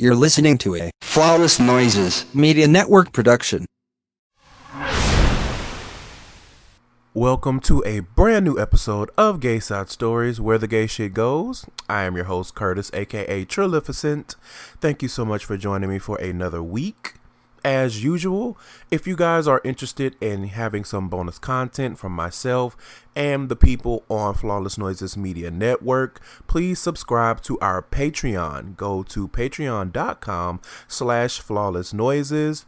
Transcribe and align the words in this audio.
You're 0.00 0.14
listening 0.14 0.58
to 0.58 0.76
a 0.76 0.92
Flawless 1.00 1.58
Noises. 1.58 2.24
Media 2.32 2.68
Network 2.68 3.12
production. 3.12 3.66
Welcome 7.12 7.58
to 7.62 7.82
a 7.84 7.98
brand 7.98 8.44
new 8.44 8.56
episode 8.60 9.10
of 9.18 9.40
Gay 9.40 9.58
Side 9.58 9.90
Stories, 9.90 10.40
where 10.40 10.56
the 10.56 10.68
gay 10.68 10.86
shit 10.86 11.14
goes. 11.14 11.66
I 11.88 12.04
am 12.04 12.14
your 12.14 12.26
host, 12.26 12.54
Curtis, 12.54 12.92
aka 12.94 13.44
Trilificent. 13.44 14.36
Thank 14.80 15.02
you 15.02 15.08
so 15.08 15.24
much 15.24 15.44
for 15.44 15.56
joining 15.56 15.90
me 15.90 15.98
for 15.98 16.16
another 16.18 16.62
week. 16.62 17.14
As 17.68 18.02
usual, 18.02 18.56
if 18.90 19.06
you 19.06 19.14
guys 19.14 19.46
are 19.46 19.60
interested 19.62 20.16
in 20.22 20.44
having 20.44 20.84
some 20.84 21.10
bonus 21.10 21.38
content 21.38 21.98
from 21.98 22.12
myself 22.12 22.74
and 23.14 23.50
the 23.50 23.56
people 23.56 24.04
on 24.08 24.32
Flawless 24.32 24.78
Noises 24.78 25.18
Media 25.18 25.50
Network, 25.50 26.18
please 26.46 26.78
subscribe 26.78 27.42
to 27.42 27.58
our 27.60 27.82
Patreon. 27.82 28.74
Go 28.78 29.02
to 29.02 29.28
patreon.com 29.28 30.62
slash 30.88 31.40
flawless 31.40 31.92
noises. 31.92 32.64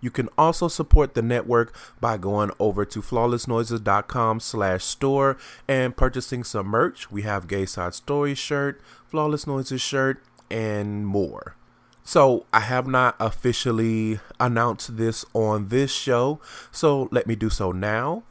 You 0.00 0.12
can 0.12 0.28
also 0.38 0.68
support 0.68 1.14
the 1.14 1.22
network 1.22 1.76
by 2.00 2.16
going 2.16 2.52
over 2.60 2.84
to 2.84 3.02
flawlessnoises.com 3.02 4.38
slash 4.38 4.84
store 4.84 5.36
and 5.66 5.96
purchasing 5.96 6.44
some 6.44 6.68
merch. 6.68 7.10
We 7.10 7.22
have 7.22 7.48
Gay 7.48 7.66
Side 7.66 7.94
Stories 7.94 8.38
shirt, 8.38 8.80
Flawless 9.04 9.48
Noises 9.48 9.80
shirt, 9.80 10.22
and 10.48 11.08
more. 11.08 11.56
So 12.04 12.44
I 12.52 12.60
have 12.60 12.86
not 12.86 13.16
officially 13.18 14.20
announced 14.38 14.98
this 14.98 15.24
on 15.32 15.68
this 15.68 15.90
show, 15.90 16.38
so 16.70 17.08
let 17.10 17.26
me 17.26 17.34
do 17.34 17.48
so 17.48 17.72
now. 17.72 18.24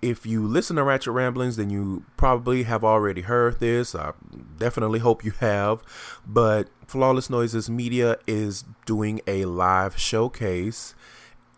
If 0.00 0.24
you 0.24 0.46
listen 0.46 0.76
to 0.76 0.84
Ratchet 0.84 1.12
Ramblings, 1.12 1.56
then 1.56 1.70
you 1.70 2.04
probably 2.16 2.62
have 2.62 2.84
already 2.84 3.22
heard 3.22 3.58
this. 3.58 3.96
I 3.96 4.12
definitely 4.56 5.00
hope 5.00 5.24
you 5.24 5.32
have. 5.40 5.82
But 6.24 6.68
Flawless 6.86 7.28
Noises 7.28 7.68
Media 7.68 8.18
is 8.28 8.64
doing 8.86 9.20
a 9.26 9.44
live 9.46 9.98
showcase 9.98 10.94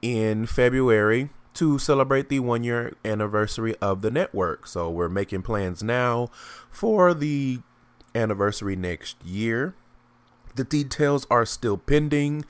in 0.01 0.47
February 0.47 1.29
to 1.53 1.79
celebrate 1.79 2.31
the 2.31 2.41
one 2.41 2.65
year 2.65 2.95
anniversary 3.05 3.77
of 3.83 4.01
the 4.01 4.11
network. 4.11 4.67
So 4.67 4.89
we're 4.89 5.11
making 5.11 5.43
plans 5.43 5.83
now 5.83 6.31
for 6.71 7.13
the 7.13 7.61
anniversary 8.15 8.77
next 8.77 9.23
year. 9.23 9.75
The 10.55 10.65
details 10.65 11.27
are 11.31 11.47
still 11.47 11.77
pending 11.77 12.45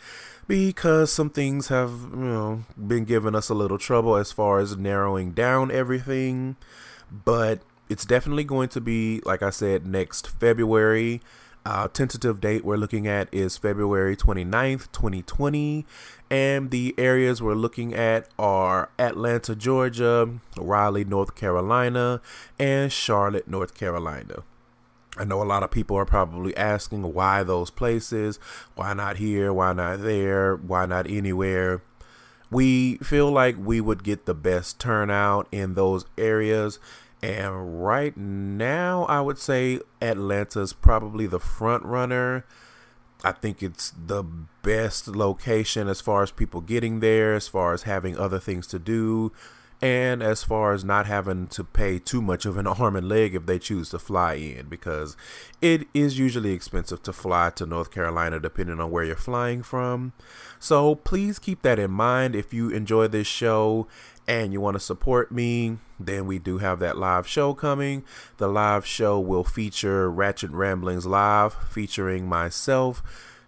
because 0.47 1.13
some 1.13 1.31
things 1.31 1.69
have, 1.69 1.91
you 2.13 2.17
know, 2.17 2.65
been 2.77 3.05
giving 3.05 3.35
us 3.35 3.49
a 3.49 3.55
little 3.55 3.79
trouble 3.79 4.17
as 4.17 4.33
far 4.33 4.59
as 4.59 4.77
narrowing 4.77 5.33
down 5.33 5.71
everything. 5.71 6.57
But 7.11 7.63
it's 7.89 8.05
definitely 8.05 8.45
going 8.45 8.69
to 8.71 8.81
be, 8.81 9.21
like 9.25 9.43
I 9.43 9.51
said, 9.51 9.87
next 9.87 10.27
February. 10.27 11.21
Uh, 11.67 11.89
tentative 11.89 12.41
date 12.41 12.65
we're 12.65 12.77
looking 12.77 13.07
at 13.07 13.29
is 13.33 13.59
February 13.59 14.17
29th, 14.17 14.91
2020. 14.93 15.85
And 16.31 16.71
the 16.71 16.95
areas 16.97 17.43
we're 17.43 17.55
looking 17.55 17.95
at 17.95 18.29
are 18.39 18.91
Atlanta, 18.99 19.55
Georgia, 19.55 20.41
Raleigh, 20.57 21.05
North 21.05 21.35
Carolina, 21.35 22.23
and 22.59 22.91
Charlotte, 22.91 23.47
North 23.47 23.75
Carolina. 23.75 24.43
I 25.17 25.25
know 25.25 25.43
a 25.43 25.45
lot 25.45 25.63
of 25.63 25.71
people 25.71 25.97
are 25.97 26.05
probably 26.05 26.57
asking 26.57 27.13
why 27.13 27.43
those 27.43 27.71
places, 27.71 28.39
why 28.75 28.95
not 28.95 29.17
here, 29.17 29.53
why 29.53 29.73
not 29.73 30.03
there, 30.03 30.57
why 30.57 30.87
not 30.87 31.11
anywhere. 31.11 31.83
We 32.51 32.97
feel 32.99 33.31
like 33.31 33.57
we 33.59 33.81
would 33.81 34.03
get 34.03 34.27
the 34.27 34.35
best 34.35 34.81
turnout 34.81 35.49
in 35.53 35.75
those 35.75 36.05
areas. 36.17 36.79
And 37.23 37.85
right 37.85 38.17
now, 38.17 39.05
I 39.05 39.21
would 39.21 39.39
say 39.39 39.81
Atlanta's 40.01 40.73
probably 40.73 41.27
the 41.27 41.41
front 41.41 41.85
runner. 41.85 42.45
I 43.23 43.33
think 43.33 43.63
it's 43.63 43.91
the 43.91 44.25
best 44.63 45.09
location 45.09 45.89
as 45.89 46.01
far 46.01 46.23
as 46.23 46.31
people 46.31 46.61
getting 46.61 47.01
there, 47.01 47.35
as 47.35 47.47
far 47.47 47.75
as 47.75 47.83
having 47.83 48.17
other 48.17 48.39
things 48.39 48.67
to 48.69 48.79
do, 48.79 49.33
and 49.83 50.23
as 50.23 50.45
far 50.45 50.73
as 50.73 50.85
not 50.85 51.07
having 51.07 51.47
to 51.49 51.65
pay 51.65 51.99
too 51.99 52.21
much 52.21 52.45
of 52.45 52.57
an 52.57 52.67
arm 52.67 52.97
and 52.97 53.09
leg 53.09 53.35
if 53.35 53.47
they 53.47 53.59
choose 53.59 53.91
to 53.91 53.99
fly 53.99 54.35
in, 54.35 54.69
because 54.69 55.17
it 55.63 55.87
is 55.95 56.19
usually 56.19 56.53
expensive 56.53 57.03
to 57.03 57.13
fly 57.13 57.51
to 57.51 57.67
North 57.67 57.91
Carolina 57.91 58.39
depending 58.39 58.81
on 58.81 58.91
where 58.91 59.05
you're 59.05 59.17
flying 59.17 59.63
from. 59.63 60.13
So 60.59 60.95
please 60.95 61.39
keep 61.39 61.63
that 61.63 61.79
in 61.79 61.91
mind 61.91 62.37
if 62.37 62.53
you 62.53 62.69
enjoy 62.71 63.09
this 63.09 63.27
show 63.27 63.87
and 64.31 64.53
you 64.53 64.61
want 64.61 64.77
to 64.77 64.81
support 64.81 65.33
me, 65.33 65.79
then 65.99 66.27
we 66.27 66.39
do 66.39 66.59
have 66.59 66.79
that 66.79 66.97
live 66.97 67.27
show 67.27 67.53
coming. 67.53 68.05
The 68.37 68.47
live 68.47 68.87
show 68.87 69.19
will 69.19 69.43
feature 69.43 70.11
Ratchet 70.11 70.53
Ramblings 70.53 71.05
Live 71.05 71.55
featuring 71.69 72.29
myself, 72.29 73.03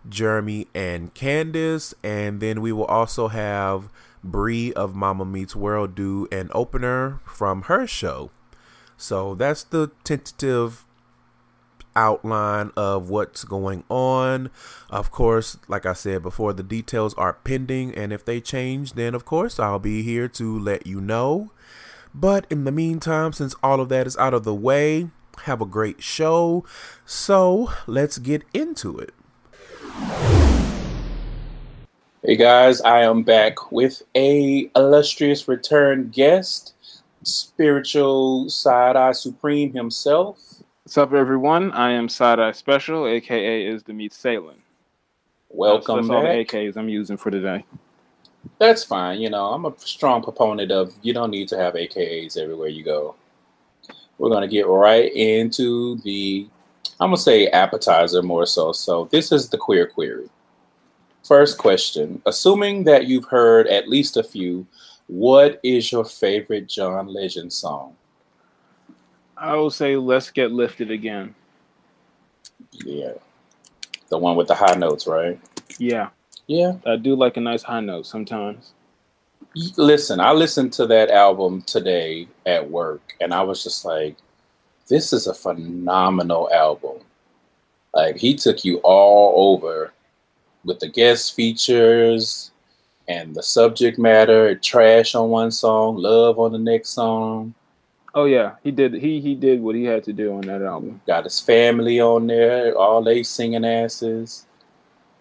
Jeremy, 0.09 0.67
and 0.75 1.15
Candace. 1.15 1.95
And 2.03 2.41
then 2.41 2.61
we 2.61 2.73
will 2.73 2.87
also 2.87 3.29
have 3.29 3.91
Bree 4.25 4.73
of 4.73 4.95
Mama 4.95 5.25
Meets 5.25 5.57
World 5.57 5.95
do 5.95 6.29
an 6.31 6.51
opener 6.53 7.21
from 7.25 7.63
her 7.63 7.87
show. 7.87 8.31
So 8.97 9.35
that's 9.35 9.65
the 9.65 9.91
tentative 10.05 10.85
outline 11.95 12.71
of 12.77 13.11
what's 13.11 13.45
going 13.45 13.85
on. 13.89 14.51
Of 14.89 15.11
course, 15.11 15.59
like 15.69 15.85
I 15.87 15.93
said 15.93 16.23
before, 16.23 16.53
the 16.53 16.63
details 16.63 17.15
are 17.15 17.35
pending, 17.35 17.95
and 17.95 18.13
if 18.13 18.25
they 18.25 18.41
change, 18.41 18.95
then 18.95 19.15
of 19.15 19.25
course 19.25 19.59
I'll 19.59 19.79
be 19.79 20.03
here 20.03 20.29
to 20.29 20.59
let 20.59 20.87
you 20.87 21.01
know. 21.01 21.51
But 22.15 22.47
in 22.51 22.65
the 22.65 22.73
meantime, 22.73 23.33
since 23.33 23.55
all 23.63 23.81
of 23.81 23.89
that 23.89 24.07
is 24.07 24.17
out 24.19 24.35
of 24.35 24.45
the 24.45 24.55
way, 24.55 25.11
have 25.45 25.61
a 25.61 25.67
great 25.67 26.03
show. 26.03 26.65
So 27.05 27.73
let's 27.87 28.19
get 28.19 28.45
into 28.53 28.99
it. 28.99 29.15
Hey 32.25 32.37
guys, 32.37 32.81
I 32.83 33.01
am 33.01 33.25
back 33.25 33.73
with 33.73 34.01
a 34.15 34.71
illustrious 34.77 35.49
return 35.49 36.09
guest, 36.11 36.75
spiritual 37.25 38.49
side 38.49 38.95
eye 38.95 39.11
supreme 39.11 39.73
himself. 39.73 40.63
What's 40.85 40.97
up, 40.97 41.15
everyone? 41.15 41.73
I 41.73 41.91
am 41.91 42.09
Side 42.09 42.39
Eye 42.39 42.53
Special, 42.53 43.09
aka 43.09 43.67
is 43.67 43.83
the 43.83 43.93
Meat 43.93 44.13
Salin. 44.13 44.55
Welcome 45.49 45.97
that's, 45.97 46.09
that's 46.09 46.15
all 46.15 46.23
the. 46.23 46.45
AKs 46.45 46.77
I'm 46.77 46.89
using 46.89 47.17
for 47.17 47.33
today. 47.33 47.65
That's 48.61 48.85
fine. 48.85 49.21
You 49.21 49.29
know, 49.29 49.47
I'm 49.47 49.65
a 49.65 49.75
strong 49.79 50.23
proponent 50.23 50.71
of 50.71 50.95
you 51.03 51.13
don't 51.13 51.33
need 51.33 51.49
to 51.49 51.59
have 51.59 51.75
AKAs 51.75 52.37
everywhere 52.37 52.69
you 52.69 52.85
go. 52.85 53.17
We're 54.19 54.31
gonna 54.31 54.47
get 54.47 54.69
right 54.69 55.13
into 55.13 55.99
the 56.03 56.47
I'm 57.01 57.09
gonna 57.09 57.17
say 57.17 57.49
appetizer 57.49 58.23
more 58.23 58.47
so. 58.47 58.71
So 58.71 59.09
this 59.11 59.33
is 59.33 59.49
the 59.49 59.59
queer 59.59 59.89
query. 59.89 60.31
First 61.25 61.59
question. 61.59 62.21
Assuming 62.27 62.85
that 62.85 63.07
you've 63.07 63.27
heard 63.27 63.67
at 63.69 63.89
least 63.89 64.17
a 64.17 64.23
few, 64.23 64.67
what 65.07 65.61
is 65.63 65.93
your 65.93 66.05
favorite 66.05 66.69
John 66.69 67.07
Legend 67.07 67.53
song? 67.53 67.95
I 69.37 69.55
will 69.57 69.71
say, 69.71 69.97
let's 69.97 70.31
get 70.31 70.53
lifted 70.53 70.91
again. 70.91 71.35
Yeah. 72.73 73.13
The 74.09 74.19
one 74.19 74.37
with 74.37 74.49
the 74.49 74.55
high 74.55 74.77
notes, 74.77 75.07
right? 75.07 75.39
Yeah, 75.79 76.11
Yeah. 76.47 76.75
I 76.87 76.97
do 76.97 77.15
like 77.15 77.37
a 77.37 77.41
nice 77.41 77.63
high 77.63 77.81
note 77.81 78.07
sometimes. 78.07 78.73
Listen, 79.77 80.21
I 80.21 80.33
listened 80.33 80.73
to 80.75 80.87
that 80.87 81.11
album 81.11 81.63
today 81.63 82.29
at 82.47 82.71
work 82.71 83.15
and 83.21 83.35
I 83.35 83.43
was 83.43 83.63
just 83.63 83.85
like, 83.85 84.17
this 84.89 85.13
is 85.13 85.27
a 85.27 85.35
phenomenal 85.35 86.51
album. 86.53 86.99
Like 87.95 88.17
he 88.17 88.35
took 88.35 88.65
you 88.65 88.79
all 88.79 89.55
over 89.55 89.93
with 90.65 90.81
the 90.81 90.89
guest 90.89 91.35
features 91.35 92.51
and 93.09 93.35
the 93.35 93.43
subject 93.43 93.99
matter, 93.99 94.55
trash 94.55 95.15
on 95.15 95.31
one 95.31 95.51
song, 95.51 95.97
love 95.97 96.39
on 96.39 96.53
the 96.53 96.59
next 96.59 96.91
song. 96.91 97.55
Oh 98.15 98.27
yeah, 98.27 98.57
he 98.63 98.71
did. 98.71 98.95
He 98.95 99.21
he 99.21 99.35
did 99.35 99.63
what 99.63 99.75
he 99.75 99.85
had 99.85 100.05
to 100.05 100.13
do 100.13 100.35
on 100.35 100.43
that 100.43 100.63
album. 100.63 101.01
Got 101.07 101.25
his 101.25 101.41
family 101.41 102.01
on 102.01 102.27
there, 102.27 102.77
all 102.77 103.03
they 103.03 103.23
singing 103.23 103.65
asses. 103.65 104.47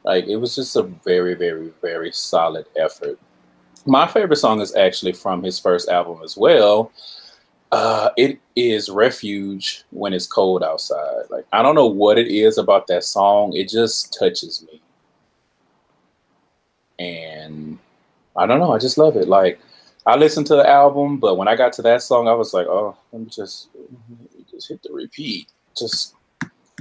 Like 0.04 0.26
it 0.26 0.36
was 0.36 0.56
just 0.56 0.76
a 0.76 0.84
very, 0.84 1.34
very, 1.36 1.72
very 1.82 2.12
solid 2.12 2.66
effort. 2.76 3.18
My 3.86 4.08
favorite 4.08 4.38
song 4.38 4.60
is 4.62 4.76
actually 4.76 5.14
from 5.14 5.42
his 5.42 5.58
first 5.58 5.90
album 5.90 6.20
as 6.24 6.36
well. 6.36 6.92
Uh, 7.72 8.10
it 8.18 8.40
is 8.58 8.90
Refuge 8.90 9.86
when 9.92 10.12
it's 10.12 10.28
cold 10.28 10.62
outside. 10.62 11.24
Like 11.30 11.46
I 11.54 11.62
don't 11.64 11.76
know 11.76 11.88
what 11.88 12.18
it 12.18 12.28
is 12.28 12.58
about 12.58 12.88
that 12.88 13.06
song. 13.06 13.56
It 13.56 13.70
just 13.70 14.18
touches 14.18 14.66
me. 14.70 14.82
And 17.02 17.80
I 18.36 18.46
don't 18.46 18.60
know, 18.60 18.74
I 18.74 18.78
just 18.78 18.98
love 18.98 19.16
it. 19.18 19.28
Like 19.28 19.60
I 20.06 20.16
listened 20.16 20.48
to 20.48 20.56
the 20.56 20.68
album, 20.68 21.18
but 21.18 21.36
when 21.38 21.48
I 21.48 21.56
got 21.56 21.74
to 21.74 21.82
that 21.84 22.02
song, 22.02 22.28
I 22.28 22.34
was 22.34 22.54
like, 22.54 22.68
oh, 22.68 22.96
let 23.12 23.22
me 23.22 23.30
just 23.30 23.70
let 23.76 24.20
me 24.38 24.46
just 24.50 24.70
hit 24.70 24.82
the 24.84 24.94
repeat. 24.94 25.50
Just 25.76 26.16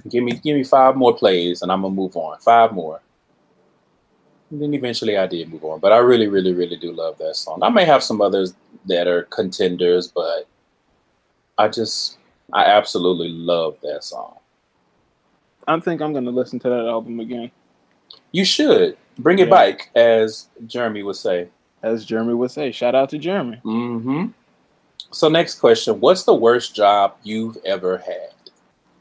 give 0.08 0.24
me 0.24 0.32
give 0.32 0.56
me 0.56 0.64
five 0.64 0.96
more 0.96 1.14
plays 1.14 1.62
and 1.62 1.72
I'm 1.72 1.82
gonna 1.82 1.94
move 1.94 2.16
on. 2.16 2.38
Five 2.40 2.72
more. 2.72 3.00
And 4.50 4.60
then 4.60 4.74
eventually 4.74 5.16
I 5.16 5.26
did 5.26 5.50
move 5.50 5.64
on. 5.64 5.80
But 5.80 5.92
I 5.92 5.98
really, 5.98 6.26
really, 6.26 6.52
really 6.52 6.76
do 6.76 6.92
love 6.92 7.18
that 7.18 7.36
song. 7.36 7.62
I 7.62 7.68
may 7.68 7.84
have 7.84 8.02
some 8.02 8.20
others 8.20 8.54
that 8.86 9.06
are 9.06 9.22
contenders, 9.24 10.08
but 10.08 10.48
I 11.56 11.68
just 11.68 12.18
I 12.52 12.64
absolutely 12.64 13.28
love 13.28 13.76
that 13.82 14.04
song. 14.04 14.36
I 15.68 15.78
think 15.80 16.00
I'm 16.00 16.12
gonna 16.12 16.30
listen 16.30 16.58
to 16.60 16.68
that 16.68 16.86
album 16.86 17.20
again. 17.20 17.50
You 18.32 18.44
should 18.44 18.96
bring 19.22 19.38
it 19.38 19.44
Yeah. 19.44 19.50
back, 19.50 19.90
as 19.94 20.48
Jeremy 20.66 21.02
would 21.02 21.16
say. 21.16 21.48
As 21.82 22.04
Jeremy 22.04 22.34
would 22.34 22.50
say, 22.50 22.72
shout 22.72 22.94
out 22.94 23.08
to 23.10 23.18
Jeremy. 23.18 23.56
hmm 23.62 24.26
So 25.12 25.28
next 25.28 25.58
question: 25.60 26.00
What's 26.00 26.24
the 26.24 26.34
worst 26.34 26.74
job 26.74 27.16
you've 27.22 27.56
ever 27.64 27.98
had? 27.98 28.30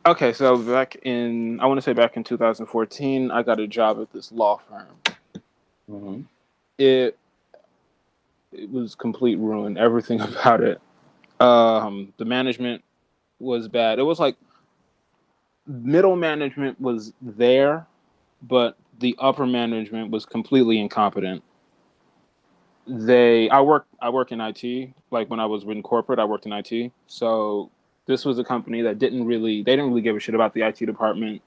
Okay, 0.06 0.32
so 0.34 0.58
back 0.58 0.96
in 1.04 1.60
I 1.60 1.66
want 1.66 1.78
to 1.78 1.82
say 1.82 1.94
back 1.94 2.16
in 2.18 2.24
2014, 2.24 3.32
I 3.32 3.44
got 3.44 3.60
a 3.60 3.68
job 3.68 4.00
at 4.02 4.12
this 4.12 4.32
law 4.32 4.60
firm. 4.70 4.88
hmm 5.88 6.22
It 6.78 7.18
it 8.52 8.72
was 8.72 8.96
complete 8.96 9.38
ruin. 9.38 9.78
Everything 9.78 10.20
about 10.22 10.62
it. 10.62 10.82
Um, 11.40 12.14
the 12.18 12.26
management 12.26 12.84
was 13.40 13.68
bad. 13.68 14.00
It 14.00 14.04
was 14.04 14.20
like 14.20 14.36
middle 15.68 16.16
management 16.16 16.80
was 16.82 17.14
there, 17.22 17.86
but 18.42 18.76
the 19.00 19.16
upper 19.20 19.46
management 19.46 20.12
was 20.12 20.26
completely 20.26 20.80
incompetent. 20.80 21.44
They 22.88 23.50
I 23.50 23.62
work 23.62 23.86
I 24.02 24.10
work 24.10 24.32
in 24.32 24.42
IT. 24.42 24.94
Like 25.12 25.30
when 25.30 25.40
I 25.40 25.46
was 25.46 25.64
in 25.64 25.82
corporate, 25.84 26.20
I 26.20 26.26
worked 26.26 26.46
in 26.46 26.54
IT. 26.54 26.92
So 27.08 27.72
this 28.06 28.26
was 28.26 28.40
a 28.40 28.44
company 28.44 28.82
that 28.82 29.00
didn't 29.00 29.26
really 29.26 29.64
they 29.64 29.74
didn't 29.76 29.90
really 29.90 30.02
give 30.02 30.16
a 30.16 30.20
shit 30.20 30.36
about 30.36 30.54
the 30.54 30.62
IT 30.62 30.78
department. 30.78 31.42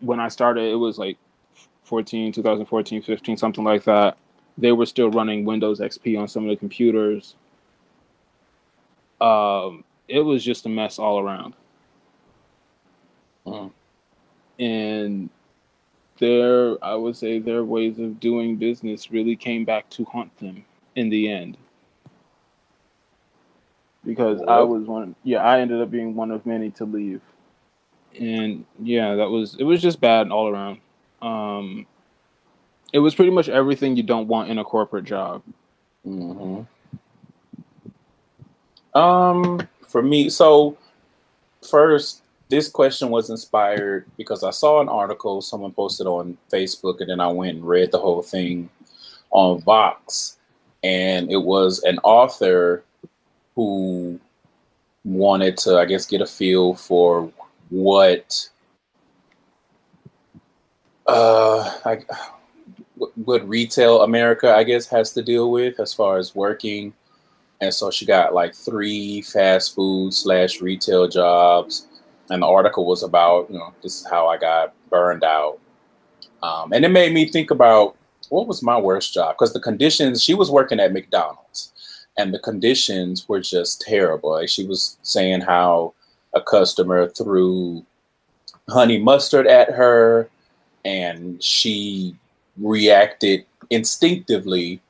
When 0.00 0.18
I 0.18 0.28
started, 0.28 0.72
it 0.72 0.76
was 0.76 0.98
like 0.98 1.18
14, 1.84 2.32
2014, 2.32 3.02
15, 3.02 3.36
something 3.36 3.64
like 3.64 3.84
that. 3.84 4.16
They 4.58 4.72
were 4.72 4.86
still 4.86 5.10
running 5.10 5.44
Windows 5.44 5.80
XP 5.80 6.18
on 6.18 6.28
some 6.28 6.44
of 6.44 6.50
the 6.50 6.56
computers. 6.56 7.36
Um, 9.20 9.84
it 10.08 10.20
was 10.20 10.44
just 10.44 10.66
a 10.66 10.68
mess 10.68 10.98
all 10.98 11.20
around. 11.20 11.54
Mm. 13.46 13.70
And 14.58 15.30
their, 16.22 16.82
I 16.84 16.94
would 16.94 17.16
say, 17.16 17.40
their 17.40 17.64
ways 17.64 17.98
of 17.98 18.20
doing 18.20 18.56
business 18.56 19.10
really 19.10 19.34
came 19.34 19.64
back 19.64 19.90
to 19.90 20.04
haunt 20.04 20.38
them 20.38 20.64
in 20.94 21.08
the 21.08 21.28
end. 21.28 21.56
Because 24.04 24.40
I 24.46 24.60
was 24.60 24.84
one, 24.84 25.16
yeah, 25.24 25.42
I 25.42 25.60
ended 25.60 25.80
up 25.80 25.90
being 25.90 26.14
one 26.14 26.30
of 26.30 26.46
many 26.46 26.70
to 26.72 26.84
leave. 26.84 27.20
And 28.20 28.64
yeah, 28.80 29.16
that 29.16 29.28
was, 29.28 29.56
it 29.58 29.64
was 29.64 29.82
just 29.82 30.00
bad 30.00 30.30
all 30.30 30.48
around. 30.48 30.78
Um, 31.22 31.86
it 32.92 33.00
was 33.00 33.16
pretty 33.16 33.32
much 33.32 33.48
everything 33.48 33.96
you 33.96 34.04
don't 34.04 34.28
want 34.28 34.48
in 34.48 34.58
a 34.58 34.64
corporate 34.64 35.04
job. 35.04 35.42
hmm 36.04 36.60
Um, 38.94 39.66
for 39.88 40.02
me, 40.02 40.30
so 40.30 40.76
first, 41.68 42.21
this 42.52 42.68
question 42.68 43.08
was 43.08 43.30
inspired 43.30 44.04
because 44.18 44.44
I 44.44 44.50
saw 44.50 44.82
an 44.82 44.88
article 44.90 45.40
someone 45.40 45.72
posted 45.72 46.06
on 46.06 46.36
Facebook, 46.52 47.00
and 47.00 47.08
then 47.08 47.18
I 47.18 47.28
went 47.28 47.56
and 47.56 47.66
read 47.66 47.90
the 47.90 47.98
whole 47.98 48.20
thing 48.20 48.68
on 49.30 49.62
Vox, 49.62 50.36
and 50.84 51.32
it 51.32 51.38
was 51.38 51.82
an 51.84 51.98
author 52.00 52.84
who 53.56 54.20
wanted 55.02 55.56
to, 55.64 55.78
I 55.78 55.86
guess, 55.86 56.04
get 56.04 56.20
a 56.20 56.26
feel 56.26 56.74
for 56.74 57.32
what 57.70 58.50
uh 61.06 61.70
what, 62.96 63.16
what 63.16 63.48
retail 63.48 64.02
America, 64.02 64.54
I 64.54 64.62
guess, 64.62 64.86
has 64.88 65.12
to 65.14 65.22
deal 65.22 65.50
with 65.50 65.80
as 65.80 65.94
far 65.94 66.18
as 66.18 66.34
working. 66.34 66.92
And 67.62 67.72
so 67.72 67.90
she 67.90 68.04
got 68.04 68.34
like 68.34 68.54
three 68.54 69.22
fast 69.22 69.74
food 69.74 70.12
slash 70.12 70.60
retail 70.60 71.08
jobs. 71.08 71.86
And 72.32 72.42
the 72.42 72.46
article 72.46 72.86
was 72.86 73.02
about, 73.02 73.50
you 73.50 73.58
know, 73.58 73.74
this 73.82 74.00
is 74.00 74.06
how 74.08 74.26
I 74.26 74.38
got 74.38 74.72
burned 74.88 75.22
out. 75.22 75.58
Um, 76.42 76.72
and 76.72 76.82
it 76.82 76.88
made 76.88 77.12
me 77.12 77.28
think 77.28 77.50
about 77.50 77.94
what 78.30 78.46
was 78.46 78.62
my 78.62 78.78
worst 78.78 79.12
job? 79.12 79.34
Because 79.34 79.52
the 79.52 79.60
conditions, 79.60 80.24
she 80.24 80.32
was 80.32 80.50
working 80.50 80.80
at 80.80 80.94
McDonald's 80.94 81.72
and 82.16 82.32
the 82.32 82.38
conditions 82.38 83.28
were 83.28 83.40
just 83.40 83.82
terrible. 83.82 84.30
Like 84.30 84.48
she 84.48 84.64
was 84.64 84.96
saying 85.02 85.42
how 85.42 85.92
a 86.32 86.40
customer 86.40 87.06
threw 87.10 87.84
honey 88.66 88.98
mustard 88.98 89.46
at 89.46 89.70
her 89.70 90.30
and 90.86 91.42
she 91.42 92.16
reacted 92.56 93.44
instinctively 93.68 94.80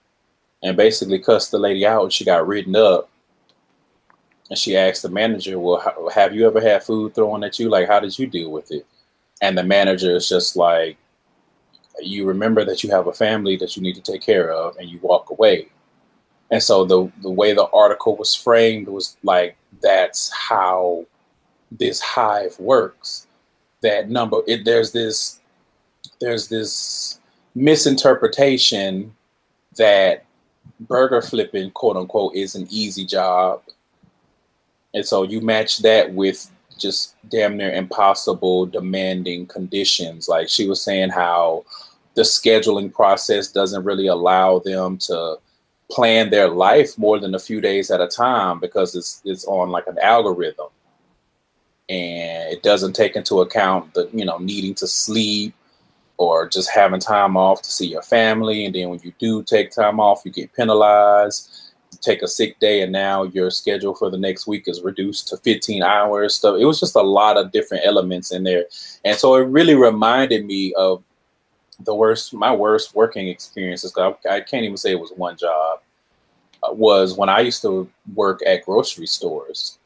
and 0.63 0.77
basically 0.77 1.19
cussed 1.19 1.51
the 1.51 1.59
lady 1.59 1.85
out. 1.85 2.05
And 2.05 2.13
she 2.13 2.25
got 2.25 2.47
written 2.47 2.77
up. 2.77 3.11
And 4.53 4.59
she 4.59 4.77
asked 4.77 5.01
the 5.03 5.09
manager, 5.09 5.59
Well, 5.59 5.81
how, 5.81 6.11
have 6.11 6.35
you 6.35 6.47
ever 6.47 6.61
had 6.61 6.85
food 6.85 7.15
thrown 7.15 7.43
at 7.43 7.59
you? 7.59 7.71
Like, 7.71 7.89
how 7.89 8.01
did 8.01 8.19
you 8.19 8.27
deal 8.27 8.53
with 8.53 8.71
it? 8.71 8.85
And 9.41 9.57
the 9.57 9.65
manager 9.65 10.15
is 10.15 10.29
just 10.29 10.57
like, 10.57 10.99
You 12.03 12.27
remember 12.27 12.63
that 12.67 12.85
you 12.85 12.91
have 12.91 13.07
a 13.07 13.15
family 13.15 13.57
that 13.57 13.79
you 13.79 13.83
need 13.83 13.95
to 13.95 14.03
take 14.03 14.21
care 14.21 14.53
of, 14.53 14.77
and 14.77 14.91
you 14.91 14.99
walk 15.01 15.31
away. 15.31 15.69
And 16.51 16.63
so 16.63 16.85
the, 16.85 17.11
the 17.23 17.31
way 17.31 17.55
the 17.55 17.67
article 17.71 18.15
was 18.15 18.35
framed 18.35 18.89
was 18.89 19.17
like, 19.23 19.57
That's 19.81 20.31
how 20.31 21.07
this 21.71 21.99
hive 22.03 22.55
works. 22.61 23.27
That 23.81 24.11
number, 24.11 24.43
it, 24.47 24.67
there's 24.67 24.93
this, 24.93 25.41
there's 26.21 26.49
this 26.49 27.21
misinterpretation 27.55 29.15
that 29.77 30.27
burger 30.79 31.23
flipping, 31.23 31.71
quote 31.71 31.97
unquote, 31.97 32.35
is 32.35 32.55
an 32.55 32.67
easy 32.69 33.07
job. 33.07 33.63
And 34.95 35.07
so 35.07 35.23
you 35.23 35.41
match 35.41 35.79
that 35.79 36.13
with 36.13 36.51
just 36.79 37.15
damn 37.29 37.57
near 37.57 37.73
impossible, 37.73 38.67
demanding 38.67 39.47
conditions. 39.47 40.29
Like 40.29 40.49
she 40.49 40.69
was 40.69 40.83
saying, 40.83 41.11
how 41.11 41.65
the 42.15 42.23
scheduling 42.23 42.93
process 42.93 43.51
doesn't 43.51 43.85
really 43.85 44.07
allow 44.07 44.59
them 44.59 44.99
to 44.99 45.37
plan 45.91 46.31
their 46.31 46.49
life 46.49 46.97
more 46.99 47.19
than 47.19 47.35
a 47.35 47.39
few 47.39 47.61
days 47.61 47.91
at 47.91 48.01
a 48.01 48.09
time 48.09 48.59
because 48.59 48.95
it's 48.95 49.21
it's 49.25 49.45
on 49.45 49.69
like 49.69 49.87
an 49.87 49.99
algorithm 49.99 50.69
and 51.91 52.51
it 52.51 52.63
doesn't 52.63 52.95
take 52.95 53.15
into 53.15 53.43
account 53.43 53.93
the 53.93 54.09
you 54.13 54.25
know 54.25 54.39
needing 54.39 54.75
to 54.75 54.87
sleep 54.87 55.55
or 56.17 56.49
just 56.49 56.71
having 56.71 57.01
time 57.01 57.37
off 57.37 57.63
to 57.63 57.71
see 57.71 57.87
your 57.89 58.03
family. 58.03 58.65
And 58.65 58.75
then 58.75 58.91
when 58.91 59.01
you 59.03 59.13
do 59.19 59.43
take 59.43 59.73
time 59.73 59.99
off, 59.99 60.23
you 60.25 60.31
get 60.31 60.53
penalized. 60.55 61.72
Take 62.01 62.23
a 62.23 62.29
sick 62.29 62.59
day, 62.59 62.83
and 62.83 62.91
now 62.91 63.25
your 63.25 63.51
schedule 63.51 63.95
for 63.95 64.11
the 64.11 64.19
next 64.19 64.47
week 64.47 64.65
is 64.67 64.83
reduced 64.83 65.29
to 65.29 65.37
15 65.37 65.83
hours. 65.83 66.35
So 66.35 66.57
it 66.57 66.65
was 66.65 66.81
just 66.81 66.97
a 66.97 67.03
lot 67.03 67.37
of 67.37 67.53
different 67.53 67.85
elements 67.87 68.33
in 68.33 68.43
there. 68.45 68.65
And 69.05 69.17
so 69.17 69.35
it 69.37 69.43
really 69.47 69.75
reminded 69.75 70.45
me 70.47 70.73
of 70.75 71.03
the 71.81 71.95
worst, 71.95 72.33
my 72.35 72.55
worst 72.55 72.95
working 72.95 73.29
experiences. 73.29 73.93
I, 73.97 74.15
I 74.31 74.41
can't 74.41 74.65
even 74.65 74.77
say 74.77 74.93
it 74.93 75.01
was 75.01 75.13
one 75.17 75.37
job. 75.37 75.81
uh, 76.63 76.73
Was 76.73 77.17
when 77.17 77.29
I 77.29 77.41
used 77.41 77.63
to 77.63 77.89
work 78.15 78.41
at 78.47 78.65
grocery 78.65 79.07
stores. 79.07 79.79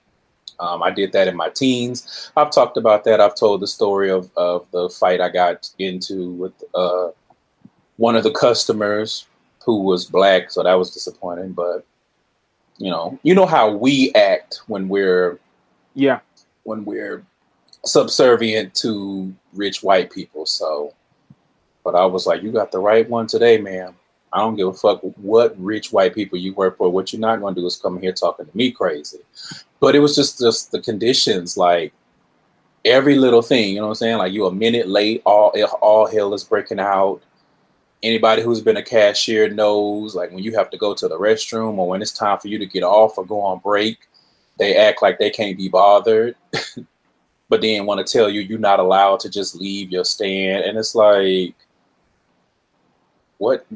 Um, 0.58 0.82
I 0.82 0.90
did 0.90 1.12
that 1.12 1.28
in 1.28 1.36
my 1.36 1.50
teens. 1.50 2.30
I've 2.36 2.50
talked 2.50 2.78
about 2.78 3.04
that. 3.04 3.20
I've 3.20 3.34
told 3.34 3.60
the 3.60 3.66
story 3.66 4.10
of, 4.10 4.30
of 4.36 4.66
the 4.70 4.88
fight 4.88 5.20
I 5.20 5.28
got 5.28 5.68
into 5.78 6.30
with 6.32 6.54
uh, 6.74 7.08
one 7.98 8.16
of 8.16 8.22
the 8.22 8.30
customers 8.30 9.26
who 9.64 9.82
was 9.82 10.06
black, 10.06 10.50
so 10.50 10.62
that 10.62 10.74
was 10.74 10.92
disappointing. 10.94 11.52
But 11.52 11.84
you 12.78 12.90
know, 12.90 13.18
you 13.22 13.34
know 13.34 13.46
how 13.46 13.70
we 13.70 14.12
act 14.14 14.60
when 14.66 14.88
we're 14.88 15.38
Yeah. 15.94 16.20
when 16.64 16.84
we're 16.84 17.24
subservient 17.84 18.74
to 18.74 19.32
rich 19.54 19.82
white 19.82 20.10
people. 20.10 20.44
So, 20.46 20.92
but 21.84 21.94
I 21.94 22.04
was 22.04 22.26
like, 22.26 22.42
you 22.42 22.50
got 22.52 22.72
the 22.72 22.78
right 22.80 23.08
one 23.08 23.26
today, 23.26 23.58
ma'am. 23.58 23.94
I 24.32 24.38
don't 24.40 24.56
give 24.56 24.68
a 24.68 24.74
fuck 24.74 25.00
what 25.16 25.54
rich 25.58 25.92
white 25.92 26.14
people 26.14 26.36
you 26.38 26.52
work 26.54 26.76
for. 26.76 26.90
What 26.90 27.12
you're 27.12 27.20
not 27.20 27.40
going 27.40 27.54
to 27.54 27.60
do 27.60 27.66
is 27.66 27.76
come 27.76 28.00
here 28.00 28.12
talking 28.12 28.46
to 28.46 28.56
me 28.56 28.70
crazy. 28.70 29.20
But 29.80 29.94
it 29.94 30.00
was 30.00 30.14
just 30.16 30.38
just 30.38 30.72
the 30.72 30.80
conditions, 30.80 31.56
like 31.56 31.92
every 32.84 33.16
little 33.16 33.42
thing. 33.42 33.70
You 33.70 33.76
know 33.76 33.82
what 33.82 33.90
I'm 33.90 33.94
saying? 33.96 34.18
Like 34.18 34.32
you 34.32 34.46
a 34.46 34.52
minute 34.52 34.88
late, 34.88 35.22
all 35.24 35.54
all 35.80 36.06
hell 36.06 36.34
is 36.34 36.44
breaking 36.44 36.80
out. 36.80 37.22
Anybody 38.02 38.42
who's 38.42 38.60
been 38.60 38.76
a 38.76 38.82
cashier 38.82 39.48
knows, 39.48 40.14
like 40.14 40.30
when 40.30 40.44
you 40.44 40.54
have 40.54 40.70
to 40.70 40.78
go 40.78 40.94
to 40.94 41.08
the 41.08 41.18
restroom 41.18 41.78
or 41.78 41.88
when 41.88 42.02
it's 42.02 42.12
time 42.12 42.38
for 42.38 42.48
you 42.48 42.58
to 42.58 42.66
get 42.66 42.82
off 42.82 43.18
or 43.18 43.24
go 43.24 43.40
on 43.40 43.58
break, 43.60 44.08
they 44.58 44.76
act 44.76 45.02
like 45.02 45.18
they 45.18 45.30
can't 45.30 45.56
be 45.56 45.68
bothered. 45.68 46.36
but 47.48 47.60
then 47.60 47.86
want 47.86 48.04
to 48.04 48.12
tell 48.12 48.28
you 48.28 48.40
you're 48.40 48.58
not 48.58 48.80
allowed 48.80 49.20
to 49.20 49.30
just 49.30 49.54
leave 49.54 49.90
your 49.90 50.04
stand. 50.04 50.64
And 50.64 50.78
it's 50.78 50.94
like, 50.94 51.54
what? 53.38 53.66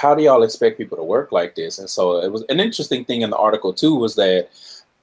How 0.00 0.14
do 0.14 0.22
y'all 0.22 0.42
expect 0.42 0.78
people 0.78 0.96
to 0.96 1.04
work 1.04 1.30
like 1.30 1.54
this? 1.54 1.78
And 1.78 1.90
so 1.90 2.18
it 2.22 2.32
was 2.32 2.42
an 2.48 2.58
interesting 2.58 3.04
thing 3.04 3.22
in 3.22 3.30
the 3.30 3.36
article 3.36 3.72
too 3.72 3.94
was 3.94 4.14
that 4.14 4.48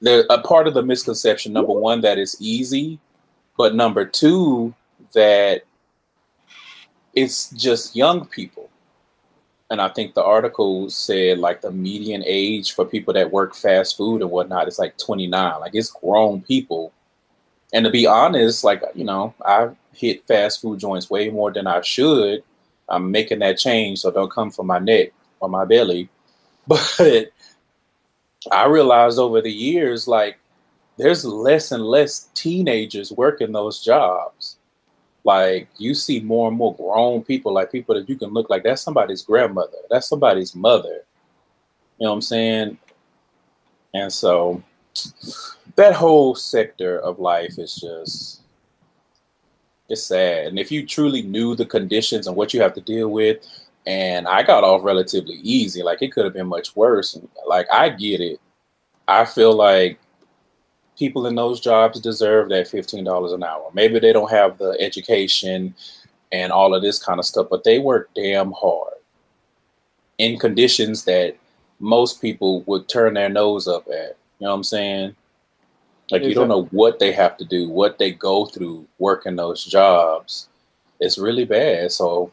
there 0.00 0.24
a 0.28 0.40
part 0.40 0.66
of 0.66 0.74
the 0.74 0.82
misconception. 0.82 1.52
Number 1.52 1.72
one, 1.72 2.00
that 2.00 2.18
it's 2.18 2.36
easy, 2.40 2.98
but 3.56 3.74
number 3.74 4.04
two, 4.04 4.74
that 5.12 5.62
it's 7.14 7.50
just 7.50 7.96
young 7.96 8.26
people. 8.26 8.68
And 9.70 9.80
I 9.80 9.88
think 9.88 10.14
the 10.14 10.22
article 10.22 10.90
said 10.90 11.38
like 11.38 11.62
the 11.62 11.70
median 11.70 12.22
age 12.26 12.74
for 12.74 12.84
people 12.84 13.14
that 13.14 13.32
work 13.32 13.54
fast 13.54 13.96
food 13.96 14.20
and 14.20 14.30
whatnot 14.30 14.68
is 14.68 14.78
like 14.78 14.98
29. 14.98 15.60
Like 15.60 15.74
it's 15.74 15.90
grown 15.90 16.42
people. 16.42 16.92
And 17.72 17.84
to 17.86 17.90
be 17.90 18.06
honest, 18.06 18.64
like, 18.64 18.82
you 18.94 19.04
know, 19.04 19.34
I 19.44 19.70
hit 19.94 20.26
fast 20.26 20.60
food 20.60 20.78
joints 20.78 21.08
way 21.08 21.30
more 21.30 21.50
than 21.50 21.66
I 21.66 21.80
should. 21.80 22.44
I'm 22.88 23.10
making 23.10 23.38
that 23.38 23.58
change, 23.58 24.00
so 24.00 24.10
don't 24.10 24.30
come 24.30 24.50
for 24.50 24.64
my 24.64 24.78
neck 24.78 25.12
or 25.40 25.48
my 25.48 25.64
belly. 25.64 26.08
But 26.68 27.32
I 28.52 28.66
realized 28.66 29.18
over 29.18 29.40
the 29.40 29.50
years, 29.50 30.06
like, 30.06 30.38
there's 30.96 31.24
less 31.24 31.72
and 31.72 31.82
less 31.82 32.28
teenagers 32.34 33.10
working 33.10 33.50
those 33.50 33.82
jobs. 33.82 34.58
Like, 35.24 35.68
you 35.78 35.94
see 35.94 36.20
more 36.20 36.48
and 36.48 36.56
more 36.56 36.74
grown 36.74 37.22
people, 37.22 37.52
like 37.54 37.70
people 37.70 37.94
that 37.94 38.08
you 38.08 38.16
can 38.16 38.30
look 38.30 38.50
like 38.50 38.64
that's 38.64 38.82
somebody's 38.82 39.22
grandmother, 39.22 39.78
that's 39.88 40.08
somebody's 40.08 40.54
mother. 40.54 41.04
You 41.98 42.06
know 42.06 42.10
what 42.10 42.16
I'm 42.16 42.22
saying? 42.22 42.78
And 43.94 44.12
so 44.12 44.62
that 45.76 45.94
whole 45.94 46.34
sector 46.34 46.98
of 47.00 47.18
life 47.18 47.58
is 47.58 47.76
just 47.76 48.42
it's 49.88 50.04
sad. 50.04 50.46
And 50.46 50.58
if 50.58 50.72
you 50.72 50.86
truly 50.86 51.22
knew 51.22 51.54
the 51.54 51.66
conditions 51.66 52.26
and 52.26 52.34
what 52.34 52.54
you 52.54 52.62
have 52.62 52.74
to 52.74 52.80
deal 52.80 53.08
with, 53.08 53.46
and 53.86 54.26
I 54.26 54.42
got 54.42 54.64
off 54.64 54.84
relatively 54.84 55.34
easy, 55.42 55.82
like 55.82 56.02
it 56.02 56.12
could 56.12 56.24
have 56.24 56.34
been 56.34 56.46
much 56.46 56.74
worse. 56.74 57.18
Like 57.46 57.66
I 57.72 57.90
get 57.90 58.20
it. 58.20 58.40
I 59.06 59.24
feel 59.24 59.52
like 59.52 59.98
people 60.98 61.26
in 61.26 61.34
those 61.34 61.60
jobs 61.60 62.00
deserve 62.00 62.48
that 62.50 62.70
$15 62.70 63.34
an 63.34 63.42
hour. 63.42 63.70
Maybe 63.72 63.98
they 63.98 64.12
don't 64.12 64.30
have 64.30 64.58
the 64.58 64.76
education 64.80 65.74
and 66.30 66.52
all 66.52 66.74
of 66.74 66.82
this 66.82 67.02
kind 67.02 67.18
of 67.18 67.26
stuff, 67.26 67.48
but 67.50 67.64
they 67.64 67.78
work 67.78 68.10
damn 68.14 68.52
hard 68.52 68.94
in 70.18 70.38
conditions 70.38 71.04
that 71.04 71.36
most 71.80 72.20
people 72.20 72.62
would 72.62 72.88
turn 72.88 73.14
their 73.14 73.28
nose 73.28 73.66
up 73.66 73.86
at. 73.88 74.16
You 74.38 74.46
know 74.46 74.50
what 74.50 74.56
I'm 74.56 74.64
saying? 74.64 75.16
Like 76.10 76.22
you 76.24 76.34
don't 76.34 76.48
know 76.48 76.64
what 76.72 76.98
they 76.98 77.12
have 77.12 77.36
to 77.38 77.44
do, 77.44 77.68
what 77.68 77.98
they 77.98 78.12
go 78.12 78.44
through 78.44 78.86
working 78.98 79.36
those 79.36 79.64
jobs. 79.64 80.48
It's 81.00 81.16
really 81.18 81.44
bad. 81.44 81.90
So 81.90 82.30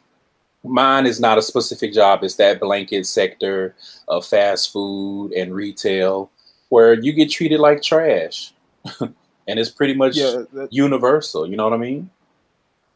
mine 0.64 1.06
is 1.06 1.20
not 1.20 1.38
a 1.38 1.42
specific 1.42 1.94
job. 1.94 2.24
It's 2.24 2.36
that 2.36 2.60
blanket 2.60 3.06
sector 3.06 3.76
of 4.08 4.26
fast 4.26 4.74
food 4.74 5.32
and 5.32 5.56
retail 5.56 6.30
where 6.70 6.94
you 6.94 7.14
get 7.14 7.30
treated 7.30 7.60
like 7.60 7.82
trash. 7.82 8.54
and 9.00 9.14
it's 9.60 9.70
pretty 9.70 9.94
much 9.94 10.16
yeah, 10.16 10.44
universal. 10.70 11.48
You 11.48 11.58
know 11.58 11.66
what 11.66 11.74
I 11.74 11.78
mean? 11.78 12.10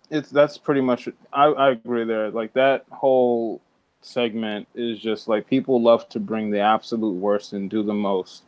It's 0.10 0.30
that's 0.30 0.58
pretty 0.58 0.82
much. 0.82 1.10
I, 1.32 1.46
I 1.46 1.72
agree 1.72 2.06
there. 2.06 2.30
Like 2.30 2.54
that 2.54 2.86
whole 2.92 3.62
segment 4.02 4.68
is 4.76 5.00
just 5.00 5.28
like 5.28 5.48
people 5.48 5.82
love 5.82 6.08
to 6.10 6.20
bring 6.20 6.52
the 6.52 6.60
absolute 6.60 7.16
worst 7.16 7.54
and 7.54 7.70
do 7.70 7.84
the 7.84 7.94
most 7.94 8.44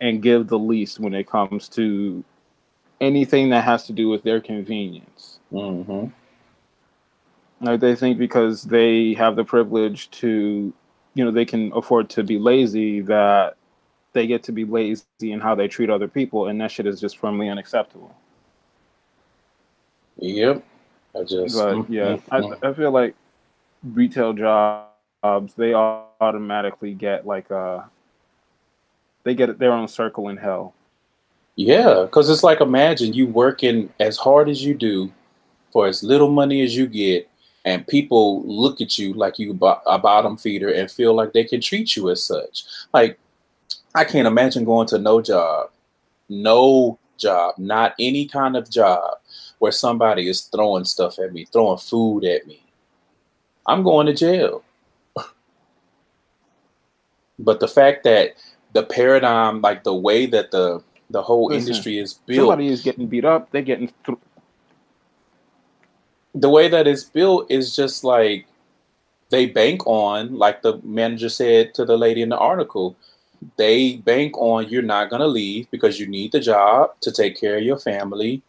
and 0.00 0.22
give 0.22 0.48
the 0.48 0.58
least 0.58 1.00
when 1.00 1.14
it 1.14 1.26
comes 1.26 1.68
to 1.70 2.24
anything 3.00 3.50
that 3.50 3.64
has 3.64 3.86
to 3.86 3.92
do 3.92 4.08
with 4.08 4.22
their 4.22 4.40
convenience. 4.40 5.40
Mm-hmm. 5.52 6.06
Like 7.64 7.80
they 7.80 7.94
think 7.94 8.18
because 8.18 8.64
they 8.64 9.14
have 9.14 9.36
the 9.36 9.44
privilege 9.44 10.10
to, 10.12 10.72
you 11.14 11.24
know, 11.24 11.30
they 11.30 11.44
can 11.44 11.72
afford 11.72 12.10
to 12.10 12.22
be 12.22 12.38
lazy 12.38 13.00
that 13.02 13.56
they 14.12 14.26
get 14.26 14.42
to 14.44 14.52
be 14.52 14.64
lazy 14.64 15.04
in 15.20 15.40
how 15.40 15.54
they 15.54 15.68
treat 15.68 15.90
other 15.90 16.08
people, 16.08 16.48
and 16.48 16.60
that 16.60 16.70
shit 16.70 16.86
is 16.86 17.00
just 17.00 17.18
firmly 17.18 17.48
unacceptable. 17.48 18.14
Yep. 20.18 20.64
I 21.14 21.24
just. 21.24 21.56
But 21.56 21.90
yeah, 21.90 22.16
mm-hmm. 22.30 22.64
I, 22.64 22.68
I 22.68 22.74
feel 22.74 22.90
like 22.90 23.14
retail 23.82 24.32
jobs 24.32 25.54
they 25.56 25.74
automatically 25.74 26.94
get 26.94 27.26
like 27.26 27.50
a 27.50 27.88
they 29.24 29.34
get 29.34 29.58
their 29.58 29.72
own 29.72 29.88
circle 29.88 30.28
in 30.28 30.36
hell. 30.36 30.74
Yeah, 31.56 32.02
because 32.02 32.30
it's 32.30 32.42
like 32.42 32.60
imagine 32.60 33.12
you 33.12 33.26
working 33.26 33.92
as 34.00 34.16
hard 34.16 34.48
as 34.48 34.64
you 34.64 34.74
do 34.74 35.12
for 35.72 35.86
as 35.86 36.02
little 36.02 36.30
money 36.30 36.62
as 36.62 36.76
you 36.76 36.86
get, 36.86 37.28
and 37.64 37.86
people 37.86 38.42
look 38.44 38.80
at 38.80 38.98
you 38.98 39.12
like 39.14 39.38
you 39.38 39.52
a 39.86 39.98
bottom 39.98 40.36
feeder 40.36 40.70
and 40.70 40.90
feel 40.90 41.14
like 41.14 41.32
they 41.32 41.44
can 41.44 41.60
treat 41.60 41.94
you 41.94 42.10
as 42.10 42.24
such. 42.24 42.64
Like, 42.92 43.18
I 43.94 44.04
can't 44.04 44.26
imagine 44.26 44.64
going 44.64 44.86
to 44.88 44.98
no 44.98 45.20
job, 45.20 45.70
no 46.28 46.98
job, 47.18 47.56
not 47.58 47.94
any 47.98 48.26
kind 48.26 48.56
of 48.56 48.70
job 48.70 49.18
where 49.58 49.72
somebody 49.72 50.28
is 50.28 50.42
throwing 50.42 50.84
stuff 50.84 51.18
at 51.18 51.32
me, 51.32 51.46
throwing 51.52 51.78
food 51.78 52.24
at 52.24 52.46
me. 52.46 52.62
I'm 53.66 53.82
going 53.82 54.06
to 54.06 54.14
jail. 54.14 54.64
but 57.38 57.60
the 57.60 57.68
fact 57.68 58.04
that 58.04 58.34
the 58.72 58.82
paradigm, 58.82 59.60
like 59.60 59.84
the 59.84 59.94
way 59.94 60.26
that 60.26 60.50
the 60.50 60.82
the 61.10 61.22
whole 61.22 61.48
Listen, 61.48 61.68
industry 61.68 61.98
is 61.98 62.14
built. 62.14 62.48
Somebody 62.48 62.68
is 62.68 62.82
getting 62.82 63.06
beat 63.06 63.24
up. 63.24 63.50
They're 63.50 63.62
getting. 63.62 63.92
Th- 64.06 64.18
the 66.34 66.48
way 66.48 66.68
that 66.68 66.86
it's 66.86 67.04
built 67.04 67.50
is 67.50 67.76
just 67.76 68.04
like 68.04 68.46
they 69.28 69.46
bank 69.46 69.86
on, 69.86 70.36
like 70.36 70.62
the 70.62 70.80
manager 70.82 71.28
said 71.28 71.74
to 71.74 71.84
the 71.84 71.96
lady 71.96 72.22
in 72.22 72.30
the 72.30 72.38
article, 72.38 72.96
they 73.56 73.96
bank 73.96 74.36
on 74.38 74.68
you're 74.68 74.82
not 74.82 75.10
going 75.10 75.20
to 75.20 75.26
leave 75.26 75.70
because 75.70 75.98
you 75.98 76.06
need 76.06 76.32
the 76.32 76.40
job 76.40 77.00
to 77.00 77.10
take 77.10 77.38
care 77.38 77.56
of 77.58 77.64
your 77.64 77.78
family. 77.78 78.42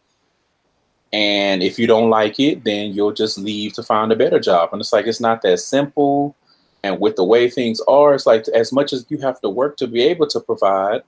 And 1.11 1.61
if 1.61 1.77
you 1.77 1.85
don't 1.85 2.09
like 2.09 2.39
it, 2.39 2.63
then 2.63 2.93
you'll 2.93 3.13
just 3.13 3.37
leave 3.37 3.73
to 3.73 3.83
find 3.83 4.11
a 4.11 4.15
better 4.15 4.39
job. 4.39 4.69
And 4.71 4.81
it's 4.81 4.93
like, 4.93 5.05
it's 5.05 5.19
not 5.19 5.41
that 5.43 5.59
simple. 5.59 6.35
And 6.83 6.99
with 6.99 7.15
the 7.15 7.23
way 7.23 7.49
things 7.49 7.79
are, 7.87 8.13
it's 8.13 8.25
like 8.25 8.47
as 8.49 8.73
much 8.73 8.93
as 8.93 9.05
you 9.09 9.19
have 9.19 9.39
to 9.41 9.49
work 9.49 9.77
to 9.77 9.87
be 9.87 10.01
able 10.01 10.27
to 10.27 10.39
provide, 10.39 11.03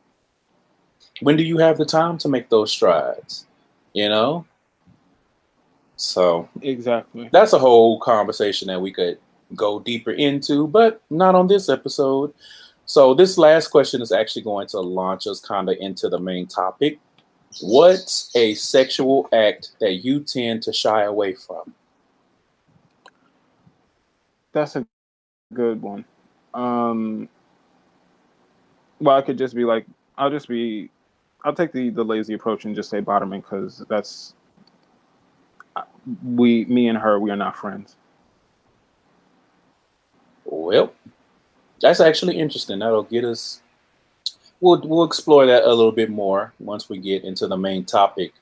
when 1.21 1.37
do 1.37 1.43
you 1.43 1.57
have 1.57 1.77
the 1.77 1.85
time 1.85 2.17
to 2.19 2.29
make 2.29 2.49
those 2.49 2.71
strides? 2.71 3.45
You 3.93 4.09
know? 4.09 4.45
So 5.95 6.49
exactly. 6.61 7.29
That's 7.31 7.53
a 7.53 7.59
whole 7.59 7.99
conversation 7.99 8.67
that 8.67 8.81
we 8.81 8.91
could 8.91 9.17
go 9.55 9.79
deeper 9.79 10.11
into, 10.11 10.67
but 10.67 11.01
not 11.09 11.35
on 11.35 11.47
this 11.47 11.69
episode. 11.69 12.33
So 12.85 13.13
this 13.13 13.37
last 13.37 13.69
question 13.69 14.01
is 14.01 14.11
actually 14.11 14.43
going 14.43 14.67
to 14.67 14.79
launch 14.79 15.27
us 15.27 15.39
kind 15.39 15.69
of 15.69 15.77
into 15.79 16.07
the 16.09 16.19
main 16.19 16.47
topic. 16.47 16.99
What's 17.61 18.31
a 18.35 18.53
sexual 18.55 19.27
act 19.33 19.71
that 19.79 20.05
you 20.05 20.19
tend 20.19 20.61
to 20.63 20.73
shy 20.73 21.03
away 21.03 21.33
from? 21.33 21.73
That's 24.51 24.75
a 24.75 24.85
good 25.53 25.81
one. 25.81 26.05
Um, 26.53 27.27
well, 28.99 29.17
I 29.17 29.21
could 29.21 29.37
just 29.37 29.55
be 29.55 29.65
like, 29.65 29.85
I'll 30.17 30.29
just 30.29 30.47
be, 30.47 30.89
I'll 31.43 31.53
take 31.53 31.71
the 31.71 31.89
the 31.89 32.03
lazy 32.03 32.33
approach 32.33 32.65
and 32.65 32.75
just 32.75 32.89
say 32.89 32.99
bottoming 32.99 33.41
because 33.41 33.83
that's 33.89 34.33
we, 36.23 36.65
me 36.65 36.87
and 36.87 36.97
her, 36.97 37.19
we 37.19 37.31
are 37.31 37.35
not 37.35 37.55
friends. 37.55 37.95
Well, 40.45 40.93
that's 41.81 41.99
actually 41.99 42.39
interesting. 42.39 42.79
That'll 42.79 43.03
get 43.03 43.25
us. 43.25 43.61
We'll 44.61 44.81
we'll 44.81 45.03
explore 45.03 45.45
that 45.45 45.63
a 45.63 45.73
little 45.73 45.91
bit 45.91 46.09
more 46.09 46.53
once 46.59 46.89
we 46.89 46.97
get 46.97 47.23
into 47.23 47.47
the 47.47 47.57
main 47.57 47.85
topic. 47.85 48.33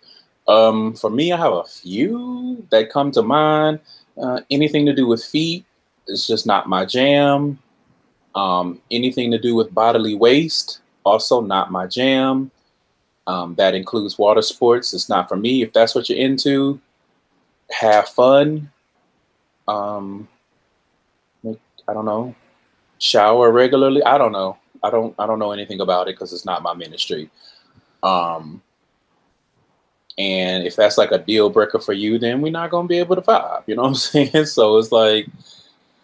Um, 0.47 0.93
for 0.93 1.09
me, 1.09 1.31
I 1.31 1.37
have 1.37 1.53
a 1.53 1.63
few 1.63 2.65
that 2.69 2.91
come 2.91 3.11
to 3.11 3.21
mind. 3.21 3.79
Uh, 4.21 4.41
anything 4.51 4.85
to 4.85 4.93
do 4.93 5.07
with 5.07 5.23
feet, 5.23 5.65
it's 6.07 6.27
just 6.27 6.45
not 6.45 6.69
my 6.69 6.85
jam. 6.85 7.57
Um, 8.35 8.81
anything 8.91 9.31
to 9.31 9.39
do 9.39 9.55
with 9.55 9.73
bodily 9.73 10.15
waste, 10.15 10.79
also 11.03 11.41
not 11.41 11.71
my 11.71 11.87
jam. 11.87 12.51
Um, 13.25 13.55
that 13.55 13.73
includes 13.73 14.17
water 14.17 14.41
sports. 14.41 14.93
It's 14.93 15.07
not 15.07 15.29
for 15.29 15.37
me. 15.37 15.61
If 15.61 15.71
that's 15.71 15.95
what 15.95 16.09
you're 16.09 16.19
into, 16.19 16.79
have 17.71 18.09
fun. 18.09 18.69
Um, 19.67 20.27
I 21.87 21.93
don't 21.93 22.05
know. 22.05 22.35
Shower 23.03 23.51
regularly. 23.51 24.03
I 24.03 24.17
don't 24.17 24.31
know. 24.31 24.57
I 24.81 24.89
don't. 24.89 25.13
I 25.19 25.27
don't 25.27 25.39
know 25.39 25.51
anything 25.51 25.81
about 25.81 26.07
it 26.07 26.15
because 26.15 26.31
it's 26.31 26.45
not 26.45 26.61
my 26.61 26.73
ministry. 26.73 27.29
Um, 28.01 28.61
and 30.17 30.65
if 30.65 30.75
that's 30.75 30.97
like 30.97 31.11
a 31.11 31.17
deal 31.17 31.49
breaker 31.49 31.79
for 31.79 31.93
you, 31.93 32.17
then 32.17 32.41
we're 32.41 32.51
not 32.51 32.69
gonna 32.69 32.87
be 32.87 32.99
able 32.99 33.15
to 33.15 33.21
vibe. 33.21 33.63
You 33.67 33.75
know 33.75 33.83
what 33.83 33.87
I'm 33.89 33.95
saying? 33.95 34.45
So 34.45 34.77
it's 34.77 34.91
like 34.91 35.27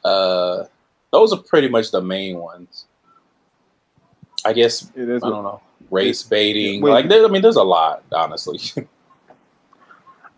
uh, 0.04 0.66
those 1.12 1.32
are 1.32 1.42
pretty 1.42 1.70
much 1.70 1.92
the 1.92 2.02
main 2.02 2.38
ones. 2.38 2.86
I 4.46 4.54
guess 4.54 4.92
it 4.96 5.10
is 5.10 5.24
I 5.24 5.30
don't 5.30 5.44
know 5.44 5.62
race 5.92 6.24
baiting. 6.24 6.82
Wait, 6.82 6.92
like, 6.92 7.10
there, 7.10 7.26
I 7.26 7.28
mean, 7.28 7.42
there's 7.42 7.56
a 7.56 7.64
lot, 7.64 8.04
honestly. 8.12 8.60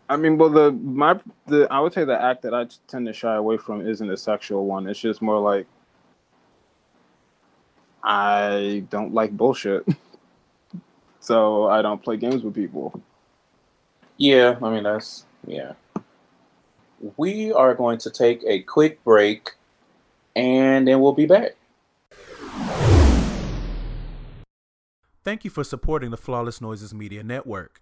I 0.10 0.18
mean, 0.18 0.38
well, 0.38 0.50
the 0.50 0.72
my 0.74 1.20
the 1.48 1.68
I 1.72 1.80
would 1.80 1.94
say 1.94 2.04
the 2.04 2.22
act 2.22 2.42
that 2.42 2.54
I 2.54 2.68
tend 2.88 3.08
to 3.08 3.14
shy 3.14 3.36
away 3.36 3.58
from 3.58 3.88
isn't 3.88 4.10
a 4.10 4.18
sexual 4.18 4.66
one. 4.66 4.88
It's 4.88 5.00
just 5.00 5.22
more 5.22 5.40
like 5.40 5.66
I 8.04 8.84
don't 8.90 9.14
like 9.14 9.32
bullshit, 9.32 9.86
so 11.20 11.68
I 11.68 11.82
don't 11.82 12.02
play 12.02 12.18
games 12.18 12.44
with 12.44 12.56
people. 12.56 13.02
Yeah, 14.18 14.58
I 14.62 14.70
mean 14.70 14.84
that's 14.84 15.26
yeah 15.48 15.74
we 17.18 17.52
are 17.52 17.74
going 17.74 17.98
to 18.00 18.10
take 18.10 18.44
a 18.46 18.62
quick 18.62 19.04
break 19.04 19.52
and 20.36 20.88
then 20.88 21.02
we'll 21.02 21.14
be 21.14 21.26
back. 21.26 21.52
Thank 25.24 25.44
you 25.44 25.52
for 25.52 25.64
supporting 25.64 26.10
the 26.10 26.18
Flawless 26.18 26.62
Noises 26.62 26.94
Media 26.94 27.24
Network. 27.24 27.82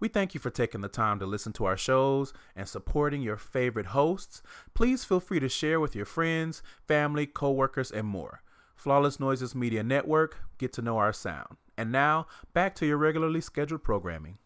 We 0.00 0.06
thank 0.06 0.32
you 0.32 0.38
for 0.38 0.50
taking 0.50 0.80
the 0.80 0.88
time 0.88 1.18
to 1.18 1.26
listen 1.26 1.52
to 1.54 1.64
our 1.64 1.76
shows 1.76 2.32
and 2.54 2.68
supporting 2.68 3.20
your 3.20 3.36
favorite 3.36 3.86
hosts. 3.86 4.42
Please 4.72 5.04
feel 5.04 5.18
free 5.18 5.40
to 5.40 5.48
share 5.48 5.80
with 5.80 5.96
your 5.96 6.04
friends, 6.04 6.62
family, 6.86 7.26
coworkers, 7.26 7.90
and 7.90 8.06
more. 8.06 8.42
Flawless 8.76 9.18
Noises 9.18 9.56
Media 9.56 9.82
Network, 9.82 10.36
get 10.56 10.72
to 10.74 10.82
know 10.82 10.98
our 10.98 11.12
sound. 11.12 11.56
And 11.76 11.90
now, 11.90 12.28
back 12.52 12.76
to 12.76 12.86
your 12.86 12.96
regularly 12.96 13.40
scheduled 13.40 13.82
programming. 13.82 14.38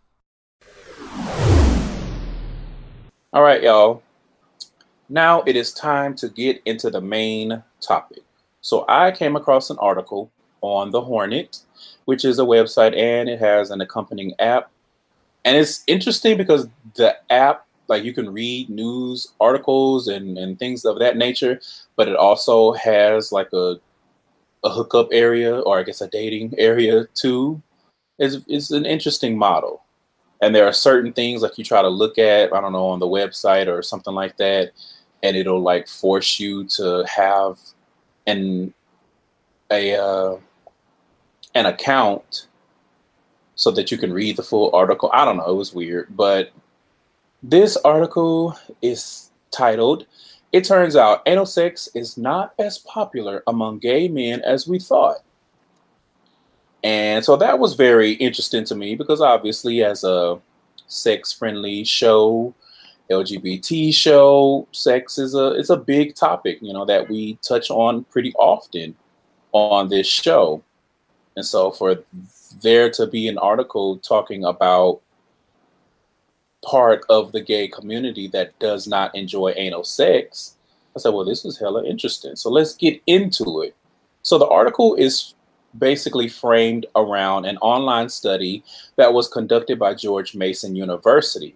All 3.35 3.43
right, 3.43 3.63
y'all. 3.63 4.03
Now 5.11 5.43
it 5.43 5.55
is 5.55 5.71
time 5.75 6.15
to 6.17 6.31
get 6.31 6.63
into 6.65 6.89
the 6.89 7.03
main 7.03 7.63
topic. 7.83 8.23
So 8.63 8.87
I 8.89 9.11
came 9.11 9.37
across 9.37 9.69
an 9.69 9.77
article 9.81 10.31
on 10.63 10.93
The 10.93 11.03
Hornet, 11.03 11.59
which 12.07 12.25
is 12.25 12.39
a 12.39 12.43
website 12.43 12.97
and 12.97 13.29
it 13.29 13.39
has 13.39 13.71
an 13.71 13.83
accompanying 13.83 14.33
app. 14.39 14.71
And 15.45 15.57
it's 15.57 15.83
interesting 15.87 16.37
because 16.37 16.69
the 16.95 17.17
app, 17.31 17.67
like 17.89 18.05
you 18.05 18.13
can 18.13 18.33
read 18.33 18.71
news 18.71 19.33
articles 19.41 20.09
and, 20.09 20.39
and 20.39 20.59
things 20.59 20.85
of 20.85 20.99
that 21.01 21.17
nature, 21.17 21.61
but 21.97 22.09
it 22.09 22.17
also 22.17 22.73
has 22.73 23.33
like 23.33 23.53
a 23.53 23.81
a 24.65 24.71
hookup 24.71 25.09
area 25.13 25.59
or 25.61 25.79
I 25.79 25.83
guess 25.83 26.01
a 26.01 26.09
dating 26.09 26.55
area 26.59 27.07
too. 27.15 27.61
It's, 28.19 28.39
it's 28.47 28.71
an 28.71 28.87
interesting 28.87 29.37
model. 29.37 29.83
And 30.41 30.55
there 30.55 30.67
are 30.67 30.73
certain 30.73 31.13
things 31.13 31.43
like 31.43 31.57
you 31.59 31.65
try 31.65 31.83
to 31.83 31.89
look 31.89 32.19
at, 32.19 32.53
I 32.53 32.61
don't 32.61 32.73
know, 32.73 32.87
on 32.87 32.99
the 32.99 33.07
website 33.07 33.69
or 33.69 33.83
something 33.83 34.15
like 34.15 34.37
that, 34.39 34.73
and 35.23 35.37
it'll 35.37 35.61
like 35.61 35.87
force 35.87 36.41
you 36.41 36.65
to 36.65 37.05
have 37.07 37.59
an 38.27 38.75
a 39.71 39.97
uh, 39.97 40.37
an 41.55 41.67
account 41.67 42.49
so 43.63 43.71
that 43.71 43.91
you 43.91 43.99
can 43.99 44.13
read 44.13 44.37
the 44.37 44.43
full 44.43 44.75
article. 44.75 45.11
I 45.13 45.25
don't 45.25 45.37
know, 45.37 45.51
it 45.51 45.55
was 45.57 45.73
weird, 45.73 46.09
but 46.17 46.51
this 47.43 47.77
article 47.79 48.57
is 48.81 49.31
titled 49.51 50.07
it 50.53 50.65
turns 50.65 50.97
out 50.97 51.23
anal 51.27 51.47
sex 51.47 51.89
is 51.95 52.19
not 52.19 52.53
as 52.59 52.79
popular 52.79 53.43
among 53.47 53.79
gay 53.79 54.07
men 54.07 54.43
as 54.43 54.69
we 54.69 54.79
thought. 54.79 55.23
And 56.85 57.25
so 57.25 57.37
that 57.37 57.59
was 57.59 57.75
very 57.75 58.13
interesting 58.13 58.65
to 58.65 58.75
me 58.75 58.95
because 58.95 59.21
obviously, 59.21 59.83
as 59.83 60.05
a 60.05 60.39
sex 60.89 61.33
friendly 61.33 61.85
show, 61.85 62.55
LGBT 63.11 63.95
show, 63.95 64.69
sex 64.73 65.17
is 65.17 65.35
a 65.35 65.53
it's 65.53 65.71
a 65.71 65.77
big 65.77 66.15
topic, 66.15 66.59
you 66.61 66.73
know, 66.73 66.85
that 66.85 67.09
we 67.09 67.39
touch 67.41 67.71
on 67.71 68.05
pretty 68.05 68.35
often 68.35 68.95
on 69.53 69.89
this 69.89 70.07
show. 70.07 70.63
And 71.35 71.47
so 71.47 71.71
for 71.71 72.05
there 72.61 72.91
to 72.91 73.07
be 73.07 73.29
an 73.29 73.39
article 73.39 73.99
talking 73.99 74.45
about 74.45 75.01
part 76.65 77.05
of 77.09 77.33
the 77.33 77.41
gay 77.41 77.69
community 77.69 78.29
that 78.29 78.59
does 78.59 78.87
not 78.87 79.15
enjoy 79.15 79.53
anal 79.57 79.85
sex, 79.85 80.57
I 80.95 81.01
said, 81.01 81.15
well, 81.15 81.25
this 81.25 81.45
is 81.45 81.59
hella 81.59 81.85
interesting. 81.85 82.37
So 82.37 82.51
let's 82.51 82.75
get 82.75 83.01
into 83.07 83.63
it. 83.63 83.75
So 84.23 84.39
the 84.39 84.47
article 84.47 84.95
is 84.95 85.35
basically 85.79 86.29
framed 86.29 86.87
around 86.95 87.47
an 87.47 87.57
online 87.59 88.09
study 88.09 88.63
that 88.97 89.13
was 89.13 89.29
conducted 89.29 89.79
by 89.79 89.95
George 89.95 90.35
Mason 90.35 90.77
University. 90.77 91.55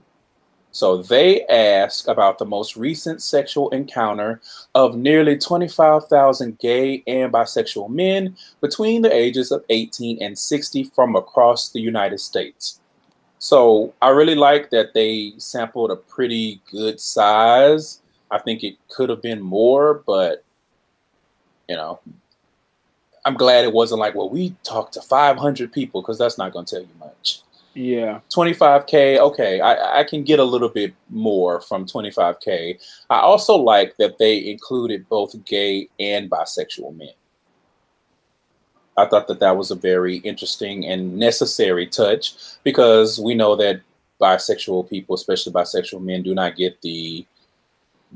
So 0.77 0.99
they 0.99 1.47
asked 1.47 2.07
about 2.07 2.37
the 2.37 2.45
most 2.45 2.77
recent 2.77 3.23
sexual 3.23 3.71
encounter 3.71 4.43
of 4.75 4.95
nearly 4.95 5.39
25,000 5.39 6.59
gay 6.59 7.03
and 7.07 7.33
bisexual 7.33 7.89
men 7.89 8.37
between 8.61 9.01
the 9.01 9.11
ages 9.11 9.51
of 9.51 9.65
18 9.71 10.23
and 10.23 10.39
60 10.39 10.85
from 10.95 11.17
across 11.17 11.71
the 11.71 11.81
United 11.81 12.21
States. 12.21 12.79
So 13.39 13.95
I 14.03 14.11
really 14.11 14.35
like 14.35 14.69
that 14.69 14.93
they 14.93 15.33
sampled 15.39 15.93
a 15.93 15.97
pretty 15.97 16.61
good 16.71 17.01
size. 17.01 18.03
I 18.31 18.37
think 18.37 18.63
it 18.63 18.77
could 18.91 19.09
have 19.09 19.23
been 19.23 19.41
more, 19.41 20.03
but 20.07 20.45
you 21.71 21.77
know, 21.77 22.01
I'm 23.25 23.39
glad 23.39 23.65
it 23.65 23.73
wasn't 23.73 24.01
like, 24.01 24.15
well, 24.15 24.29
we 24.29 24.55
talked 24.63 24.93
to 24.93 25.01
500 25.01 25.73
people 25.73 26.03
because 26.03 26.19
that's 26.19 26.37
not 26.37 26.53
going 26.53 26.67
to 26.67 26.75
tell 26.75 26.85
you 26.85 26.95
much. 27.01 27.41
Yeah. 27.77 28.21
25K, 28.35 29.19
okay, 29.19 29.61
I, 29.61 30.01
I 30.01 30.05
can 30.05 30.25
get 30.25 30.39
a 30.39 30.45
little 30.45 30.71
bit 30.71 30.95
more 31.11 31.61
from 31.61 31.85
25K. 31.85 32.81
I 33.11 33.19
also 33.21 33.55
like 33.55 33.99
that 33.99 34.17
they 34.17 34.49
included 34.49 35.07
both 35.11 35.45
gay 35.45 35.91
and 36.01 36.31
bisexual 36.31 36.97
men. 36.97 37.11
I 38.97 39.05
thought 39.05 39.29
that 39.29 39.41
that 39.41 39.59
was 39.59 39.71
a 39.71 39.75
very 39.75 40.17
interesting 40.19 40.87
and 40.87 41.19
necessary 41.19 41.87
touch 41.87 42.35
because 42.65 43.21
we 43.21 43.35
know 43.35 43.55
that 43.57 43.83
bisexual 44.19 44.89
people, 44.89 45.15
especially 45.15 45.53
bisexual 45.53 46.01
men, 46.01 46.23
do 46.23 46.35
not 46.35 46.57
get 46.57 46.81
the 46.81 47.27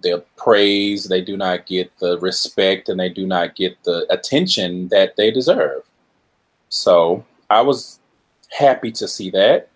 the 0.02 0.24
praise, 0.36 1.04
they 1.04 1.20
do 1.20 1.36
not 1.36 1.66
get 1.66 1.90
the 1.98 2.18
respect, 2.20 2.88
and 2.88 2.98
they 2.98 3.10
do 3.10 3.26
not 3.26 3.56
get 3.56 3.76
the 3.84 4.06
attention 4.08 4.88
that 4.88 5.16
they 5.16 5.30
deserve. 5.30 5.82
So 6.70 7.26
I 7.50 7.60
was 7.60 7.99
happy 8.50 8.90
to 8.92 9.08
see 9.08 9.30
that. 9.30 9.68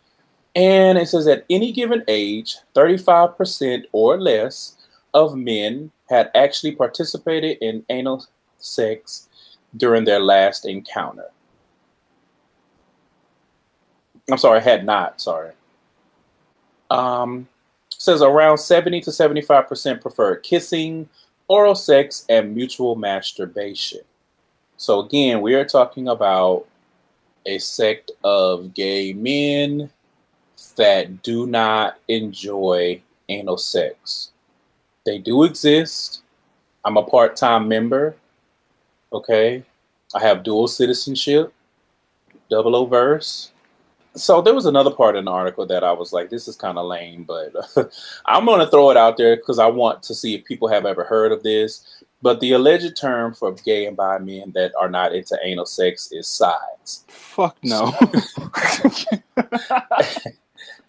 And 0.54 0.98
it 0.98 1.08
says 1.08 1.26
at 1.26 1.44
any 1.50 1.72
given 1.72 2.04
age, 2.06 2.56
35% 2.74 3.84
or 3.92 4.20
less 4.20 4.76
of 5.12 5.36
men 5.36 5.90
had 6.08 6.30
actually 6.34 6.72
participated 6.72 7.58
in 7.60 7.84
anal 7.88 8.26
sex 8.58 9.28
during 9.76 10.04
their 10.04 10.20
last 10.20 10.64
encounter. 10.64 11.26
I'm 14.30 14.38
sorry, 14.38 14.60
had 14.60 14.86
not, 14.86 15.20
sorry. 15.20 15.52
Um, 16.90 17.48
says 17.90 18.22
around 18.22 18.58
70 18.58 19.00
to 19.02 19.10
75% 19.10 20.00
prefer 20.00 20.36
kissing, 20.36 21.08
oral 21.48 21.74
sex, 21.74 22.24
and 22.28 22.54
mutual 22.54 22.96
masturbation. 22.96 24.00
So 24.76 25.00
again, 25.00 25.40
we 25.40 25.54
are 25.54 25.64
talking 25.64 26.08
about 26.08 26.66
a 27.46 27.58
sect 27.58 28.10
of 28.22 28.74
gay 28.74 29.12
men 29.12 29.90
that 30.76 31.22
do 31.22 31.46
not 31.46 31.98
enjoy 32.08 33.00
anal 33.28 33.58
sex. 33.58 34.30
They 35.04 35.18
do 35.18 35.44
exist. 35.44 36.22
I'm 36.84 36.96
a 36.96 37.02
part 37.02 37.36
time 37.36 37.68
member. 37.68 38.16
Okay. 39.12 39.64
I 40.14 40.20
have 40.20 40.44
dual 40.44 40.68
citizenship, 40.68 41.52
double 42.48 42.76
O 42.76 42.86
verse. 42.86 43.50
So 44.16 44.40
there 44.40 44.54
was 44.54 44.66
another 44.66 44.92
part 44.92 45.16
in 45.16 45.24
the 45.24 45.30
article 45.32 45.66
that 45.66 45.82
I 45.82 45.90
was 45.90 46.12
like, 46.12 46.30
this 46.30 46.46
is 46.46 46.54
kind 46.54 46.78
of 46.78 46.86
lame, 46.86 47.24
but 47.24 47.52
I'm 48.26 48.44
going 48.44 48.60
to 48.60 48.70
throw 48.70 48.90
it 48.90 48.96
out 48.96 49.16
there 49.16 49.34
because 49.36 49.58
I 49.58 49.66
want 49.66 50.04
to 50.04 50.14
see 50.14 50.36
if 50.36 50.44
people 50.44 50.68
have 50.68 50.86
ever 50.86 51.02
heard 51.02 51.32
of 51.32 51.42
this. 51.42 52.03
But 52.24 52.40
the 52.40 52.52
alleged 52.52 52.96
term 52.96 53.34
for 53.34 53.52
gay 53.52 53.84
and 53.84 53.98
bi 53.98 54.16
men 54.16 54.52
that 54.54 54.72
are 54.80 54.88
not 54.88 55.14
into 55.14 55.38
anal 55.42 55.66
sex 55.66 56.08
is 56.10 56.26
sides. 56.26 57.04
Fuck 57.06 57.54
no. 57.62 57.92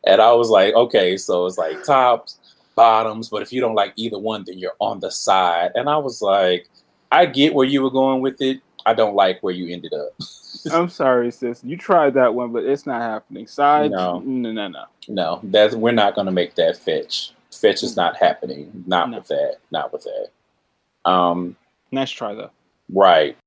and 0.07 0.21
I 0.21 0.31
was 0.31 0.49
like, 0.49 0.73
okay, 0.75 1.17
so 1.17 1.45
it's 1.45 1.57
like 1.57 1.83
tops, 1.83 2.39
bottoms, 2.73 3.27
but 3.27 3.41
if 3.41 3.51
you 3.51 3.59
don't 3.59 3.75
like 3.75 3.91
either 3.97 4.17
one, 4.17 4.45
then 4.47 4.57
you're 4.57 4.77
on 4.79 5.01
the 5.01 5.11
side. 5.11 5.71
And 5.75 5.89
I 5.89 5.97
was 5.97 6.21
like, 6.21 6.69
I 7.11 7.25
get 7.25 7.53
where 7.53 7.67
you 7.67 7.83
were 7.83 7.91
going 7.91 8.21
with 8.21 8.41
it. 8.41 8.61
I 8.85 8.93
don't 8.93 9.13
like 9.15 9.43
where 9.43 9.53
you 9.53 9.73
ended 9.73 9.91
up. 9.93 10.13
I'm 10.71 10.87
sorry, 10.87 11.31
sis. 11.31 11.61
You 11.65 11.75
tried 11.75 12.13
that 12.13 12.33
one, 12.33 12.53
but 12.53 12.63
it's 12.63 12.85
not 12.85 13.01
happening. 13.01 13.45
Side, 13.45 13.91
No. 13.91 14.19
no, 14.19 14.53
no, 14.53 14.69
no. 14.69 14.85
no, 15.09 15.41
that's 15.43 15.75
we're 15.75 15.91
not 15.91 16.15
going 16.15 16.27
to 16.27 16.31
make 16.31 16.55
that 16.55 16.77
fetch. 16.77 17.33
Fetch 17.51 17.83
is 17.83 17.91
mm. 17.91 17.97
not 17.97 18.15
happening. 18.15 18.85
Not 18.87 19.09
No. 19.09 19.17
with 19.17 19.27
that. 19.27 19.57
Not 19.69 19.91
with 19.91 20.03
that. 20.03 20.29
Um, 21.05 21.55
Nice 21.91 22.11
try 22.11 22.33
though. 22.33 22.51
Right. 22.89 23.37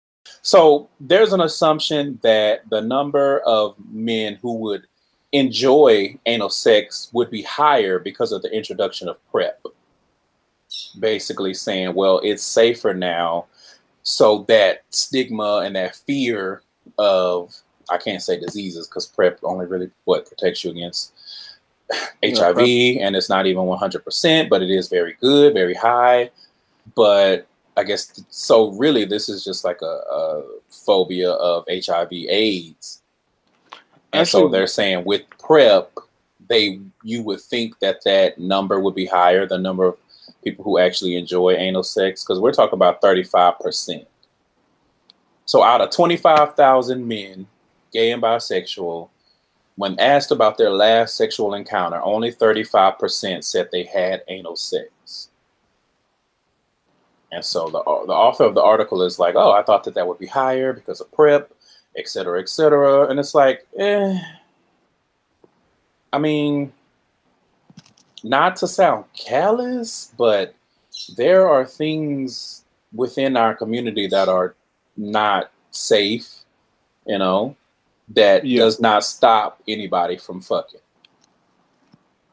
So 0.42 0.88
there's 1.00 1.32
an 1.32 1.40
assumption 1.40 2.18
that 2.22 2.68
the 2.70 2.80
number 2.80 3.40
of 3.40 3.74
men 3.90 4.38
who 4.40 4.54
would 4.58 4.86
enjoy 5.32 6.18
anal 6.26 6.50
sex 6.50 7.10
would 7.12 7.30
be 7.30 7.42
higher 7.42 7.98
because 7.98 8.32
of 8.32 8.42
the 8.42 8.50
introduction 8.54 9.08
of 9.08 9.16
PrEP. 9.30 9.60
Basically 10.98 11.54
saying, 11.54 11.94
well, 11.94 12.20
it's 12.22 12.42
safer 12.42 12.94
now, 12.94 13.46
so 14.02 14.44
that 14.48 14.84
stigma 14.90 15.62
and 15.64 15.76
that 15.76 15.96
fear 15.96 16.62
of 16.98 17.54
I 17.90 17.96
can't 17.96 18.22
say 18.22 18.38
diseases 18.38 18.86
because 18.86 19.06
PrEP 19.06 19.38
only 19.42 19.66
really 19.66 19.90
what 20.04 20.26
protects 20.26 20.64
you 20.64 20.70
against 20.70 21.12
HIV, 22.22 22.58
and 23.00 23.16
it's 23.16 23.30
not 23.30 23.46
even 23.46 23.62
100%, 23.62 24.48
but 24.48 24.62
it 24.62 24.70
is 24.70 24.88
very 24.88 25.16
good, 25.20 25.54
very 25.54 25.74
high. 25.74 26.30
But 26.98 27.46
I 27.76 27.84
guess 27.84 28.24
so. 28.28 28.72
Really, 28.72 29.04
this 29.04 29.28
is 29.28 29.44
just 29.44 29.64
like 29.64 29.82
a, 29.82 29.84
a 29.84 30.42
phobia 30.68 31.30
of 31.30 31.64
HIV/AIDS, 31.70 33.02
and 34.12 34.26
so 34.26 34.48
they're 34.48 34.66
saying 34.66 35.04
with 35.04 35.22
PrEP, 35.38 35.96
they 36.48 36.80
you 37.04 37.22
would 37.22 37.40
think 37.40 37.78
that 37.78 38.02
that 38.04 38.40
number 38.40 38.80
would 38.80 38.96
be 38.96 39.06
higher, 39.06 39.46
the 39.46 39.58
number 39.58 39.84
of 39.84 39.96
people 40.42 40.64
who 40.64 40.80
actually 40.80 41.14
enjoy 41.14 41.52
anal 41.52 41.84
sex, 41.84 42.24
because 42.24 42.40
we're 42.40 42.50
talking 42.50 42.74
about 42.74 43.00
35%. 43.00 44.04
So 45.46 45.62
out 45.62 45.80
of 45.80 45.92
25,000 45.92 47.06
men, 47.06 47.46
gay 47.92 48.10
and 48.10 48.20
bisexual, 48.20 49.08
when 49.76 50.00
asked 50.00 50.32
about 50.32 50.58
their 50.58 50.72
last 50.72 51.16
sexual 51.16 51.54
encounter, 51.54 52.02
only 52.02 52.32
35% 52.32 53.44
said 53.44 53.68
they 53.70 53.84
had 53.84 54.24
anal 54.26 54.56
sex. 54.56 54.90
And 57.30 57.44
so 57.44 57.66
the, 57.66 57.82
the 57.82 58.12
author 58.12 58.44
of 58.44 58.54
the 58.54 58.62
article 58.62 59.02
is 59.02 59.18
like, 59.18 59.34
oh, 59.36 59.52
I 59.52 59.62
thought 59.62 59.84
that 59.84 59.94
that 59.94 60.06
would 60.06 60.18
be 60.18 60.26
higher 60.26 60.72
because 60.72 61.00
of 61.00 61.12
PrEP, 61.12 61.52
et 61.96 62.08
cetera, 62.08 62.40
et 62.40 62.48
cetera. 62.48 63.06
And 63.08 63.20
it's 63.20 63.34
like, 63.34 63.66
eh. 63.78 64.18
I 66.12 66.18
mean, 66.18 66.72
not 68.24 68.56
to 68.56 68.66
sound 68.68 69.04
callous, 69.12 70.12
but 70.16 70.54
there 71.16 71.48
are 71.48 71.66
things 71.66 72.64
within 72.94 73.36
our 73.36 73.54
community 73.54 74.06
that 74.06 74.28
are 74.30 74.54
not 74.96 75.50
safe, 75.70 76.28
you 77.06 77.18
know, 77.18 77.54
that 78.08 78.44
Yeah. 78.44 78.60
does 78.60 78.80
not 78.80 79.04
stop 79.04 79.60
anybody 79.68 80.16
from 80.16 80.40
fucking. 80.40 80.80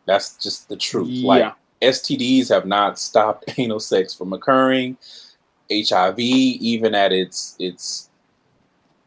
That's 0.05 0.37
just 0.37 0.69
the 0.69 0.77
truth. 0.77 1.09
Like 1.23 1.41
Yeah. 1.41 1.53
STDs 1.81 2.49
have 2.49 2.65
not 2.65 2.99
stopped 2.99 3.45
anal 3.57 3.79
sex 3.79 4.13
from 4.13 4.33
occurring. 4.33 4.97
HIV, 5.71 6.19
even 6.19 6.93
at 6.93 7.11
its 7.11 7.55
its 7.59 8.09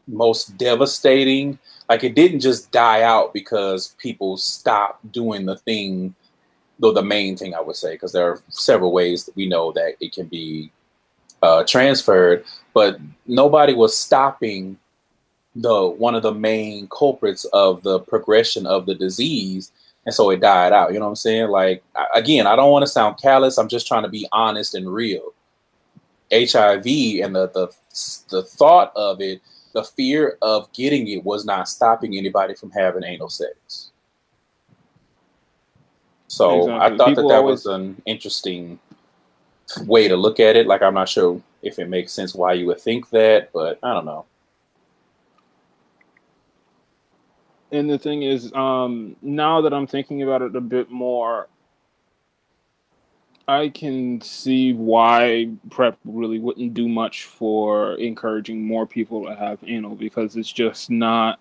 most 0.08 0.56
devastating, 0.56 1.58
like 1.88 2.02
it 2.02 2.14
didn't 2.14 2.40
just 2.40 2.72
die 2.72 3.02
out 3.02 3.32
because 3.32 3.94
people 3.98 4.36
stopped 4.36 5.12
doing 5.12 5.46
the 5.46 5.56
thing 5.56 6.14
though 6.78 6.92
the 6.92 7.02
main 7.02 7.36
thing 7.36 7.54
I 7.54 7.60
would 7.60 7.76
say, 7.76 7.94
because 7.94 8.12
there 8.12 8.30
are 8.30 8.40
several 8.48 8.92
ways 8.92 9.24
that 9.24 9.36
we 9.36 9.48
know 9.48 9.72
that 9.72 9.94
it 10.00 10.12
can 10.12 10.26
be 10.26 10.70
uh, 11.42 11.64
transferred, 11.64 12.44
but 12.72 12.98
nobody 13.26 13.74
was 13.74 13.96
stopping 13.96 14.78
the 15.56 15.86
one 15.88 16.14
of 16.14 16.22
the 16.22 16.34
main 16.34 16.86
culprits 16.88 17.44
of 17.46 17.82
the 17.82 18.00
progression 18.00 18.66
of 18.66 18.86
the 18.86 18.94
disease, 18.94 19.72
and 20.08 20.14
so 20.14 20.30
it 20.30 20.40
died 20.40 20.72
out. 20.72 20.90
You 20.94 20.98
know 20.98 21.04
what 21.04 21.10
I'm 21.10 21.16
saying? 21.16 21.48
Like 21.48 21.82
again, 22.14 22.46
I 22.46 22.56
don't 22.56 22.70
want 22.70 22.82
to 22.82 22.90
sound 22.90 23.18
callous. 23.20 23.58
I'm 23.58 23.68
just 23.68 23.86
trying 23.86 24.04
to 24.04 24.08
be 24.08 24.26
honest 24.32 24.74
and 24.74 24.90
real. 24.90 25.34
HIV 26.32 26.86
and 27.22 27.36
the 27.36 27.50
the 27.52 27.68
the 28.30 28.42
thought 28.42 28.90
of 28.96 29.20
it, 29.20 29.42
the 29.74 29.84
fear 29.84 30.38
of 30.40 30.72
getting 30.72 31.08
it 31.08 31.22
was 31.24 31.44
not 31.44 31.68
stopping 31.68 32.16
anybody 32.16 32.54
from 32.54 32.70
having 32.70 33.04
anal 33.04 33.28
sex. 33.28 33.90
So 36.28 36.70
I 36.78 36.88
thought 36.96 37.08
People 37.08 37.28
that 37.28 37.34
that 37.34 37.40
always- 37.40 37.64
was 37.64 37.66
an 37.66 38.00
interesting 38.06 38.78
way 39.84 40.08
to 40.08 40.16
look 40.16 40.40
at 40.40 40.56
it. 40.56 40.66
Like 40.66 40.80
I'm 40.80 40.94
not 40.94 41.10
sure 41.10 41.38
if 41.60 41.78
it 41.78 41.90
makes 41.90 42.14
sense 42.14 42.34
why 42.34 42.54
you 42.54 42.64
would 42.68 42.80
think 42.80 43.10
that, 43.10 43.52
but 43.52 43.78
I 43.82 43.92
don't 43.92 44.06
know. 44.06 44.24
And 47.70 47.88
the 47.88 47.98
thing 47.98 48.22
is, 48.22 48.52
um, 48.54 49.16
now 49.20 49.60
that 49.60 49.74
I'm 49.74 49.86
thinking 49.86 50.22
about 50.22 50.42
it 50.42 50.56
a 50.56 50.60
bit 50.60 50.90
more, 50.90 51.48
I 53.46 53.68
can 53.68 54.20
see 54.20 54.72
why 54.72 55.50
prep 55.70 55.98
really 56.04 56.38
wouldn't 56.38 56.74
do 56.74 56.88
much 56.88 57.24
for 57.24 57.94
encouraging 57.94 58.66
more 58.66 58.86
people 58.86 59.24
to 59.26 59.34
have 59.34 59.58
anal 59.66 59.94
because 59.94 60.36
it's 60.36 60.52
just 60.52 60.90
not. 60.90 61.40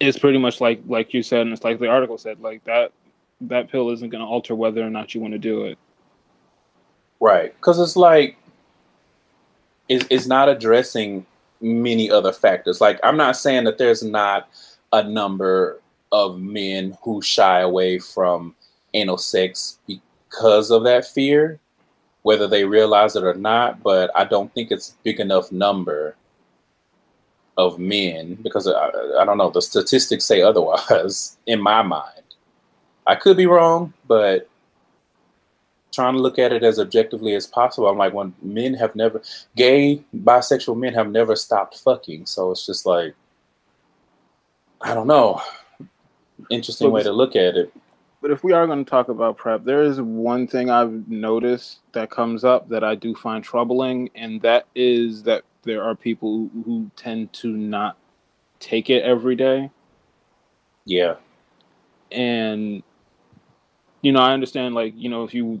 It's 0.00 0.18
pretty 0.18 0.38
much 0.38 0.60
like 0.60 0.80
like 0.86 1.14
you 1.14 1.22
said, 1.22 1.42
and 1.42 1.52
it's 1.52 1.64
like 1.64 1.78
the 1.78 1.88
article 1.88 2.18
said, 2.18 2.40
like 2.40 2.64
that 2.64 2.92
that 3.42 3.70
pill 3.70 3.90
isn't 3.90 4.10
going 4.10 4.22
to 4.22 4.26
alter 4.26 4.54
whether 4.54 4.82
or 4.82 4.90
not 4.90 5.14
you 5.14 5.20
want 5.20 5.32
to 5.32 5.38
do 5.38 5.64
it. 5.64 5.78
Right. 7.20 7.54
Because 7.54 7.78
it's 7.78 7.96
like, 7.96 8.36
it's, 9.88 10.04
it's 10.10 10.26
not 10.26 10.48
addressing 10.48 11.26
many 11.60 12.10
other 12.10 12.32
factors. 12.32 12.80
Like, 12.80 12.98
I'm 13.02 13.16
not 13.16 13.36
saying 13.36 13.64
that 13.64 13.78
there's 13.78 14.02
not 14.02 14.48
a 14.92 15.02
number 15.02 15.80
of 16.12 16.38
men 16.38 16.96
who 17.02 17.22
shy 17.22 17.60
away 17.60 17.98
from 17.98 18.54
anal 18.94 19.18
sex 19.18 19.78
because 19.86 20.70
of 20.70 20.84
that 20.84 21.06
fear, 21.06 21.58
whether 22.22 22.46
they 22.46 22.64
realize 22.64 23.16
it 23.16 23.24
or 23.24 23.34
not, 23.34 23.82
but 23.82 24.10
I 24.14 24.24
don't 24.24 24.52
think 24.54 24.70
it's 24.70 24.96
big 25.02 25.20
enough 25.20 25.50
number 25.50 26.16
of 27.56 27.78
men 27.78 28.34
because 28.42 28.66
I, 28.66 28.88
I 29.18 29.24
don't 29.24 29.38
know, 29.38 29.50
the 29.50 29.62
statistics 29.62 30.24
say 30.24 30.42
otherwise 30.42 31.36
in 31.46 31.60
my 31.60 31.82
mind. 31.82 32.08
I 33.06 33.14
could 33.14 33.36
be 33.36 33.46
wrong, 33.46 33.92
but 34.06 34.48
trying 35.92 36.14
to 36.14 36.20
look 36.20 36.38
at 36.38 36.52
it 36.52 36.62
as 36.62 36.78
objectively 36.78 37.34
as 37.34 37.46
possible. 37.46 37.88
I'm 37.88 37.98
like, 37.98 38.14
when 38.14 38.34
men 38.40 38.74
have 38.74 38.94
never, 38.94 39.20
gay, 39.56 40.02
bisexual 40.16 40.78
men 40.78 40.94
have 40.94 41.10
never 41.10 41.36
stopped 41.36 41.78
fucking. 41.78 42.26
So 42.26 42.50
it's 42.50 42.64
just 42.64 42.86
like, 42.86 43.14
I 44.82 44.94
don't 44.94 45.06
know. 45.06 45.40
Interesting 46.50 46.90
way 46.90 47.02
to 47.02 47.12
look 47.12 47.36
at 47.36 47.56
it. 47.56 47.72
But 48.20 48.30
if 48.30 48.44
we 48.44 48.52
are 48.52 48.66
going 48.66 48.84
to 48.84 48.88
talk 48.88 49.08
about 49.08 49.36
prep, 49.36 49.64
there 49.64 49.82
is 49.82 50.00
one 50.00 50.46
thing 50.46 50.70
I've 50.70 51.08
noticed 51.08 51.80
that 51.92 52.10
comes 52.10 52.44
up 52.44 52.68
that 52.68 52.84
I 52.84 52.94
do 52.94 53.14
find 53.14 53.42
troubling, 53.42 54.10
and 54.14 54.40
that 54.42 54.66
is 54.74 55.24
that 55.24 55.44
there 55.64 55.82
are 55.82 55.94
people 55.94 56.48
who, 56.52 56.62
who 56.64 56.90
tend 56.96 57.32
to 57.34 57.48
not 57.48 57.96
take 58.60 58.90
it 58.90 59.02
every 59.02 59.34
day. 59.34 59.70
Yeah. 60.84 61.14
And, 62.10 62.82
you 64.02 64.12
know, 64.12 64.20
I 64.20 64.32
understand, 64.32 64.74
like, 64.74 64.94
you 64.96 65.08
know, 65.08 65.24
if 65.24 65.34
you 65.34 65.60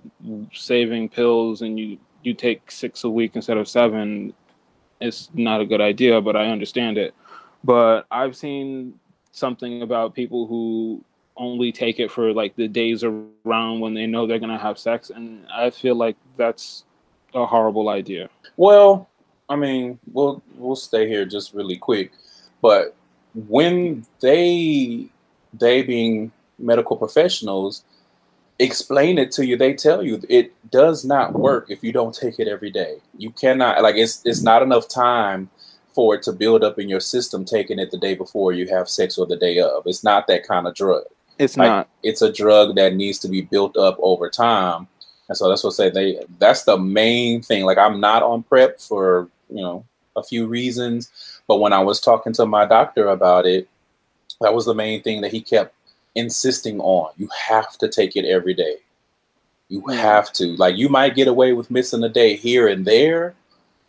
saving 0.52 1.08
pills 1.08 1.62
and 1.62 1.78
you, 1.78 1.98
you 2.22 2.34
take 2.34 2.70
six 2.70 3.02
a 3.02 3.10
week 3.10 3.32
instead 3.34 3.56
of 3.56 3.66
seven, 3.68 4.34
it's 5.00 5.30
not 5.34 5.60
a 5.60 5.66
good 5.66 5.80
idea, 5.80 6.20
but 6.20 6.36
I 6.36 6.46
understand 6.46 6.96
it. 6.98 7.14
But 7.64 8.06
I've 8.10 8.36
seen 8.36 8.94
something 9.32 9.82
about 9.82 10.14
people 10.14 10.46
who 10.46 11.02
only 11.36 11.72
take 11.72 11.98
it 11.98 12.10
for 12.10 12.32
like 12.32 12.54
the 12.56 12.68
days 12.68 13.02
around 13.02 13.80
when 13.80 13.94
they 13.94 14.06
know 14.06 14.26
they're 14.26 14.38
gonna 14.38 14.58
have 14.58 14.78
sex, 14.78 15.10
and 15.10 15.46
I 15.52 15.70
feel 15.70 15.94
like 15.94 16.16
that's 16.36 16.84
a 17.34 17.46
horrible 17.46 17.88
idea. 17.88 18.28
Well, 18.56 19.08
I 19.48 19.56
mean, 19.56 19.98
we'll 20.12 20.42
we'll 20.56 20.76
stay 20.76 21.08
here 21.08 21.24
just 21.24 21.54
really 21.54 21.76
quick, 21.76 22.12
but 22.60 22.94
when 23.34 24.06
they 24.20 25.08
they 25.58 25.82
being 25.82 26.32
medical 26.58 26.96
professionals 26.96 27.84
explain 28.58 29.18
it 29.18 29.32
to 29.32 29.46
you, 29.46 29.56
they 29.56 29.74
tell 29.74 30.02
you 30.02 30.20
it 30.28 30.52
does 30.70 31.04
not 31.04 31.32
work 31.32 31.66
if 31.68 31.82
you 31.82 31.92
don't 31.92 32.14
take 32.14 32.38
it 32.38 32.48
every 32.48 32.70
day. 32.70 32.98
You 33.16 33.30
cannot 33.30 33.82
like 33.82 33.96
it's 33.96 34.22
it's 34.24 34.42
not 34.42 34.62
enough 34.62 34.88
time 34.88 35.50
for 35.94 36.14
it 36.14 36.22
to 36.24 36.32
build 36.32 36.62
up 36.64 36.78
in 36.78 36.88
your 36.88 37.00
system 37.00 37.44
taking 37.44 37.78
it 37.78 37.90
the 37.90 37.98
day 37.98 38.14
before 38.14 38.52
you 38.52 38.66
have 38.68 38.88
sex 38.88 39.18
or 39.18 39.26
the 39.26 39.36
day 39.36 39.58
of. 39.58 39.82
It's 39.86 40.04
not 40.04 40.26
that 40.28 40.46
kind 40.46 40.66
of 40.66 40.74
drug 40.74 41.04
It's 41.38 41.56
Like- 41.56 41.68
not. 41.68 41.88
it's 42.02 42.22
a 42.22 42.32
drug 42.32 42.76
that 42.76 42.94
needs 42.94 43.18
to 43.20 43.28
be 43.28 43.40
built 43.42 43.76
up 43.76 43.96
over 44.00 44.28
time. 44.28 44.88
And 45.28 45.36
so 45.36 45.48
that's 45.48 45.64
what 45.64 45.72
I 45.74 45.76
say 45.76 45.90
they 45.90 46.24
that's 46.38 46.64
the 46.64 46.76
main 46.78 47.42
thing. 47.42 47.64
Like 47.64 47.78
I'm 47.78 48.00
not 48.00 48.22
on 48.22 48.42
prep 48.42 48.80
for, 48.80 49.28
you 49.50 49.62
know, 49.62 49.84
a 50.16 50.22
few 50.22 50.46
reasons. 50.46 51.10
But 51.48 51.56
when 51.60 51.72
I 51.72 51.80
was 51.80 52.00
talking 52.00 52.32
to 52.34 52.44
my 52.46 52.66
doctor 52.66 53.08
about 53.08 53.46
it, 53.46 53.66
that 54.40 54.52
was 54.54 54.66
the 54.66 54.74
main 54.74 55.02
thing 55.02 55.20
that 55.22 55.32
he 55.32 55.40
kept 55.40 55.74
insisting 56.14 56.80
on. 56.80 57.10
You 57.16 57.28
have 57.48 57.78
to 57.78 57.88
take 57.88 58.14
it 58.16 58.26
every 58.26 58.52
day. 58.54 58.76
You 59.68 59.86
have 59.88 60.32
to. 60.34 60.54
Like 60.56 60.76
you 60.76 60.88
might 60.90 61.14
get 61.14 61.28
away 61.28 61.54
with 61.54 61.70
missing 61.70 62.02
a 62.02 62.08
day 62.10 62.36
here 62.36 62.68
and 62.68 62.84
there, 62.84 63.34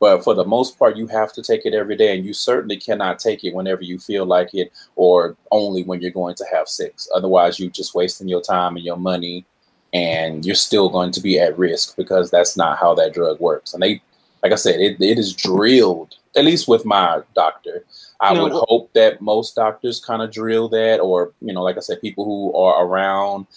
but 0.04 0.22
for 0.22 0.34
the 0.34 0.44
most 0.44 0.78
part 0.78 0.98
you 0.98 1.08
have 1.08 1.32
to 1.32 1.42
take 1.42 1.66
it 1.66 1.74
every 1.74 1.96
day 1.96 2.13
and 2.13 2.26
you 2.26 2.34
certainly 2.34 2.76
cannot 2.76 3.20
take 3.20 3.46
it 3.46 3.56
whenever 3.56 3.84
you 3.84 3.98
feel 3.98 4.26
like 4.26 4.54
it 4.54 4.70
or 4.98 5.38
only 5.50 5.82
when 5.84 6.02
you're 6.02 6.12
going 6.12 6.36
to 6.36 6.46
have 6.52 6.68
sex. 6.68 7.08
Otherwise, 7.16 7.58
you're 7.58 7.70
just 7.70 7.96
wasting 7.96 8.28
your 8.28 8.42
time 8.42 8.76
and 8.76 8.84
your 8.84 8.98
money, 8.98 9.46
and 9.94 10.46
you're 10.46 10.56
still 10.56 10.89
going 10.89 11.10
to 11.10 11.22
be 11.22 11.39
at 11.39 11.58
risk 11.58 11.96
because 11.96 12.30
that's 12.30 12.58
not 12.58 12.78
how 12.78 12.94
that 12.94 13.13
drug 13.13 13.39
works. 13.39 13.74
And 13.74 13.82
they, 13.82 14.02
like 14.44 14.52
I 14.52 14.56
said, 14.56 14.82
it, 14.82 15.00
it 15.00 15.18
is 15.18 15.32
drilled, 15.32 16.18
at 16.36 16.44
least 16.44 16.68
with 16.68 16.84
my 16.84 17.22
doctor. 17.34 17.86
I 18.20 18.34
No, 18.34 18.44
would 18.44 18.52
hope 18.52 18.92
that 18.96 19.22
most 19.22 19.56
doctors 19.56 20.04
kind 20.04 20.22
of 20.22 20.34
drill 20.34 20.68
that, 20.68 21.00
or, 21.00 21.32
you 21.39 21.54
know, 21.54 21.63
like 21.63 21.78
I 21.78 21.80
said, 21.80 22.02
people 22.02 22.26
who 22.26 22.54
are 22.58 22.86
around 22.86 23.48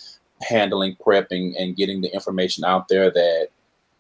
handling 0.43 0.95
prepping 1.05 1.61
and 1.61 1.75
getting 1.75 2.03
the 2.03 2.15
information 2.15 2.63
out 2.63 2.87
there 2.87 3.11
that 3.11 3.49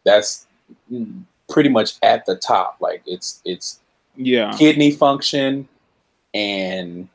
that's 0.04 0.46
mm, 0.92 1.24
pretty 1.48 1.68
much 1.68 1.94
at 2.02 2.26
the 2.26 2.36
top. 2.36 2.76
Like 2.80 3.02
it's, 3.06 3.40
it's, 3.44 3.80
Yeah. 4.16 4.54
kidney 4.56 4.90
function 4.90 5.68
and 6.34 7.08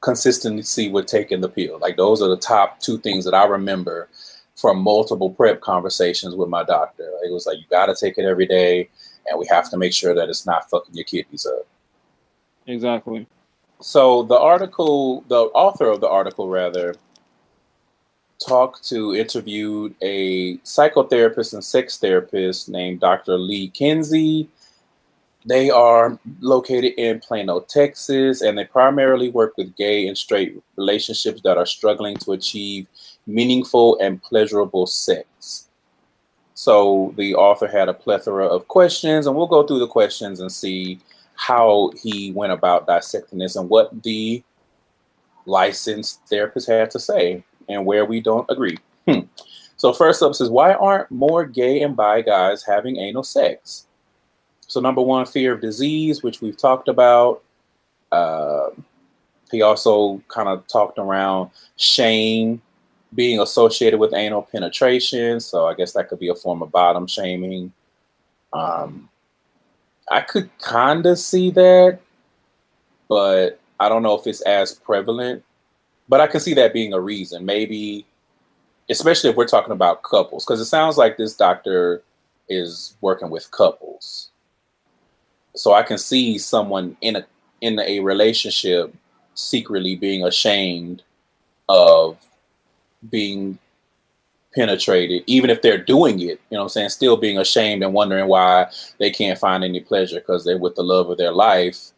consistency 0.00 0.88
with 0.88 1.06
taking 1.06 1.40
the 1.40 1.48
pill. 1.48 1.78
Like 1.78 1.96
those 1.96 2.22
are 2.22 2.28
the 2.28 2.36
top 2.36 2.80
two 2.80 2.98
things 2.98 3.24
that 3.24 3.34
I 3.34 3.44
remember 3.44 4.08
from 4.56 4.78
multiple 4.78 5.30
prep 5.30 5.60
conversations 5.60 6.34
with 6.34 6.48
my 6.48 6.64
doctor. 6.64 7.10
It 7.24 7.32
was 7.32 7.46
like 7.46 7.58
you 7.58 7.64
got 7.70 7.86
to 7.86 7.94
take 7.94 8.18
it 8.18 8.24
every 8.24 8.46
day, 8.46 8.88
and 9.26 9.38
we 9.38 9.46
have 9.48 9.70
to 9.70 9.76
make 9.76 9.92
sure 9.92 10.14
that 10.14 10.28
it's 10.28 10.46
not 10.46 10.68
fucking 10.68 10.94
your 10.94 11.04
kidneys 11.04 11.46
up. 11.46 11.66
Exactly. 12.66 13.26
So 13.80 14.24
the 14.24 14.38
article, 14.38 15.22
the 15.28 15.42
author 15.54 15.86
of 15.86 16.00
the 16.00 16.08
article, 16.08 16.48
rather, 16.48 16.96
talked 18.38 18.88
to 18.88 19.14
interviewed 19.14 19.94
a 20.00 20.56
psychotherapist 20.58 21.54
and 21.54 21.64
sex 21.64 21.98
therapist 21.98 22.68
named 22.68 23.00
Dr. 23.00 23.36
Lee 23.36 23.68
Kinsey. 23.68 24.48
They 25.44 25.70
are 25.70 26.18
located 26.40 26.94
in 26.98 27.20
Plano, 27.20 27.60
Texas, 27.60 28.42
and 28.42 28.56
they 28.56 28.64
primarily 28.64 29.30
work 29.30 29.56
with 29.56 29.76
gay 29.76 30.06
and 30.06 30.16
straight 30.16 30.60
relationships 30.76 31.40
that 31.42 31.56
are 31.56 31.66
struggling 31.66 32.16
to 32.18 32.32
achieve 32.32 32.86
meaningful 33.26 33.98
and 34.00 34.22
pleasurable 34.22 34.86
sex. 34.86 35.68
So 36.54 37.14
the 37.16 37.34
author 37.34 37.68
had 37.68 37.88
a 37.88 37.94
plethora 37.94 38.46
of 38.46 38.68
questions, 38.68 39.26
and 39.26 39.36
we'll 39.36 39.46
go 39.46 39.66
through 39.66 39.78
the 39.78 39.86
questions 39.86 40.40
and 40.40 40.50
see 40.50 40.98
how 41.34 41.92
he 42.02 42.32
went 42.32 42.52
about 42.52 42.86
dissecting 42.86 43.38
this 43.38 43.56
and 43.56 43.68
what 43.68 44.02
the 44.02 44.42
licensed 45.46 46.20
therapist 46.28 46.68
had 46.68 46.90
to 46.90 46.98
say 46.98 47.42
and 47.68 47.84
where 47.84 48.04
we 48.04 48.20
don't 48.20 48.50
agree. 48.50 48.78
Hmm. 49.06 49.20
So 49.76 49.92
first 49.92 50.22
up 50.22 50.34
says, 50.34 50.50
why 50.50 50.74
aren't 50.74 51.10
more 51.10 51.44
gay 51.44 51.82
and 51.82 51.96
bi 51.96 52.22
guys 52.22 52.64
having 52.64 52.96
anal 52.98 53.22
sex? 53.22 53.86
So 54.66 54.80
number 54.80 55.00
one, 55.00 55.24
fear 55.24 55.52
of 55.54 55.60
disease, 55.60 56.22
which 56.22 56.40
we've 56.40 56.56
talked 56.56 56.88
about. 56.88 57.42
Uh, 58.12 58.70
he 59.50 59.62
also 59.62 60.22
kind 60.28 60.48
of 60.48 60.66
talked 60.66 60.98
around 60.98 61.50
shame 61.76 62.60
being 63.14 63.40
associated 63.40 63.98
with 63.98 64.12
anal 64.12 64.42
penetration. 64.42 65.40
So 65.40 65.66
I 65.66 65.74
guess 65.74 65.92
that 65.92 66.08
could 66.08 66.18
be 66.18 66.28
a 66.28 66.34
form 66.34 66.62
of 66.62 66.70
bottom 66.70 67.06
shaming. 67.06 67.72
Um, 68.52 69.08
I 70.10 70.20
could 70.20 70.50
kind 70.58 71.06
of 71.06 71.18
see 71.18 71.50
that, 71.52 72.00
but 73.08 73.60
I 73.80 73.88
don't 73.88 74.02
know 74.02 74.18
if 74.18 74.26
it's 74.26 74.40
as 74.42 74.74
prevalent. 74.74 75.44
But 76.08 76.20
I 76.20 76.26
can 76.26 76.40
see 76.40 76.54
that 76.54 76.72
being 76.72 76.92
a 76.92 77.00
reason. 77.00 77.44
Maybe, 77.44 78.06
especially 78.88 79.30
if 79.30 79.36
we're 79.36 79.46
talking 79.46 79.72
about 79.72 80.02
couples, 80.02 80.44
because 80.44 80.60
it 80.60 80.66
sounds 80.66 80.96
like 80.96 81.16
this 81.16 81.34
doctor 81.34 82.02
is 82.48 82.96
working 83.00 83.30
with 83.30 83.50
couples. 83.50 84.30
So 85.54 85.74
I 85.74 85.82
can 85.82 85.98
see 85.98 86.38
someone 86.38 86.96
in 87.00 87.16
a 87.16 87.26
in 87.60 87.78
a 87.80 88.00
relationship 88.00 88.94
secretly 89.34 89.96
being 89.96 90.24
ashamed 90.24 91.02
of 91.68 92.16
being 93.10 93.58
penetrated, 94.54 95.22
even 95.26 95.50
if 95.50 95.62
they're 95.62 95.78
doing 95.78 96.20
it, 96.20 96.40
you 96.50 96.56
know 96.56 96.58
what 96.58 96.62
I'm 96.64 96.68
saying, 96.70 96.88
still 96.88 97.16
being 97.16 97.38
ashamed 97.38 97.82
and 97.82 97.92
wondering 97.92 98.26
why 98.26 98.66
they 98.98 99.10
can't 99.10 99.38
find 99.38 99.62
any 99.62 99.80
pleasure 99.80 100.20
because 100.20 100.44
they're 100.44 100.58
with 100.58 100.74
the 100.74 100.82
love 100.82 101.10
of 101.10 101.18
their 101.18 101.32
life. 101.32 101.92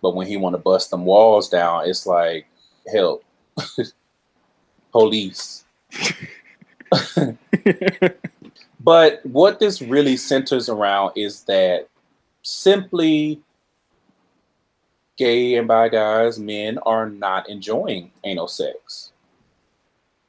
But 0.00 0.14
when 0.14 0.26
he 0.26 0.36
want 0.36 0.54
to 0.54 0.58
bust 0.58 0.90
them 0.90 1.04
walls 1.04 1.48
down, 1.48 1.88
it's 1.88 2.06
like, 2.06 2.46
help, 2.92 3.24
police. 4.92 5.64
but 8.80 9.20
what 9.24 9.58
this 9.58 9.82
really 9.82 10.16
centers 10.16 10.68
around 10.68 11.12
is 11.16 11.42
that 11.44 11.88
simply 12.42 13.40
gay 15.16 15.56
and 15.56 15.68
bi 15.68 15.88
guys, 15.88 16.38
men 16.38 16.78
are 16.78 17.10
not 17.10 17.48
enjoying 17.48 18.10
anal 18.24 18.48
sex. 18.48 19.12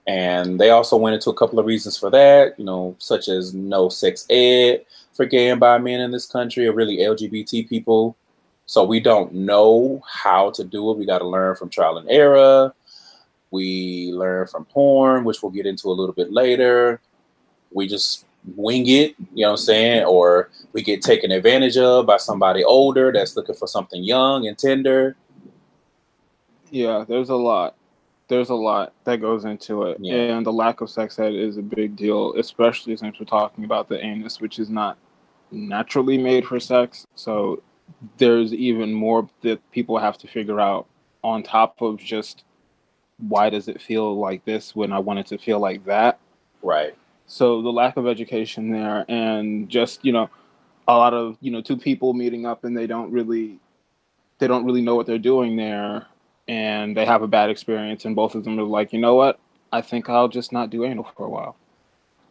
And 0.08 0.60
they 0.60 0.72
also 0.72 0.98
went 0.98 1.13
into 1.13 1.30
a 1.30 1.36
couple 1.36 1.60
of 1.60 1.68
reasons 1.68 1.96
for 1.96 2.10
that, 2.10 2.58
you 2.58 2.65
know, 2.65 2.96
such 2.98 3.28
as 3.30 3.54
no 3.54 3.89
sex 3.89 4.26
ed 4.30 4.84
for 5.13 5.26
gay 5.26 5.50
and 5.50 5.60
bi 5.60 5.78
men 5.78 6.00
in 6.00 6.12
this 6.12 6.26
country, 6.26 6.68
or 6.68 6.74
really 6.74 6.98
LGBT 6.98 7.70
people. 7.70 8.15
So 8.65 8.84
we 8.84 9.00
don't 9.00 9.34
know 9.34 10.02
how 10.08 10.52
to 10.52 10.63
do 10.63 10.89
it. 10.89 10.98
We 10.98 11.06
got 11.06 11.20
to 11.20 11.28
learn 11.28 11.56
from 11.56 11.70
trial 11.70 11.98
and 11.98 12.10
error. 12.10 12.74
We 13.52 14.12
learn 14.14 14.48
from 14.48 14.66
porn, 14.66 15.24
which 15.24 15.42
we'll 15.42 15.52
get 15.52 15.66
into 15.66 15.88
a 15.88 15.94
little 15.94 16.14
bit 16.14 16.32
later. 16.32 17.02
We 17.72 17.88
just 17.88 18.26
wing 18.56 18.88
it, 18.88 19.16
you 19.34 19.44
know 19.44 19.50
what 19.50 19.60
I'm 19.60 19.66
saying? 19.66 20.04
Or 20.06 20.50
we 20.74 20.82
get 20.82 21.02
taken 21.02 21.32
advantage 21.32 21.78
of 21.78 22.06
by 22.06 22.18
somebody 22.18 22.64
older 22.64 23.12
that's 23.12 23.36
looking 23.36 23.56
for 23.56 23.68
something 23.68 24.04
young 24.04 24.48
and 24.48 24.58
tender. 24.58 25.16
Yeah, 26.72 27.04
there's 27.08 27.30
a 27.30 27.36
lot 27.36 27.76
there's 28.30 28.50
a 28.50 28.56
lot 28.56 28.94
that 29.04 29.20
goes 29.20 29.44
into 29.44 29.84
it, 29.84 29.98
yeah. 30.00 30.38
and 30.38 30.46
the 30.46 30.54
lack 30.54 30.82
of 30.82 30.90
sex 30.90 31.18
ed 31.20 31.34
is 31.34 31.58
a 31.58 31.62
big 31.64 31.96
deal, 31.96 32.36
especially 32.36 32.96
since 32.96 33.20
we're 33.20 33.26
talking 33.26 33.66
about 33.66 33.90
the 33.90 34.00
anus, 34.00 34.40
which 34.40 34.60
is 34.60 34.70
not 34.70 34.98
naturally 35.52 36.18
made 36.18 36.46
for 36.46 36.60
sex. 36.60 37.08
So 37.16 37.62
there's 38.18 38.54
even 38.54 38.94
more 38.94 39.28
that 39.42 39.60
people 39.72 39.98
have 39.98 40.18
to 40.20 40.28
figure 40.28 40.60
out 40.60 40.86
on 41.24 41.42
top 41.42 41.82
of 41.82 41.98
just 41.98 42.44
why 43.27 43.49
does 43.49 43.67
it 43.67 43.82
feel 43.82 44.17
like 44.17 44.45
this 44.45 44.75
when 44.75 44.91
I 44.93 44.99
want 44.99 45.19
it 45.19 45.27
to 45.27 45.38
feel 45.38 45.60
like 45.60 45.86
that. 45.86 46.19
Right. 46.62 46.95
So 47.27 47.62
the 47.62 47.69
lack 47.69 47.97
of 47.97 48.08
education 48.08 48.71
there, 48.71 49.05
and 49.08 49.69
just 49.69 50.03
you 50.03 50.12
know, 50.12 50.29
a 50.88 50.93
lot 50.93 51.13
of 51.13 51.38
you 51.41 51.51
know 51.51 51.62
two 51.62 51.77
people 51.77 52.13
meeting 52.13 52.45
up 52.45 52.63
and 52.63 52.75
they 52.75 52.88
don't 52.88 53.12
really, 53.12 53.60
they 54.39 54.47
don't 54.47 54.65
really 54.65 54.82
know 54.82 54.95
what 54.95 55.05
they're 55.05 55.17
doing 55.17 55.55
there 55.55 56.08
and 56.49 56.97
they 56.97 57.05
have 57.05 57.21
a 57.21 57.27
bad 57.27 57.51
experience, 57.51 58.05
and 58.05 58.15
both 58.15 58.34
of 58.34 58.43
them 58.43 58.60
are 58.60 58.63
like, 58.63 58.91
you 58.91 58.99
know 58.99 59.13
what? 59.13 59.39
I 59.71 59.82
think 59.82 60.10
I'll 60.10 60.27
just 60.27 60.51
not 60.51 60.71
do 60.71 60.84
anal 60.84 61.08
for 61.15 61.27
a 61.27 61.29
while. 61.29 61.55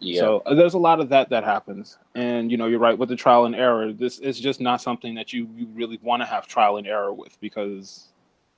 Yeah. 0.01 0.21
So 0.21 0.43
there's 0.55 0.75
a 0.75 0.79
lot 0.79 1.01
of 1.01 1.09
that 1.11 1.31
that 1.31 1.45
happens, 1.45 1.99
and 2.17 2.51
you 2.51 2.57
know 2.57 2.67
you're 2.67 2.81
right 2.81 2.99
with 2.99 3.09
the 3.09 3.17
trial 3.17 3.47
and 3.47 3.55
error. 3.55 3.93
This 3.93 4.19
is 4.19 4.39
just 4.39 4.61
not 4.61 4.83
something 4.83 5.15
that 5.15 5.33
you 5.33 5.49
you 5.57 5.69
really 5.73 6.01
want 6.03 6.23
to 6.23 6.27
have 6.27 6.49
trial 6.49 6.77
and 6.77 6.87
error 6.87 7.13
with 7.13 7.41
because 7.41 8.09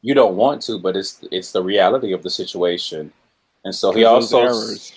you 0.03 0.15
don't 0.15 0.37
want 0.37 0.63
to, 0.63 0.79
but 0.79 0.97
it's 0.97 1.21
it's 1.31 1.53
the 1.53 1.63
reality 1.63 2.13
of 2.13 2.23
the 2.23 2.31
situation. 2.31 3.13
And 3.65 3.75
so 3.75 3.93
he 3.93 4.05
also 4.05 4.49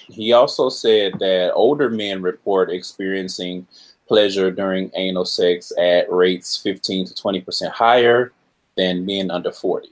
he 0.07 0.33
also 0.33 0.69
said 0.69 1.19
that 1.19 1.51
older 1.53 1.89
men 1.89 2.21
report 2.21 2.71
experiencing 2.71 3.67
pleasure 4.07 4.51
during 4.51 4.91
anal 4.95 5.25
sex 5.25 5.71
at 5.77 6.11
rates 6.11 6.57
15 6.61 7.07
to 7.07 7.15
20 7.15 7.41
percent 7.41 7.73
higher 7.73 8.31
than 8.75 9.05
men 9.05 9.31
under 9.31 9.51
40 9.51 9.89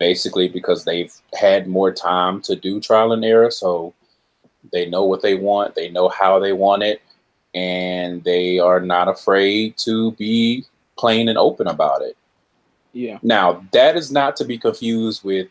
basically 0.00 0.48
because 0.48 0.84
they've 0.84 1.14
had 1.38 1.68
more 1.68 1.92
time 1.92 2.40
to 2.40 2.56
do 2.56 2.80
trial 2.80 3.12
and 3.12 3.24
error. 3.24 3.50
So 3.52 3.94
they 4.72 4.86
know 4.86 5.04
what 5.04 5.22
they 5.22 5.36
want, 5.36 5.76
they 5.76 5.90
know 5.90 6.08
how 6.08 6.40
they 6.40 6.52
want 6.52 6.82
it, 6.82 7.02
and 7.54 8.24
they 8.24 8.58
are 8.58 8.80
not 8.80 9.06
afraid 9.06 9.76
to 9.78 10.12
be 10.12 10.64
plain 10.98 11.28
and 11.28 11.38
open 11.38 11.68
about 11.68 12.02
it. 12.02 12.16
Yeah. 12.92 13.18
Now, 13.22 13.64
that 13.72 13.96
is 13.96 14.10
not 14.10 14.36
to 14.36 14.44
be 14.44 14.58
confused 14.58 15.24
with 15.24 15.48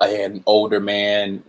an 0.00 0.42
older 0.46 0.80
man 0.80 1.42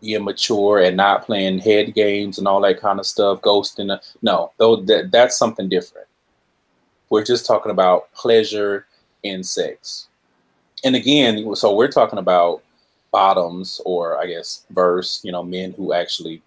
being 0.00 0.24
mature 0.24 0.80
and 0.80 0.96
not 0.96 1.24
playing 1.24 1.58
head 1.58 1.94
games 1.94 2.38
and 2.38 2.46
all 2.48 2.60
that 2.60 2.80
kind 2.80 2.98
of 2.98 3.06
stuff, 3.06 3.40
ghosting. 3.40 3.96
No, 4.22 4.52
though 4.58 4.76
that, 4.76 5.10
that's 5.12 5.38
something 5.38 5.68
different. 5.68 6.08
We're 7.10 7.24
just 7.24 7.46
talking 7.46 7.70
about 7.70 8.12
pleasure 8.12 8.86
in 9.22 9.44
sex 9.44 10.08
and 10.84 10.94
again, 10.94 11.56
so 11.56 11.74
we're 11.74 11.90
talking 11.90 12.18
about 12.18 12.62
bottoms 13.10 13.80
or 13.84 14.18
I 14.18 14.26
guess 14.26 14.66
verse, 14.70 15.20
you 15.24 15.32
know, 15.32 15.42
men 15.42 15.72
who 15.72 15.92
actually 15.92 16.42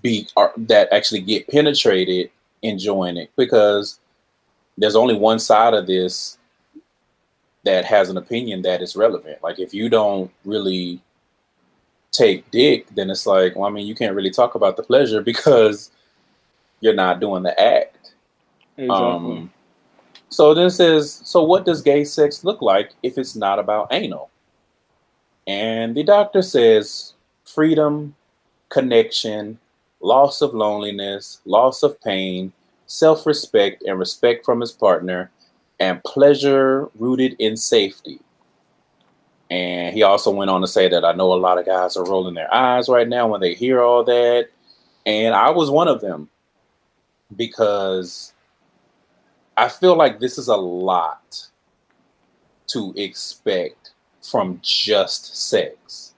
be 0.00 0.28
are 0.36 0.52
that 0.56 0.92
actually 0.92 1.20
get 1.20 1.48
penetrated 1.48 2.30
enjoying 2.62 3.16
it 3.16 3.30
because 3.36 3.98
there's 4.76 4.96
only 4.96 5.14
one 5.14 5.38
side 5.38 5.74
of 5.74 5.86
this 5.86 6.37
that 7.68 7.84
has 7.84 8.08
an 8.08 8.16
opinion 8.16 8.62
that 8.62 8.80
is 8.80 8.96
relevant. 8.96 9.42
Like 9.42 9.58
if 9.58 9.74
you 9.74 9.90
don't 9.90 10.30
really 10.46 11.02
take 12.12 12.50
dick, 12.50 12.86
then 12.94 13.10
it's 13.10 13.26
like, 13.26 13.54
well, 13.54 13.68
I 13.68 13.70
mean, 13.70 13.86
you 13.86 13.94
can't 13.94 14.16
really 14.16 14.30
talk 14.30 14.54
about 14.54 14.78
the 14.78 14.82
pleasure 14.82 15.20
because 15.32 15.90
you're 16.80 16.94
not 16.94 17.20
doing 17.20 17.42
the 17.42 17.60
act. 17.60 18.14
Exactly. 18.78 18.88
Um, 18.90 19.52
so 20.30 20.54
this 20.54 20.80
is 20.80 21.20
so 21.24 21.42
what 21.42 21.66
does 21.66 21.82
gay 21.82 22.04
sex 22.04 22.42
look 22.42 22.62
like 22.62 22.92
if 23.02 23.18
it's 23.18 23.36
not 23.36 23.58
about 23.58 23.92
anal? 23.92 24.30
And 25.46 25.94
the 25.94 26.04
doctor 26.04 26.40
says 26.40 27.12
freedom, 27.44 28.14
connection, 28.70 29.58
loss 30.00 30.40
of 30.40 30.54
loneliness, 30.54 31.40
loss 31.44 31.82
of 31.82 32.00
pain, 32.00 32.52
self-respect 32.86 33.82
and 33.82 33.98
respect 33.98 34.46
from 34.46 34.60
his 34.60 34.72
partner, 34.72 35.30
and 35.80 36.02
pleasure 36.04 36.88
rooted 36.98 37.36
in 37.38 37.56
safety. 37.56 38.20
And 39.50 39.94
he 39.94 40.02
also 40.02 40.30
went 40.30 40.50
on 40.50 40.60
to 40.60 40.66
say 40.66 40.88
that 40.88 41.04
I 41.04 41.12
know 41.12 41.32
a 41.32 41.34
lot 41.34 41.58
of 41.58 41.66
guys 41.66 41.96
are 41.96 42.04
rolling 42.04 42.34
their 42.34 42.52
eyes 42.52 42.88
right 42.88 43.08
now 43.08 43.28
when 43.28 43.40
they 43.40 43.54
hear 43.54 43.80
all 43.80 44.04
that. 44.04 44.48
And 45.06 45.34
I 45.34 45.50
was 45.50 45.70
one 45.70 45.88
of 45.88 46.00
them 46.00 46.28
because 47.34 48.34
I 49.56 49.68
feel 49.68 49.96
like 49.96 50.20
this 50.20 50.36
is 50.38 50.48
a 50.48 50.56
lot 50.56 51.48
to 52.68 52.92
expect 52.96 53.92
from 54.22 54.60
just 54.62 55.48
sex. 55.48 56.14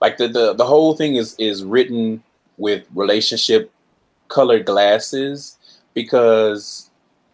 Like 0.00 0.16
the 0.16 0.28
the, 0.28 0.54
the 0.54 0.64
whole 0.64 0.96
thing 0.96 1.16
is 1.16 1.34
is 1.38 1.64
written 1.64 2.22
with 2.56 2.86
relationship 2.94 3.70
colored 4.28 4.64
glasses 4.64 5.58
because 5.94 6.87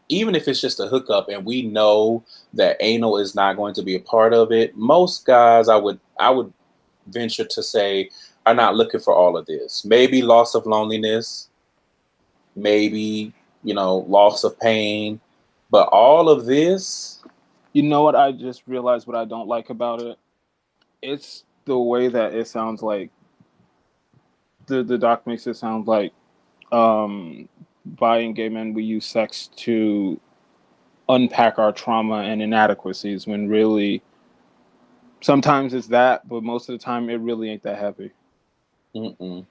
even 0.09 0.35
if 0.35 0.49
it's 0.49 0.61
just 0.61 0.81
a 0.81 0.87
hookup 0.87 1.29
and 1.29 1.45
we 1.45 1.62
know 1.62 2.23
that 2.53 2.77
anal 2.81 3.19
is 3.19 3.35
not 3.35 3.57
going 3.57 3.75
to 3.75 3.83
be 3.83 3.95
a 3.97 4.01
part 4.01 4.35
of 4.35 4.53
it, 4.53 4.77
most 4.77 5.25
guys 5.27 5.69
I 5.69 5.77
would 5.77 5.99
I 6.19 6.31
would 6.31 6.53
venture 7.09 7.45
to 7.45 7.62
say 7.62 8.11
are 8.47 8.55
not 8.55 8.77
looking 8.77 9.01
for 9.01 9.14
all 9.14 9.37
of 9.37 9.47
this. 9.47 9.85
Maybe 9.85 10.23
loss 10.23 10.55
of 10.55 10.67
loneliness, 10.67 11.49
maybe, 12.57 13.33
you 13.62 13.75
know, 13.75 13.99
loss 14.09 14.45
of 14.45 14.59
pain, 14.61 15.21
but 15.71 15.88
all 15.88 16.29
of 16.29 16.47
this 16.47 17.21
You 17.73 17.83
know 17.83 18.03
what? 18.03 18.14
I 18.14 18.33
just 18.33 18.62
realized 18.67 19.07
what 19.07 19.17
I 19.17 19.25
don't 19.25 19.49
like 19.49 19.71
about 19.71 20.01
it. 20.01 20.19
It's 21.03 21.45
the 21.64 21.79
way 21.79 22.09
that 22.09 22.35
it 22.35 22.47
sounds 22.49 22.83
like. 22.83 23.11
The 24.67 24.83
the 24.83 24.97
doc 24.97 25.27
makes 25.27 25.47
it 25.47 25.57
sound 25.57 25.87
like, 25.87 26.12
um, 26.73 27.49
bi 27.85 28.18
and 28.18 28.35
gay 28.35 28.49
men 28.49 28.75
we 28.75 28.83
use 28.83 29.05
sex 29.07 29.49
to 29.57 30.20
unpack 31.09 31.59
our 31.59 31.73
trauma 31.73 32.18
and 32.23 32.42
inadequacies. 32.42 33.27
When 33.27 33.49
really, 33.49 34.03
sometimes 35.20 35.75
it's 35.75 35.88
that, 35.88 36.29
but 36.29 36.42
most 36.42 36.68
of 36.68 36.79
the 36.79 36.85
time 36.85 37.09
it 37.11 37.16
really 37.16 37.51
ain't 37.51 37.62
that 37.62 37.79
heavy. 37.79 38.11
Mm-mm. 38.94 39.44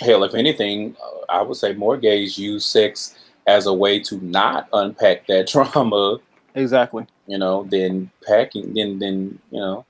Hell, 0.00 0.24
if 0.24 0.34
anything, 0.34 0.96
I 1.28 1.42
would 1.42 1.56
say 1.56 1.72
more 1.72 1.96
gays 1.96 2.36
use 2.38 2.64
sex 2.64 3.16
as 3.46 3.66
a 3.66 3.72
way 3.72 4.00
to 4.00 4.16
not 4.24 4.68
unpack 4.72 5.26
that 5.26 5.46
trauma, 5.48 6.18
Exactly. 6.54 7.06
you 7.26 7.38
know, 7.38 7.64
then 7.70 8.10
packing, 8.26 8.74
then, 8.74 8.98
then, 8.98 9.38
you 9.50 9.60
know, 9.60 9.84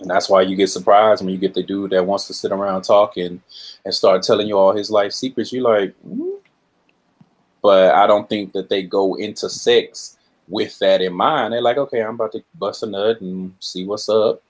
and 0.00 0.10
that's 0.10 0.28
why 0.28 0.42
you 0.42 0.56
get 0.56 0.68
surprised 0.68 1.22
when 1.22 1.32
you 1.32 1.38
get 1.38 1.54
the 1.54 1.62
dude 1.62 1.90
that 1.90 2.06
wants 2.06 2.26
to 2.26 2.34
sit 2.34 2.52
around 2.52 2.82
talking 2.82 3.42
and 3.84 3.94
start 3.94 4.22
telling 4.22 4.48
you 4.48 4.58
all 4.58 4.74
his 4.74 4.90
life 4.90 5.12
secrets. 5.12 5.52
You're 5.52 5.62
like, 5.62 5.94
"Hmm?" 6.02 6.32
but 7.62 7.94
I 7.94 8.06
don't 8.06 8.28
think 8.28 8.52
that 8.52 8.68
they 8.68 8.82
go 8.82 9.14
into 9.14 9.48
sex 9.48 10.18
with 10.48 10.78
that 10.80 11.00
in 11.00 11.12
mind. 11.14 11.52
They're 11.52 11.62
like, 11.62 11.78
okay, 11.78 12.02
I'm 12.02 12.16
about 12.16 12.32
to 12.32 12.42
bust 12.54 12.82
a 12.82 12.86
nut 12.86 13.20
and 13.20 13.54
see 13.60 13.86
what's 13.86 14.08
up. 14.08 14.42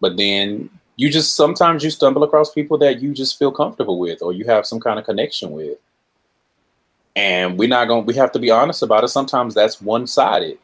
But 0.00 0.16
then 0.16 0.68
you 0.96 1.10
just 1.10 1.34
sometimes 1.34 1.82
you 1.82 1.90
stumble 1.90 2.22
across 2.22 2.52
people 2.52 2.76
that 2.78 3.00
you 3.00 3.14
just 3.14 3.38
feel 3.38 3.50
comfortable 3.50 3.98
with 3.98 4.22
or 4.22 4.32
you 4.32 4.44
have 4.44 4.66
some 4.66 4.80
kind 4.80 4.98
of 4.98 5.06
connection 5.06 5.50
with. 5.50 5.78
And 7.16 7.58
we're 7.58 7.68
not 7.68 7.88
going 7.88 8.04
we 8.06 8.14
have 8.14 8.32
to 8.32 8.38
be 8.38 8.50
honest 8.50 8.82
about 8.82 9.04
it. 9.04 9.08
Sometimes 9.08 9.54
that's 9.54 9.80
one 9.80 10.06
sided. 10.06 10.58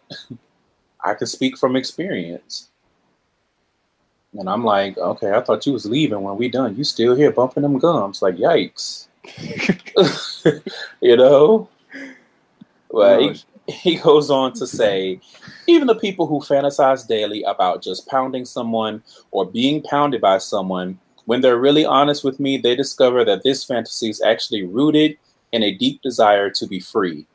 I 1.04 1.14
can 1.14 1.26
speak 1.26 1.56
from 1.56 1.76
experience. 1.76 2.68
And 4.38 4.48
I'm 4.48 4.62
like, 4.62 4.96
okay, 4.96 5.32
I 5.32 5.40
thought 5.40 5.66
you 5.66 5.72
was 5.72 5.84
leaving 5.84 6.22
when 6.22 6.36
we 6.36 6.48
done. 6.48 6.76
You 6.76 6.84
still 6.84 7.16
here 7.16 7.32
bumping 7.32 7.64
them 7.64 7.76
gums. 7.78 8.22
Like, 8.22 8.36
yikes. 8.36 9.08
you 11.00 11.16
know? 11.16 11.68
But 12.88 13.20
he, 13.20 13.72
he 13.72 13.96
goes 13.96 14.30
on 14.30 14.52
to 14.54 14.66
say, 14.66 15.20
even 15.66 15.88
the 15.88 15.96
people 15.96 16.28
who 16.28 16.38
fantasize 16.38 17.06
daily 17.06 17.42
about 17.42 17.82
just 17.82 18.06
pounding 18.06 18.44
someone 18.44 19.02
or 19.32 19.44
being 19.44 19.82
pounded 19.82 20.20
by 20.20 20.38
someone, 20.38 21.00
when 21.24 21.40
they're 21.40 21.58
really 21.58 21.84
honest 21.84 22.22
with 22.22 22.38
me, 22.38 22.58
they 22.58 22.76
discover 22.76 23.24
that 23.24 23.42
this 23.42 23.64
fantasy 23.64 24.08
is 24.08 24.22
actually 24.22 24.62
rooted 24.62 25.18
in 25.50 25.64
a 25.64 25.74
deep 25.74 26.00
desire 26.00 26.48
to 26.50 26.66
be 26.68 26.78
free. 26.78 27.26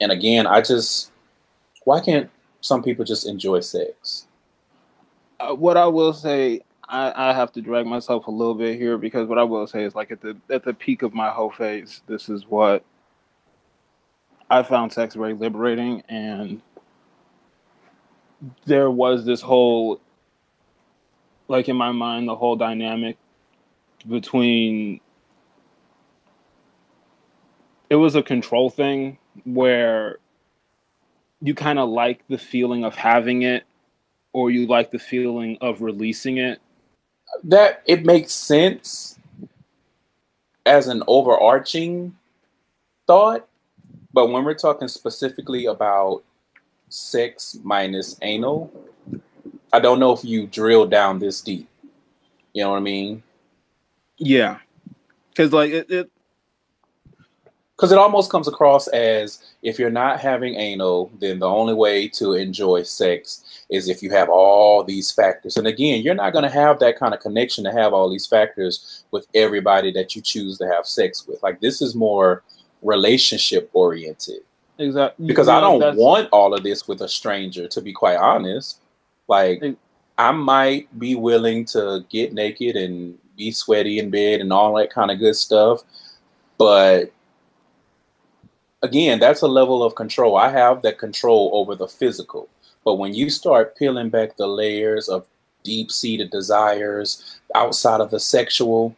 And 0.00 0.10
again, 0.10 0.48
I 0.48 0.62
just, 0.62 1.12
why 1.84 2.00
can't 2.00 2.28
some 2.60 2.82
people 2.82 3.04
just 3.04 3.24
enjoy 3.24 3.60
sex? 3.60 4.26
Uh, 5.40 5.54
what 5.54 5.76
I 5.78 5.86
will 5.86 6.12
say, 6.12 6.60
I, 6.86 7.30
I 7.30 7.32
have 7.32 7.50
to 7.52 7.62
drag 7.62 7.86
myself 7.86 8.26
a 8.26 8.30
little 8.30 8.54
bit 8.54 8.76
here 8.78 8.98
because 8.98 9.26
what 9.26 9.38
I 9.38 9.42
will 9.42 9.66
say 9.66 9.84
is 9.84 9.94
like 9.94 10.10
at 10.10 10.20
the 10.20 10.36
at 10.50 10.64
the 10.64 10.74
peak 10.74 11.02
of 11.02 11.14
my 11.14 11.30
whole 11.30 11.50
phase, 11.50 12.02
this 12.06 12.28
is 12.28 12.46
what 12.46 12.84
I 14.50 14.62
found 14.62 14.92
sex 14.92 15.14
very 15.14 15.32
liberating, 15.32 16.02
and 16.08 16.60
there 18.66 18.90
was 18.90 19.24
this 19.24 19.40
whole, 19.40 20.00
like 21.48 21.68
in 21.68 21.76
my 21.76 21.92
mind, 21.92 22.28
the 22.28 22.36
whole 22.36 22.56
dynamic 22.56 23.16
between. 24.08 25.00
It 27.88 27.96
was 27.96 28.14
a 28.14 28.22
control 28.22 28.70
thing 28.70 29.18
where 29.44 30.18
you 31.42 31.54
kind 31.54 31.78
of 31.78 31.88
like 31.88 32.22
the 32.28 32.38
feeling 32.38 32.84
of 32.84 32.94
having 32.94 33.42
it 33.42 33.64
or 34.32 34.50
you 34.50 34.66
like 34.66 34.90
the 34.90 34.98
feeling 34.98 35.58
of 35.60 35.82
releasing 35.82 36.38
it. 36.38 36.60
That 37.44 37.82
it 37.86 38.04
makes 38.04 38.32
sense 38.32 39.18
as 40.66 40.88
an 40.88 41.02
overarching 41.06 42.16
thought, 43.06 43.48
but 44.12 44.30
when 44.30 44.44
we're 44.44 44.54
talking 44.54 44.88
specifically 44.88 45.66
about 45.66 46.22
sex 46.88 47.58
minus 47.62 48.16
anal, 48.22 48.70
I 49.72 49.80
don't 49.80 50.00
know 50.00 50.12
if 50.12 50.24
you 50.24 50.46
drill 50.46 50.86
down 50.86 51.18
this 51.18 51.40
deep. 51.40 51.68
You 52.52 52.64
know 52.64 52.70
what 52.70 52.78
I 52.78 52.80
mean? 52.80 53.22
Yeah. 54.18 54.58
Cause 55.36 55.52
like 55.52 55.70
it, 55.70 55.90
it 55.90 56.10
because 57.80 57.92
it 57.92 57.98
almost 57.98 58.30
comes 58.30 58.46
across 58.46 58.88
as 58.88 59.42
if 59.62 59.78
you're 59.78 59.88
not 59.88 60.20
having 60.20 60.54
anal, 60.56 61.10
then 61.18 61.38
the 61.38 61.48
only 61.48 61.72
way 61.72 62.06
to 62.06 62.34
enjoy 62.34 62.82
sex 62.82 63.42
is 63.70 63.88
if 63.88 64.02
you 64.02 64.10
have 64.10 64.28
all 64.28 64.84
these 64.84 65.10
factors. 65.10 65.56
And 65.56 65.66
again, 65.66 66.02
you're 66.02 66.14
not 66.14 66.34
going 66.34 66.42
to 66.42 66.50
have 66.50 66.78
that 66.80 66.98
kind 66.98 67.14
of 67.14 67.20
connection 67.20 67.64
to 67.64 67.72
have 67.72 67.94
all 67.94 68.10
these 68.10 68.26
factors 68.26 69.04
with 69.12 69.26
everybody 69.34 69.90
that 69.92 70.14
you 70.14 70.20
choose 70.20 70.58
to 70.58 70.66
have 70.66 70.84
sex 70.84 71.26
with. 71.26 71.42
Like 71.42 71.62
this 71.62 71.80
is 71.80 71.94
more 71.94 72.42
relationship 72.82 73.70
oriented. 73.72 74.42
exactly 74.76 75.26
Because 75.26 75.48
I 75.48 75.58
don't 75.58 75.96
want 75.96 76.28
all 76.32 76.52
of 76.52 76.62
this 76.62 76.86
with 76.86 77.00
a 77.00 77.08
stranger, 77.08 77.66
to 77.66 77.80
be 77.80 77.94
quite 77.94 78.18
honest. 78.18 78.82
Like 79.26 79.62
I 80.18 80.32
might 80.32 80.98
be 80.98 81.14
willing 81.14 81.64
to 81.66 82.04
get 82.10 82.34
naked 82.34 82.76
and 82.76 83.16
be 83.38 83.52
sweaty 83.52 84.00
in 84.00 84.10
bed 84.10 84.42
and 84.42 84.52
all 84.52 84.74
that 84.74 84.92
kind 84.92 85.10
of 85.10 85.18
good 85.18 85.36
stuff, 85.36 85.80
but 86.58 87.10
again, 88.82 89.18
that's 89.18 89.42
a 89.42 89.48
level 89.48 89.82
of 89.82 89.94
control. 89.94 90.36
I 90.36 90.50
have 90.50 90.82
that 90.82 90.98
control 90.98 91.50
over 91.54 91.74
the 91.74 91.88
physical. 91.88 92.48
But 92.84 92.94
when 92.94 93.14
you 93.14 93.30
start 93.30 93.76
peeling 93.76 94.08
back 94.08 94.36
the 94.36 94.46
layers 94.46 95.08
of 95.08 95.26
deep 95.62 95.90
seated 95.90 96.30
desires 96.30 97.40
outside 97.54 98.00
of 98.00 98.10
the 98.10 98.20
sexual 98.20 98.96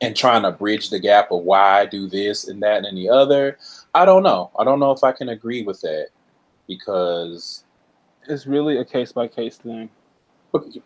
and 0.00 0.14
trying 0.14 0.42
to 0.42 0.52
bridge 0.52 0.90
the 0.90 1.00
gap 1.00 1.32
of 1.32 1.42
why 1.42 1.80
I 1.80 1.86
do 1.86 2.06
this 2.06 2.46
and 2.46 2.62
that 2.62 2.84
and 2.84 2.96
the 2.96 3.08
other, 3.08 3.58
I 3.94 4.04
don't 4.04 4.22
know. 4.22 4.50
I 4.58 4.64
don't 4.64 4.78
know 4.78 4.92
if 4.92 5.02
I 5.02 5.12
can 5.12 5.30
agree 5.30 5.62
with 5.62 5.80
that 5.80 6.08
because 6.68 7.64
it's 8.28 8.46
really 8.46 8.78
a 8.78 8.84
case 8.84 9.10
by 9.10 9.26
case 9.26 9.56
thing. 9.56 9.90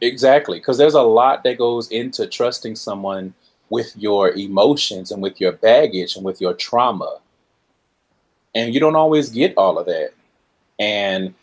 Exactly, 0.00 0.58
because 0.58 0.78
there's 0.78 0.94
a 0.94 1.02
lot 1.02 1.44
that 1.44 1.58
goes 1.58 1.88
into 1.90 2.26
trusting 2.26 2.74
someone 2.76 3.34
with 3.70 3.96
your 3.96 4.32
emotions 4.32 5.12
and 5.12 5.22
with 5.22 5.40
your 5.40 5.52
baggage 5.52 6.16
and 6.16 6.24
with 6.24 6.40
your 6.40 6.54
trauma. 6.54 7.18
And 8.54 8.74
you 8.74 8.80
don't 8.80 8.96
always 8.96 9.30
get 9.30 9.54
all 9.56 9.78
of 9.78 9.86
that. 9.86 10.10
And 10.78 11.34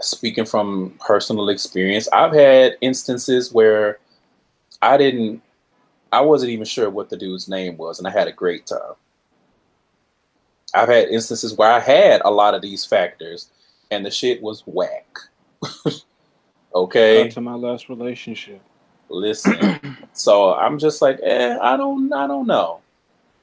speaking 0.00 0.44
from 0.44 0.94
personal 0.98 1.48
experience, 1.48 2.08
I've 2.12 2.32
had 2.32 2.76
instances 2.80 3.52
where 3.52 3.98
I 4.80 4.96
didn't, 4.96 5.42
I 6.10 6.20
wasn't 6.20 6.50
even 6.50 6.64
sure 6.64 6.90
what 6.90 7.10
the 7.10 7.16
dude's 7.16 7.48
name 7.48 7.76
was, 7.76 7.98
and 7.98 8.08
I 8.08 8.10
had 8.10 8.28
a 8.28 8.32
great 8.32 8.66
time. 8.66 8.94
I've 10.74 10.88
had 10.88 11.08
instances 11.08 11.56
where 11.56 11.70
I 11.70 11.80
had 11.80 12.22
a 12.24 12.30
lot 12.30 12.54
of 12.54 12.62
these 12.62 12.84
factors, 12.84 13.50
and 13.90 14.04
the 14.04 14.10
shit 14.10 14.42
was 14.42 14.62
whack. 14.66 15.18
okay. 16.74 17.28
To 17.28 17.40
my 17.40 17.54
last 17.54 17.88
relationship. 17.88 18.60
listen 19.08 19.98
so 20.12 20.54
i'm 20.54 20.78
just 20.78 21.02
like 21.02 21.18
eh, 21.22 21.56
i 21.60 21.76
don't 21.76 22.12
i 22.12 22.26
don't 22.26 22.46
know 22.46 22.81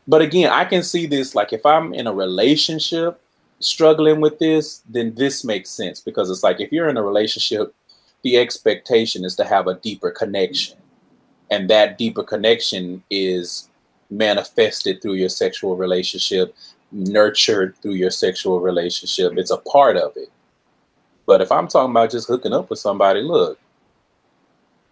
but 0.10 0.22
again 0.22 0.50
i 0.52 0.66
can 0.66 0.84
see 0.84 1.06
this 1.06 1.36
like 1.36 1.54
if 1.54 1.66
i'm 1.66 1.94
in 1.94 2.08
a 2.08 2.14
relationship 2.14 3.22
struggling 3.60 4.20
with 4.20 4.40
this 4.40 4.82
then 4.90 5.14
this 5.16 5.44
makes 5.46 5.70
sense 5.70 6.02
because 6.02 6.30
it's 6.30 6.44
like 6.44 6.60
if 6.60 6.72
you're 6.74 6.90
in 6.90 6.98
a 6.98 7.04
relationship 7.04 7.74
the 8.24 8.36
expectation 8.38 9.24
is 9.24 9.36
to 9.36 9.46
have 9.46 9.68
a 9.68 9.76
deeper 9.76 10.12
connection 10.12 10.78
and 11.52 11.70
that 11.70 11.98
deeper 11.98 12.24
connection 12.24 13.04
is 13.10 13.70
manifested 14.10 15.02
through 15.02 15.14
your 15.14 15.30
sexual 15.30 15.76
relationship 15.76 16.56
nurtured 16.92 17.76
through 17.82 17.94
your 17.94 18.10
sexual 18.12 18.60
relationship 18.60 19.34
it's 19.38 19.52
a 19.52 19.58
part 19.76 19.96
of 19.98 20.12
it 20.18 20.30
but 21.28 21.40
if 21.42 21.52
i'm 21.52 21.68
talking 21.68 21.92
about 21.92 22.10
just 22.10 22.28
hooking 22.28 22.54
up 22.54 22.70
with 22.70 22.80
somebody 22.80 23.22
look 23.22 23.60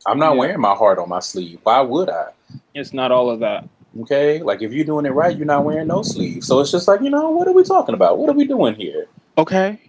I'm 0.05 0.19
not 0.19 0.33
Yeah. 0.35 0.39
wearing 0.39 0.61
my 0.61 0.73
heart 0.73 0.99
on 0.99 1.09
my 1.09 1.19
sleeve. 1.19 1.59
Why 1.63 1.81
would 1.81 2.09
I? 2.09 2.27
It's 2.73 2.93
not 2.93 3.11
all 3.11 3.29
of 3.29 3.41
that. 3.41 3.67
Okay. 4.01 4.39
Like 4.41 4.61
if 4.61 4.71
you're 4.73 4.85
doing 4.85 5.05
it 5.05 5.13
right, 5.13 5.35
you're 5.35 5.45
not 5.45 5.63
wearing 5.63 5.87
no 5.87 6.01
sleeves. 6.03 6.47
So 6.47 6.59
it's 6.59 6.71
just 6.71 6.87
like, 6.87 7.01
you 7.01 7.09
know, 7.09 7.29
what 7.29 7.47
are 7.47 7.53
we 7.53 7.63
talking 7.63 7.95
about? 7.95 8.17
What 8.17 8.29
are 8.29 8.33
we 8.33 8.45
doing 8.45 8.75
here? 8.75 9.07
Okay. 9.37 9.79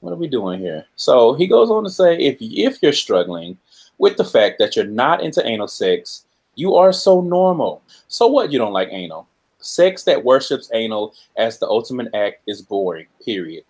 what 0.00 0.12
are 0.12 0.16
we 0.16 0.28
doing 0.28 0.60
here? 0.60 0.86
So 0.96 1.34
he 1.34 1.46
goes 1.46 1.70
on 1.70 1.84
to 1.84 1.90
say, 1.90 2.16
if 2.18 2.38
if 2.40 2.82
you're 2.82 2.92
struggling 2.92 3.58
with 3.98 4.16
the 4.16 4.24
fact 4.24 4.58
that 4.58 4.76
you're 4.76 4.84
not 4.84 5.22
into 5.22 5.44
anal 5.46 5.68
sex, 5.68 6.26
you 6.54 6.74
are 6.74 6.92
so 6.92 7.20
normal. 7.20 7.82
So 8.08 8.26
what? 8.26 8.52
You 8.52 8.58
don't 8.58 8.72
like 8.72 8.88
anal? 8.90 9.28
Sex 9.58 10.04
that 10.04 10.24
worships 10.24 10.70
anal 10.72 11.14
as 11.36 11.58
the 11.58 11.66
ultimate 11.66 12.14
act 12.14 12.42
is 12.46 12.62
boring. 12.62 13.06
Period. 13.24 13.64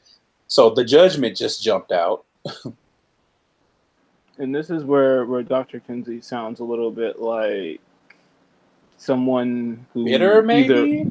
So 0.46 0.70
the 0.70 0.84
judgment 0.84 1.36
just 1.36 1.62
jumped 1.62 1.92
out. 1.92 2.24
and 4.38 4.54
this 4.54 4.70
is 4.70 4.84
where 4.84 5.24
where 5.24 5.42
Dr. 5.42 5.80
Kinsey 5.80 6.20
sounds 6.20 6.60
a 6.60 6.64
little 6.64 6.90
bit 6.90 7.20
like 7.20 7.80
someone 8.96 9.86
who 9.92 10.04
Bitter, 10.04 10.42
maybe. 10.42 10.74
either 10.74 11.10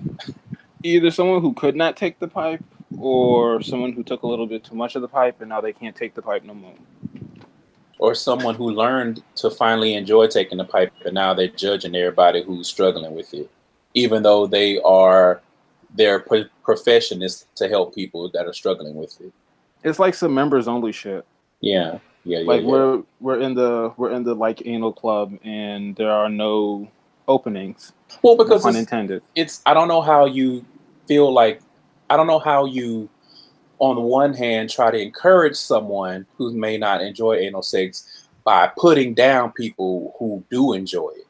either 0.84 1.12
someone 1.12 1.42
who 1.42 1.54
could 1.54 1.76
not 1.76 1.98
take 1.98 2.20
the 2.20 2.28
pipe 2.28 2.64
or 2.98 3.62
someone 3.62 3.92
who 3.94 4.04
took 4.04 4.24
a 4.24 4.28
little 4.28 4.46
bit 4.46 4.64
too 4.64 4.76
much 4.76 4.96
of 4.96 5.02
the 5.02 5.08
pipe 5.08 5.42
and 5.42 5.50
now 5.50 5.60
they 5.60 5.74
can't 5.74 5.96
take 5.96 6.14
the 6.14 6.22
pipe 6.22 6.44
no 6.44 6.54
more. 6.54 6.74
or 7.98 8.14
someone 8.14 8.56
who 8.56 8.70
learned 8.70 9.24
to 9.36 9.50
finally 9.50 9.96
enjoy 9.96 10.28
taking 10.28 10.58
the 10.58 10.66
pipe, 10.66 10.94
and 11.06 11.14
now 11.14 11.34
they're 11.34 11.48
judging 11.48 11.96
everybody 11.96 12.44
who's 12.44 12.68
struggling 12.68 13.16
with 13.16 13.34
it, 13.34 13.50
even 13.94 14.24
though 14.24 14.46
they 14.46 14.80
are 14.82 15.42
their 15.96 16.20
pro- 16.20 16.46
profession 16.64 17.22
is 17.22 17.46
to 17.56 17.68
help 17.68 17.96
people 17.96 18.30
that 18.34 18.46
are 18.46 18.54
struggling 18.54 18.96
with 18.96 19.20
it. 19.22 19.32
It's 19.84 20.00
like 20.00 20.14
some 20.14 20.34
members 20.34 20.68
only 20.68 20.92
shit. 20.92 21.26
Yeah, 21.62 22.00
yeah, 22.26 22.40
yeah. 22.40 22.48
Like 22.48 22.62
yeah. 22.62 22.68
we're 22.68 23.04
we're 23.22 23.40
in 23.40 23.54
the 23.54 23.94
we're 23.98 24.12
in 24.12 24.24
the 24.24 24.36
like 24.36 24.66
anal 24.66 24.92
club 24.92 25.38
and 25.44 25.96
there 25.96 26.12
are 26.12 26.30
no 26.30 26.90
openings. 27.28 27.94
well, 28.22 28.38
because 28.38 28.64
pun 28.64 28.76
it's, 28.76 29.26
it's 29.36 29.62
I 29.66 29.74
don't 29.74 29.88
know 29.88 30.02
how 30.02 30.26
you 30.26 30.66
feel 31.08 31.32
like 31.32 31.62
I 32.10 32.18
don't 32.18 32.28
know 32.28 32.40
how 32.40 32.66
you 32.66 33.10
on 33.80 33.96
the 33.96 34.02
one 34.02 34.34
hand 34.34 34.70
try 34.70 34.92
to 34.92 34.98
encourage 34.98 35.56
someone 35.56 36.26
who 36.38 36.54
may 36.54 36.78
not 36.78 37.02
enjoy 37.02 37.36
anal 37.36 37.62
sex 37.62 38.28
by 38.44 38.72
putting 38.78 39.14
down 39.14 39.52
people 39.52 40.16
who 40.20 40.44
do 40.50 40.74
enjoy 40.74 41.10
it. 41.10 41.28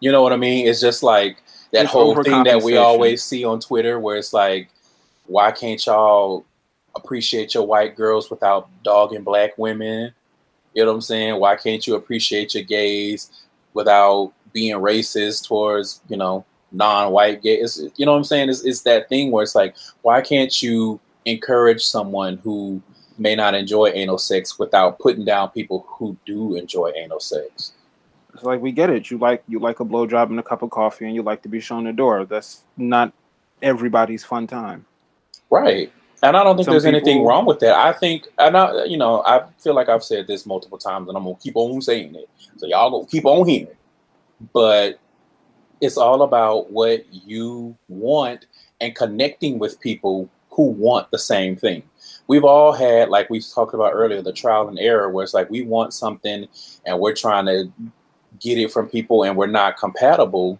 You 0.00 0.12
know 0.12 0.22
what 0.22 0.32
I 0.32 0.36
mean? 0.36 0.66
It's 0.66 0.80
just 0.80 1.02
like 1.02 1.38
that 1.72 1.84
It's 1.84 1.92
whole 1.92 2.22
thing 2.22 2.44
that 2.44 2.62
we 2.62 2.76
always 2.76 3.22
see 3.22 3.44
on 3.44 3.60
Twitter 3.60 3.98
where 3.98 4.16
it's 4.16 4.32
like, 4.32 4.68
why 5.26 5.50
can't 5.52 5.84
y'all 5.86 6.44
appreciate 6.94 7.54
your 7.54 7.66
white 7.66 7.96
girls 7.96 8.30
without 8.30 8.68
dogging 8.82 9.22
black 9.22 9.56
women? 9.58 10.12
You 10.74 10.84
know 10.84 10.90
what 10.90 10.96
I'm 10.96 11.00
saying? 11.02 11.40
Why 11.40 11.56
can't 11.56 11.86
you 11.86 11.94
appreciate 11.94 12.54
your 12.54 12.64
gays 12.64 13.30
without 13.74 14.32
being 14.52 14.76
racist 14.76 15.46
towards, 15.46 16.00
you 16.08 16.16
know, 16.16 16.44
non-white 16.72 17.42
gays? 17.42 17.80
You 17.96 18.06
know 18.06 18.12
what 18.12 18.18
I'm 18.18 18.24
saying? 18.24 18.48
It's, 18.48 18.64
it's 18.64 18.82
that 18.82 19.08
thing 19.08 19.30
where 19.30 19.42
it's 19.42 19.54
like, 19.54 19.76
why 20.02 20.20
can't 20.20 20.62
you 20.62 21.00
encourage 21.24 21.84
someone 21.84 22.38
who 22.38 22.82
may 23.18 23.34
not 23.34 23.54
enjoy 23.54 23.88
anal 23.88 24.18
sex 24.18 24.58
without 24.58 24.98
putting 24.98 25.24
down 25.24 25.50
people 25.50 25.84
who 25.88 26.16
do 26.24 26.56
enjoy 26.56 26.92
anal 26.96 27.20
sex? 27.20 27.72
It's 28.34 28.44
like 28.44 28.60
we 28.60 28.70
get 28.70 28.90
it. 28.90 29.10
You 29.10 29.18
like 29.18 29.42
you 29.48 29.58
like 29.58 29.80
a 29.80 29.84
blowjob 29.84 30.30
and 30.30 30.38
a 30.38 30.42
cup 30.42 30.62
of 30.62 30.70
coffee 30.70 31.06
and 31.06 31.14
you 31.14 31.22
like 31.22 31.42
to 31.42 31.48
be 31.48 31.60
shown 31.60 31.84
the 31.84 31.92
door. 31.92 32.24
That's 32.24 32.62
not 32.76 33.12
everybody's 33.62 34.24
fun 34.24 34.46
time. 34.46 34.86
Right. 35.50 35.92
And 36.22 36.36
I 36.36 36.42
don't 36.42 36.56
think 36.56 36.64
Some 36.64 36.72
there's 36.72 36.84
anything 36.84 37.24
wrong 37.24 37.46
with 37.46 37.60
that. 37.60 37.76
I 37.76 37.92
think, 37.92 38.26
and 38.38 38.56
I, 38.56 38.84
you 38.84 38.96
know, 38.96 39.22
I 39.24 39.44
feel 39.62 39.74
like 39.74 39.88
I've 39.88 40.02
said 40.02 40.26
this 40.26 40.46
multiple 40.46 40.78
times, 40.78 41.08
and 41.08 41.16
I'm 41.16 41.24
gonna 41.24 41.36
keep 41.36 41.56
on 41.56 41.80
saying 41.80 42.14
it. 42.16 42.28
So 42.56 42.66
y'all 42.66 42.90
gonna 42.90 43.06
keep 43.06 43.24
on 43.24 43.46
hearing. 43.46 43.68
It. 43.68 43.76
But 44.52 44.98
it's 45.80 45.96
all 45.96 46.22
about 46.22 46.72
what 46.72 47.04
you 47.12 47.76
want 47.88 48.46
and 48.80 48.94
connecting 48.94 49.58
with 49.58 49.80
people 49.80 50.28
who 50.50 50.64
want 50.64 51.10
the 51.12 51.18
same 51.18 51.56
thing. 51.56 51.82
We've 52.26 52.44
all 52.44 52.72
had, 52.72 53.10
like 53.10 53.30
we 53.30 53.40
talked 53.40 53.74
about 53.74 53.92
earlier, 53.94 54.20
the 54.20 54.32
trial 54.32 54.68
and 54.68 54.78
error, 54.78 55.08
where 55.10 55.22
it's 55.22 55.34
like 55.34 55.48
we 55.50 55.62
want 55.62 55.94
something 55.94 56.48
and 56.84 56.98
we're 56.98 57.14
trying 57.14 57.46
to 57.46 57.72
get 58.40 58.58
it 58.58 58.72
from 58.72 58.88
people 58.88 59.22
and 59.22 59.36
we're 59.36 59.46
not 59.46 59.78
compatible. 59.78 60.58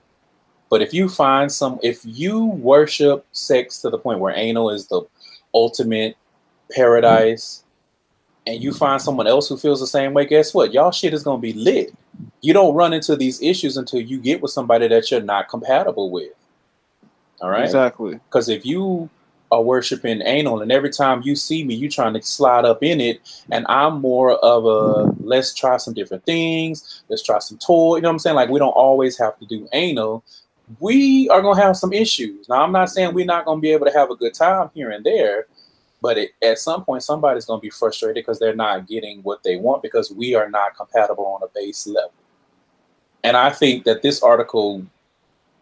But 0.70 0.82
if 0.82 0.94
you 0.94 1.09
find 1.09 1.50
some, 1.50 1.78
if 1.82 2.00
you 2.04 2.44
worship 2.44 3.26
sex 3.32 3.80
to 3.82 3.90
the 3.90 3.98
point 3.98 4.20
where 4.20 4.34
anal 4.34 4.70
is 4.70 4.86
the 4.86 5.02
ultimate 5.55 6.16
paradise, 6.70 7.64
and 8.46 8.62
you 8.62 8.72
find 8.72 9.01
someone 9.01 9.26
else 9.26 9.49
who 9.49 9.57
feels 9.57 9.80
the 9.80 9.86
same 9.86 10.14
way, 10.14 10.26
guess 10.26 10.55
what? 10.55 10.72
Y'all 10.72 10.90
shit 10.90 11.14
is 11.14 11.22
gonna 11.22 11.40
be 11.40 11.53
lit. 11.53 11.92
You 12.40 12.53
don't 12.53 12.74
run 12.74 12.92
into 12.92 13.16
these 13.16 13.40
issues 13.42 13.76
until 13.76 14.01
you 14.01 14.18
get 14.18 14.40
with 14.40 14.51
somebody 14.51 14.88
that 14.88 15.11
you're 15.11 15.20
not 15.20 15.49
compatible 15.49 16.11
with. 16.11 16.32
All 17.40 17.51
right. 17.51 17.64
Exactly. 17.64 18.14
Because 18.14 18.49
if 18.49 18.66
you 18.66 19.09
are 19.51 19.62
worshiping 19.62 20.20
anal 20.24 20.61
and 20.61 20.70
every 20.70 20.90
time 20.90 21.22
you 21.22 21.34
see 21.34 21.64
me, 21.64 21.74
you're 21.74 21.90
trying 21.90 22.14
to 22.14 22.22
slide 22.22 22.64
up 22.64 22.82
in 22.82 23.01
it, 23.01 23.20
and 23.51 23.64
I'm 23.68 24.01
more 24.01 24.32
of 24.44 24.64
a 24.64 25.14
let's 25.20 25.55
try 25.55 25.76
some 25.76 25.94
different 25.94 26.24
things, 26.24 27.03
let's 27.09 27.22
try 27.22 27.38
some 27.38 27.59
toy. 27.59 27.96
You 27.96 28.03
know 28.03 28.09
what 28.09 28.14
I'm 28.14 28.18
saying? 28.18 28.36
Like 28.36 28.51
we 28.51 28.59
don't 28.59 28.70
always 28.70 29.18
have 29.18 29.38
to 29.38 29.46
do 29.46 29.68
anal. 29.72 30.24
We 30.81 31.29
are 31.31 31.43
gonna 31.43 31.61
have 31.61 31.77
some 31.77 31.93
issues. 31.93 32.49
Now 32.49 32.62
I'm 32.62 32.73
not 32.73 32.91
saying 32.91 33.14
we're 33.14 33.25
not 33.25 33.45
gonna 33.45 33.61
be 33.61 33.73
able 33.73 33.87
to 33.87 33.93
have 33.93 34.11
a 34.11 34.16
good 34.16 34.35
time 34.35 34.71
here 34.75 34.91
and 34.91 35.05
there, 35.05 35.47
but 36.03 36.19
it, 36.19 36.31
at 36.43 36.59
some 36.59 36.85
point 36.85 37.03
somebody's 37.03 37.47
gonna 37.47 37.61
be 37.61 37.71
frustrated 37.71 38.16
because 38.16 38.39
they're 38.39 38.55
not 38.55 38.87
getting 38.87 39.23
what 39.23 39.43
they 39.43 39.57
want 39.57 39.83
because 39.83 40.11
we 40.11 40.35
are 40.35 40.49
not 40.49 40.77
compatible 40.77 41.27
on 41.27 41.43
a 41.43 41.51
base 41.55 41.87
level. 41.87 42.12
And 43.25 43.37
I 43.37 43.51
think 43.51 43.85
that 43.85 44.03
this 44.03 44.23
article 44.23 44.85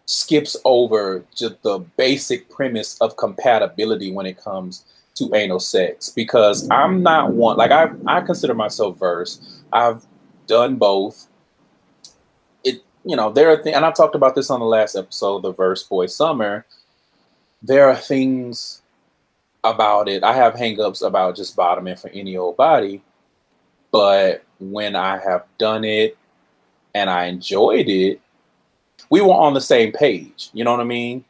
skips 0.06 0.56
over 0.64 1.24
just 1.34 1.60
the 1.62 1.80
basic 1.96 2.48
premise 2.48 2.96
of 3.00 3.16
compatibility 3.16 4.12
when 4.12 4.26
it 4.26 4.38
comes 4.38 4.84
to 5.16 5.34
anal 5.34 5.58
sex 5.58 6.10
because 6.10 6.68
I'm 6.70 7.02
not 7.02 7.32
one 7.32 7.56
like 7.56 7.70
I 7.70 7.90
I 8.06 8.20
consider 8.20 8.54
myself 8.54 8.98
versed. 8.98 9.42
I've 9.72 10.04
done 10.46 10.76
both. 10.76 11.26
You 13.06 13.14
know 13.14 13.30
there 13.30 13.48
are 13.50 13.56
things 13.56 13.76
and 13.76 13.84
I 13.84 13.92
talked 13.92 14.16
about 14.16 14.34
this 14.34 14.50
on 14.50 14.58
the 14.58 14.66
last 14.66 14.96
episode, 14.96 15.42
the 15.42 15.52
Verse 15.52 15.84
Boy 15.84 16.06
Summer. 16.06 16.66
There 17.62 17.88
are 17.88 17.94
things 17.96 18.82
about 19.62 20.08
it. 20.08 20.24
I 20.24 20.32
have 20.32 20.54
hangups 20.54 21.06
about 21.06 21.36
just 21.36 21.54
bottoming 21.54 21.94
for 21.96 22.08
any 22.10 22.36
old 22.36 22.56
body, 22.56 23.02
but 23.92 24.42
when 24.58 24.96
I 24.96 25.18
have 25.18 25.44
done 25.56 25.84
it 25.84 26.18
and 26.96 27.08
I 27.08 27.26
enjoyed 27.26 27.88
it, 27.88 28.20
we 29.08 29.20
were 29.20 29.34
on 29.34 29.54
the 29.54 29.60
same 29.60 29.92
page. 29.92 30.50
You 30.52 30.64
know 30.64 30.72
what 30.72 30.80
I 30.80 30.84
mean? 30.84 31.24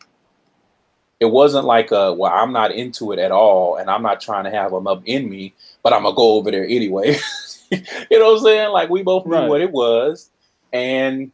It 1.21 1.27
wasn't 1.27 1.67
like 1.67 1.91
a 1.93 2.15
well, 2.15 2.33
I'm 2.33 2.53
not 2.53 2.73
into 2.73 3.13
it 3.13 3.19
at 3.19 3.33
all, 3.33 3.77
and 3.77 3.91
I'm 3.91 4.03
not 4.03 4.23
trying 4.23 4.45
to 4.45 4.51
have 4.51 4.71
them 4.71 4.87
up 4.87 5.03
in 5.05 5.29
me, 5.29 5.53
but 5.83 5.93
I'm 5.93 6.05
gonna 6.05 6.17
go 6.17 6.37
over 6.37 6.51
there 6.51 6.65
anyway. 6.65 7.19
you 7.71 8.19
know 8.19 8.33
what 8.33 8.39
I'm 8.39 8.45
saying? 8.45 8.71
Like 8.71 8.89
we 8.89 9.03
both 9.03 9.27
knew 9.27 9.35
Right. 9.35 9.49
what 9.49 9.61
it 9.61 9.73
was, 9.73 10.31
and 10.73 11.33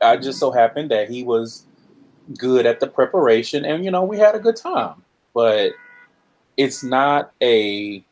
I 0.00 0.16
just 0.16 0.38
so 0.38 0.50
happened 0.50 0.90
that 0.90 1.08
he 1.08 1.22
was 1.22 1.66
good 2.38 2.66
at 2.66 2.80
the 2.80 2.86
preparation, 2.86 3.64
and 3.64 3.84
you 3.84 3.90
know 3.90 4.04
we 4.04 4.18
had 4.18 4.34
a 4.34 4.38
good 4.38 4.56
time. 4.56 5.02
But 5.34 5.72
it's 6.56 6.82
not 6.82 7.32
a 7.42 8.04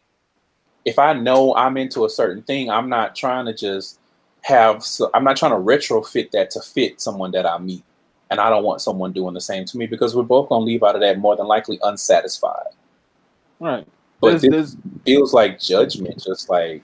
if 0.85 0.99
I 0.99 1.13
know 1.13 1.55
I'm 1.55 1.77
into 1.77 2.05
a 2.05 2.11
certain 2.11 2.43
thing, 2.43 2.71
I'm 2.71 2.89
not 2.89 3.15
trying 3.15 3.47
to 3.47 3.55
just 3.55 4.01
have 4.43 4.83
so 4.85 5.11
I'm 5.15 5.25
not 5.25 5.37
trying 5.37 5.53
to 5.53 5.59
retrofit 5.59 6.31
that 6.31 6.51
to 6.53 6.61
fit 6.61 7.01
someone 7.01 7.31
that 7.33 7.47
I 7.47 7.59
meet. 7.59 7.85
And 8.31 8.41
I 8.41 8.51
don't 8.51 8.65
want 8.65 8.83
someone 8.83 9.13
doing 9.13 9.35
the 9.35 9.41
same 9.41 9.65
to 9.67 9.79
me 9.79 9.87
because 9.87 10.15
we're 10.15 10.23
both 10.23 10.49
gonna 10.49 10.65
leave 10.65 10.83
out 10.83 10.95
of 10.95 11.01
that 11.01 11.19
more 11.19 11.37
than 11.37 11.47
likely 11.47 11.79
unsatisfied. 11.83 12.69
Right. 13.59 13.87
But 14.21 14.41
this 14.41 14.51
there's 14.51 14.77
feels 15.05 15.33
like 15.33 15.61
judgment, 15.61 16.23
just 16.23 16.49
like 16.49 16.83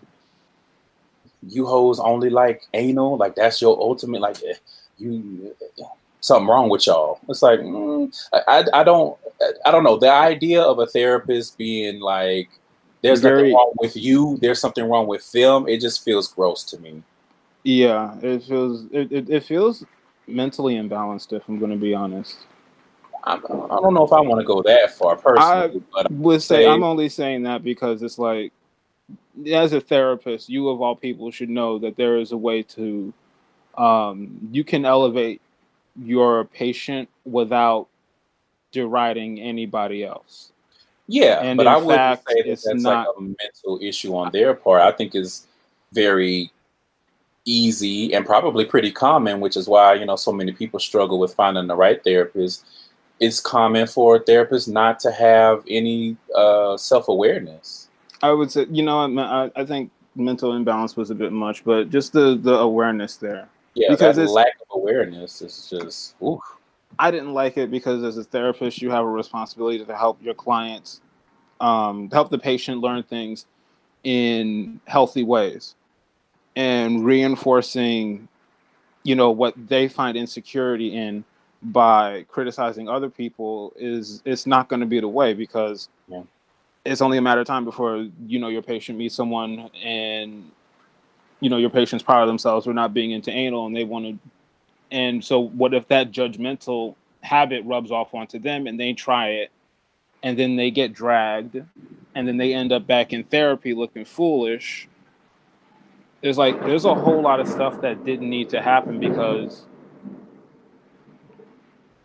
you 1.49 1.67
hoes 1.67 2.01
only 2.01 2.31
like 2.31 2.67
anal, 2.75 3.17
like 3.17 3.35
that's 3.35 3.61
your 3.61 3.79
ultimate, 3.79 4.21
like 4.21 4.43
eh, 4.45 4.55
you 4.99 5.55
something 6.21 6.49
wrong 6.49 6.69
with 6.69 6.87
y'all. 6.87 7.21
It's 7.29 7.43
like 7.43 7.61
mm, 7.61 8.29
I, 8.33 8.65
I, 8.73 8.83
don't 8.85 9.17
I 9.67 9.71
don't 9.71 9.85
know 9.85 9.97
the 9.99 10.11
idea 10.11 10.63
of 10.63 10.79
a 10.79 10.87
therapist 10.87 11.59
being 11.59 12.01
like 12.01 12.49
there's 13.03 13.21
Very- 13.21 13.43
nothing 13.43 13.55
wrong 13.55 13.73
with 13.79 13.97
you, 13.97 14.39
there's 14.41 14.61
something 14.61 14.89
wrong 14.89 15.07
with 15.07 15.31
them. 15.33 15.69
It 15.69 15.81
just 15.81 16.03
feels 16.05 16.33
gross 16.33 16.65
to 16.65 16.79
me. 16.79 17.03
yeah, 17.63 18.17
it 18.23 18.45
feels 18.45 18.87
it, 18.93 19.13
it, 19.13 19.29
it 19.31 19.45
feels 19.45 19.85
mentally 20.27 20.77
imbalanced 20.77 21.33
if 21.35 21.47
I'm 21.49 21.59
gonna 21.59 21.77
be 21.77 21.95
honest. 21.95 22.47
I, 23.25 23.35
I 23.35 23.39
don't 23.39 23.95
know 23.95 24.05
if 24.05 24.13
I 24.13 24.21
want 24.21 24.41
to 24.41 24.47
go 24.47 24.63
that 24.63 24.97
far 24.97 25.17
personally, 25.17 25.83
but 25.93 26.11
I 26.11 26.15
would 26.15 26.43
say 26.43 26.65
say- 26.65 26.67
I'm 26.69 26.83
only 26.83 27.09
saying 27.09 27.43
that 27.45 27.63
because 27.63 28.03
it's 28.03 28.19
like 28.19 28.53
as 29.53 29.73
a 29.75 29.81
therapist, 29.81 30.49
you 30.49 30.69
of 30.71 30.81
all 30.81 30.97
people 30.97 31.31
should 31.31 31.51
know 31.51 31.79
that 31.81 31.97
there 31.97 32.17
is 32.19 32.33
a 32.33 32.37
way 32.37 32.63
to 32.63 33.13
um, 33.79 34.39
you 34.53 34.65
can 34.65 34.85
elevate 34.85 35.41
your 36.03 36.45
patient 36.45 37.09
without 37.25 37.87
deriding 38.73 39.41
anybody 39.41 40.05
else. 40.05 40.51
Yeah, 41.07 41.41
And 41.43 41.57
but 41.57 41.67
I 41.67 41.77
wouldn't 41.77 42.21
say 42.27 42.43
that 42.43 42.51
it's 42.51 42.65
that's 42.65 42.83
not- 42.83 43.07
like 43.09 43.17
a 43.19 43.21
mental 43.21 43.79
issue 43.83 44.17
on 44.17 44.33
their 44.33 44.55
part. 44.55 44.81
I 44.81 44.91
think 44.91 45.15
it's 45.15 45.47
very 45.93 46.51
easy 47.45 48.15
and 48.15 48.25
probably 48.25 48.65
pretty 48.65 48.91
common, 48.91 49.39
which 49.41 49.57
is 49.57 49.69
why 49.69 49.95
you 49.95 50.07
know 50.07 50.17
so 50.17 50.33
many 50.33 50.51
people 50.53 50.81
struggle 50.81 51.19
with 51.19 51.35
finding 51.35 51.67
the 51.67 51.77
right 51.77 52.03
therapist. 52.03 52.65
it's 53.21 53.39
common 53.39 53.87
for 53.87 54.19
therapists 54.19 54.67
not 54.69 54.99
to 55.01 55.13
have 55.13 55.63
any 55.69 56.17
uh, 56.35 56.77
self 56.77 57.07
awareness. 57.09 57.89
I 58.23 58.33
would 58.33 58.51
say, 58.51 58.67
you 58.71 58.83
know, 58.83 58.99
I, 59.21 59.51
I 59.55 59.65
think 59.65 59.91
mental 60.17 60.55
imbalance 60.57 60.97
was 60.97 61.11
a 61.11 61.15
bit 61.15 61.31
much, 61.33 61.65
but 61.65 61.91
just 61.91 62.13
the 62.13 62.37
the 62.37 62.55
awareness 62.55 63.17
there. 63.17 63.49
Yeah, 63.75 63.91
Because 63.91 64.17
that 64.17 64.31
lack 64.31 64.55
of 64.61 64.79
awareness 64.79 65.43
is 65.43 65.69
just 65.69 66.15
oof. 66.23 66.41
I 66.99 67.11
didn't 67.11 67.35
like 67.35 67.57
it 67.57 67.71
because 67.71 68.05
as 68.05 68.19
a 68.19 68.25
therapist, 68.25 68.81
you 68.81 68.91
have 68.91 69.05
a 69.05 69.09
responsibility 69.09 69.85
to 69.85 69.97
help 69.97 70.23
your 70.23 70.35
clients, 70.35 71.01
um, 71.61 72.09
help 72.11 72.31
the 72.31 72.39
patient 72.39 72.81
learn 72.81 73.03
things 73.03 73.47
in 74.05 74.81
healthy 74.87 75.25
ways, 75.25 75.75
and 76.55 77.05
reinforcing, 77.05 78.29
you 79.03 79.17
know, 79.17 79.31
what 79.33 79.55
they 79.67 79.89
find 79.89 80.17
insecurity 80.17 80.97
in 80.97 81.25
by 81.63 82.25
criticizing 82.29 82.89
other 82.89 83.09
people 83.11 83.73
is 83.77 84.23
it's 84.25 84.47
not 84.47 84.69
going 84.69 84.81
to 84.81 84.87
be 84.87 85.01
the 85.01 85.09
way 85.09 85.35
because 85.35 85.89
Yeah. 86.09 86.23
it's 86.85 87.01
only 87.01 87.19
a 87.19 87.23
matter 87.23 87.41
of 87.41 87.47
time 87.47 87.65
before 87.65 88.07
you 88.27 88.39
know 88.39 88.49
your 88.49 88.63
patient 88.63 88.99
meets 88.99 89.15
someone 89.15 89.71
and 89.83 90.51
you 91.41 91.51
know 91.51 91.57
your 91.57 91.71
patient's 91.71 92.03
proud 92.03 92.23
of 92.23 92.29
themselves 92.29 92.67
for 92.67 92.73
not 92.73 92.95
being 92.95 93.11
into 93.11 93.31
anal 93.31 93.67
and 93.67 93.77
they 93.77 93.85
want 93.85 94.05
to 94.05 94.31
and 94.95 95.25
so, 95.25 95.41
what 95.41 95.75
if 95.75 95.89
that 95.89 96.13
judgmental 96.13 96.95
habit 97.21 97.65
rubs 97.65 97.91
off 97.91 98.15
onto 98.15 98.39
them 98.39 98.69
and 98.69 98.79
they 98.79 98.93
try 98.93 99.29
it 99.29 99.51
and 100.23 100.39
then 100.39 100.55
they 100.55 100.71
get 100.71 100.93
dragged 100.93 101.61
and 102.15 102.29
then 102.29 102.37
they 102.37 102.55
end 102.55 102.71
up 102.71 102.87
back 102.87 103.13
in 103.13 103.25
therapy 103.25 103.75
looking 103.75 104.05
foolish? 104.05 104.89
There's 106.21 106.39
like, 106.39 106.61
there's 106.61 106.85
a 106.85 106.95
whole 106.95 107.21
lot 107.21 107.41
of 107.41 107.49
stuff 107.49 107.81
that 107.81 108.05
didn't 108.05 108.31
need 108.31 108.51
to 108.51 108.63
happen 108.63 109.01
because 109.01 109.65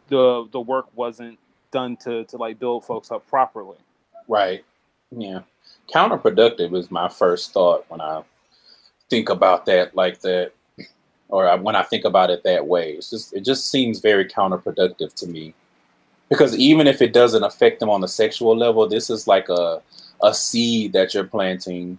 the 0.07 0.47
the 0.51 0.59
work 0.59 0.88
wasn't 0.95 1.38
done 1.69 1.95
to 1.97 2.25
to 2.25 2.38
like 2.38 2.57
build 2.57 2.86
folks 2.86 3.11
up 3.11 3.27
properly. 3.27 3.77
Right. 4.27 4.65
Yeah. 5.11 5.41
Counterproductive 5.93 6.75
is 6.75 6.89
my 6.89 7.07
first 7.07 7.53
thought 7.53 7.86
when 7.88 8.01
I 8.01 8.23
think 9.10 9.30
about 9.30 9.66
that 9.66 9.95
like 9.95 10.20
that, 10.22 10.51
or 11.30 11.55
when 11.57 11.76
I 11.76 11.84
think 11.84 12.05
about 12.05 12.30
it 12.30 12.43
that 12.43 12.68
way. 12.68 12.93
It's 12.93 13.10
just 13.10 13.34
it 13.34 13.41
just 13.41 13.70
seems 13.70 13.99
very 13.99 14.26
counterproductive 14.26 15.14
to 15.16 15.28
me. 15.28 15.53
Because 16.30 16.55
even 16.57 16.86
if 16.86 17.01
it 17.01 17.12
doesn't 17.12 17.43
affect 17.43 17.80
them 17.80 17.89
on 17.89 18.01
the 18.01 18.07
sexual 18.07 18.55
level, 18.55 18.88
this 18.88 19.10
is 19.10 19.28
like 19.28 19.49
a 19.49 19.82
a 20.22 20.34
seed 20.34 20.93
that 20.93 21.14
you're 21.14 21.24
planting 21.24 21.97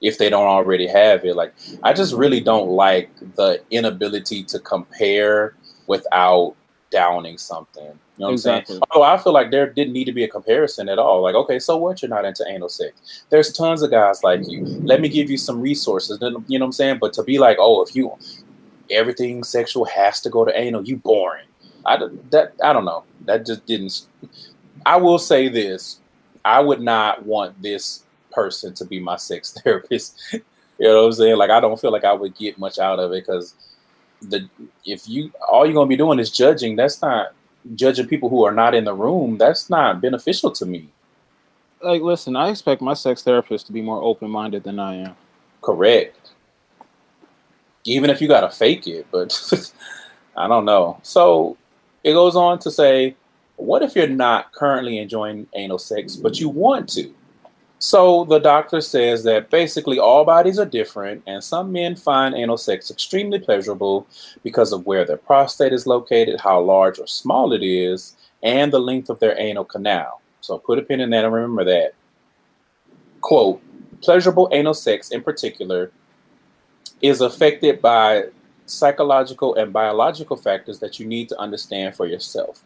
if 0.00 0.18
they 0.18 0.30
don't 0.30 0.46
already 0.46 0.86
have 0.86 1.24
it. 1.24 1.36
Like 1.36 1.54
I 1.82 1.92
just 1.92 2.14
really 2.14 2.40
don't 2.40 2.70
like 2.70 3.10
the 3.36 3.62
inability 3.70 4.44
to 4.44 4.58
compare 4.58 5.54
without 5.86 6.54
downing 6.90 7.38
something. 7.38 7.98
You 8.20 8.26
know 8.26 8.26
what 8.26 8.32
I'm 8.32 8.38
saying? 8.38 8.58
Exactly. 8.60 8.80
Oh, 8.90 9.00
I 9.02 9.16
feel 9.16 9.32
like 9.32 9.50
there 9.50 9.66
didn't 9.66 9.94
need 9.94 10.04
to 10.04 10.12
be 10.12 10.24
a 10.24 10.28
comparison 10.28 10.90
at 10.90 10.98
all. 10.98 11.22
Like, 11.22 11.34
okay, 11.34 11.58
so 11.58 11.78
what? 11.78 12.02
You're 12.02 12.10
not 12.10 12.26
into 12.26 12.44
anal 12.46 12.68
sex. 12.68 13.24
There's 13.30 13.50
tons 13.50 13.80
of 13.80 13.90
guys 13.90 14.22
like 14.22 14.46
you. 14.46 14.66
Let 14.82 15.00
me 15.00 15.08
give 15.08 15.30
you 15.30 15.38
some 15.38 15.58
resources. 15.58 16.18
You 16.20 16.28
know 16.28 16.44
what 16.46 16.62
I'm 16.66 16.72
saying? 16.72 16.98
But 17.00 17.14
to 17.14 17.22
be 17.22 17.38
like, 17.38 17.56
oh, 17.58 17.80
if 17.80 17.96
you 17.96 18.12
everything 18.90 19.42
sexual 19.42 19.86
has 19.86 20.20
to 20.20 20.28
go 20.28 20.44
to 20.44 20.54
anal, 20.54 20.86
you 20.86 20.98
boring. 20.98 21.46
I 21.86 21.96
don't- 21.96 22.30
that 22.30 22.52
I 22.62 22.74
don't 22.74 22.84
know. 22.84 23.04
That 23.24 23.46
just 23.46 23.64
didn't. 23.64 24.06
I 24.84 24.98
will 24.98 25.18
say 25.18 25.48
this: 25.48 26.00
I 26.44 26.60
would 26.60 26.82
not 26.82 27.24
want 27.24 27.62
this 27.62 28.04
person 28.32 28.74
to 28.74 28.84
be 28.84 29.00
my 29.00 29.16
sex 29.16 29.52
therapist. 29.64 30.20
you 30.34 30.42
know 30.78 30.96
what 31.00 31.06
I'm 31.06 31.12
saying? 31.12 31.36
Like, 31.38 31.48
I 31.48 31.58
don't 31.60 31.80
feel 31.80 31.90
like 31.90 32.04
I 32.04 32.12
would 32.12 32.36
get 32.36 32.58
much 32.58 32.78
out 32.78 32.98
of 32.98 33.12
it 33.12 33.24
because 33.24 33.54
the 34.20 34.46
if 34.84 35.08
you 35.08 35.32
all 35.50 35.64
you're 35.64 35.74
gonna 35.74 35.88
be 35.88 35.96
doing 35.96 36.18
is 36.18 36.30
judging. 36.30 36.76
That's 36.76 37.00
not 37.00 37.32
judging 37.74 38.06
people 38.06 38.28
who 38.28 38.44
are 38.44 38.52
not 38.52 38.74
in 38.74 38.84
the 38.84 38.94
room. 38.94 39.38
That's 39.38 39.70
not 39.70 40.00
beneficial 40.00 40.50
to 40.52 40.66
me. 40.66 40.88
Like, 41.82 42.02
listen, 42.02 42.36
I 42.36 42.50
expect 42.50 42.82
my 42.82 42.94
sex 42.94 43.22
therapist 43.22 43.66
to 43.66 43.72
be 43.72 43.80
more 43.80 44.02
open 44.02 44.30
minded 44.30 44.64
than 44.64 44.78
I 44.78 44.96
am. 44.96 45.16
Correct. 45.62 46.16
Even 47.84 48.10
if 48.10 48.20
you 48.20 48.28
gotta 48.28 48.50
fake 48.50 48.86
it, 48.86 49.06
but 49.10 49.32
I 50.36 50.46
don't 50.46 50.64
know. 50.64 50.98
So 51.02 51.56
it 52.04 52.12
goes 52.12 52.36
on 52.36 52.58
to 52.60 52.70
say, 52.70 53.16
what 53.56 53.82
if 53.82 53.94
you're 53.94 54.08
not 54.08 54.52
currently 54.52 54.98
enjoying 54.98 55.46
anal 55.54 55.78
sex, 55.78 56.16
but 56.16 56.40
you 56.40 56.48
want 56.48 56.88
to? 56.90 57.12
So 57.82 58.24
the 58.24 58.38
doctor 58.38 58.82
says 58.82 59.24
that 59.24 59.48
basically 59.48 59.98
all 59.98 60.26
bodies 60.26 60.58
are 60.58 60.66
different, 60.66 61.22
and 61.26 61.42
some 61.42 61.72
men 61.72 61.96
find 61.96 62.34
anal 62.34 62.58
sex 62.58 62.90
extremely 62.90 63.38
pleasurable 63.38 64.06
because 64.42 64.72
of 64.72 64.84
where 64.84 65.06
their 65.06 65.16
prostate 65.16 65.72
is 65.72 65.86
located, 65.86 66.40
how 66.40 66.60
large 66.60 66.98
or 66.98 67.06
small 67.06 67.54
it 67.54 67.62
is, 67.62 68.16
and 68.42 68.70
the 68.70 68.78
length 68.78 69.08
of 69.08 69.18
their 69.18 69.34
anal 69.40 69.64
canal. 69.64 70.20
So 70.42 70.58
put 70.58 70.78
a 70.78 70.82
pin 70.82 71.00
in 71.00 71.08
that 71.10 71.24
and 71.24 71.32
remember 71.32 71.64
that. 71.64 71.94
Quote, 73.22 73.62
pleasurable 74.02 74.50
anal 74.52 74.74
sex 74.74 75.10
in 75.10 75.22
particular 75.22 75.90
is 77.00 77.22
affected 77.22 77.80
by 77.80 78.24
psychological 78.66 79.54
and 79.54 79.72
biological 79.72 80.36
factors 80.36 80.80
that 80.80 81.00
you 81.00 81.06
need 81.06 81.30
to 81.30 81.38
understand 81.38 81.94
for 81.96 82.04
yourself. 82.04 82.62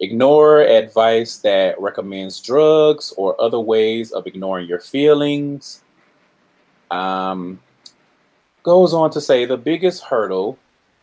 Ignore 0.00 0.62
advice 0.62 1.36
that 1.38 1.80
recommends 1.80 2.40
drugs 2.40 3.12
or 3.16 3.40
other 3.40 3.60
ways 3.60 4.12
of 4.12 4.26
ignoring 4.26 4.66
your 4.66 4.80
feelings. 4.80 5.82
Um, 6.90 7.60
goes 8.62 8.94
on 8.94 9.10
to 9.10 9.20
say 9.20 9.44
the 9.44 9.56
biggest 9.56 10.04
hurdle 10.04 10.58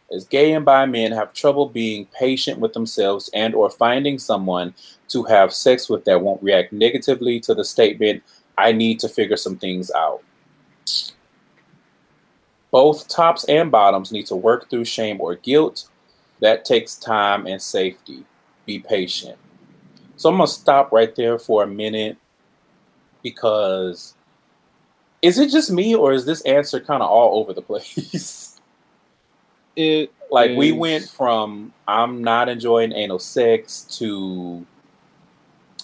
is 0.09 0.25
gay 0.25 0.53
and 0.53 0.65
bi 0.65 0.85
men 0.85 1.11
have 1.11 1.33
trouble 1.33 1.67
being 1.67 2.05
patient 2.17 2.59
with 2.59 2.73
themselves 2.73 3.29
and 3.33 3.53
or 3.53 3.69
finding 3.69 4.17
someone 4.17 4.73
to 5.09 5.23
have 5.23 5.53
sex 5.53 5.89
with 5.89 6.05
that 6.05 6.21
won't 6.21 6.41
react 6.41 6.71
negatively 6.71 7.39
to 7.39 7.53
the 7.53 7.65
statement 7.65 8.23
i 8.57 8.71
need 8.71 8.99
to 8.99 9.09
figure 9.09 9.35
some 9.35 9.57
things 9.57 9.91
out 9.91 10.21
both 12.71 13.07
tops 13.07 13.43
and 13.45 13.71
bottoms 13.71 14.11
need 14.11 14.25
to 14.27 14.35
work 14.35 14.69
through 14.69 14.85
shame 14.85 15.21
or 15.21 15.35
guilt. 15.35 15.89
That 16.41 16.65
takes 16.65 16.95
time 16.95 17.47
and 17.47 17.61
safety 17.61 18.23
be 18.67 18.77
patient 18.77 19.37
so 20.15 20.29
i'm 20.29 20.37
going 20.37 20.45
to 20.45 20.53
stop 20.53 20.91
right 20.91 21.15
there 21.15 21.39
for 21.39 21.63
a 21.63 21.67
minute 21.67 22.17
because 23.23 24.13
is 25.23 25.39
it 25.39 25.49
just 25.49 25.71
me 25.71 25.95
or 25.95 26.13
is 26.13 26.25
this 26.25 26.41
answer 26.41 26.79
kind 26.79 27.01
of 27.01 27.09
all 27.09 27.39
over 27.39 27.53
the 27.53 27.61
place 27.63 28.57
It 29.77 30.11
like 30.31 30.57
we 30.57 30.71
went 30.71 31.07
from 31.07 31.71
I'm 31.87 32.23
not 32.23 32.49
enjoying 32.49 32.91
anal 32.93 33.19
sex 33.19 33.83
to 33.99 34.65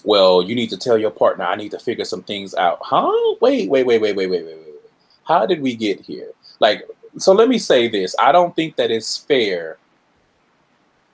well, 0.02 0.42
you 0.42 0.54
need 0.54 0.68
to 0.70 0.76
tell 0.76 0.98
your 0.98 1.12
partner 1.12 1.44
I 1.44 1.54
need 1.54 1.70
to 1.70 1.78
figure 1.78 2.04
some 2.04 2.24
things 2.24 2.54
out. 2.56 2.80
Huh? 2.82 3.36
Wait, 3.40 3.70
wait, 3.70 3.86
wait, 3.86 4.00
wait, 4.00 4.16
wait, 4.16 4.28
wait, 4.28 4.44
wait, 4.44 4.56
wait. 4.56 4.66
wait. 4.66 4.90
How 5.22 5.46
did 5.46 5.62
we 5.62 5.76
get 5.76 6.00
here? 6.00 6.32
Like 6.58 6.82
so 7.18 7.32
let 7.32 7.48
me 7.48 7.56
say 7.56 7.86
this. 7.86 8.16
I 8.18 8.32
don't 8.32 8.54
think 8.56 8.74
that 8.76 8.90
it's 8.90 9.16
fair 9.16 9.78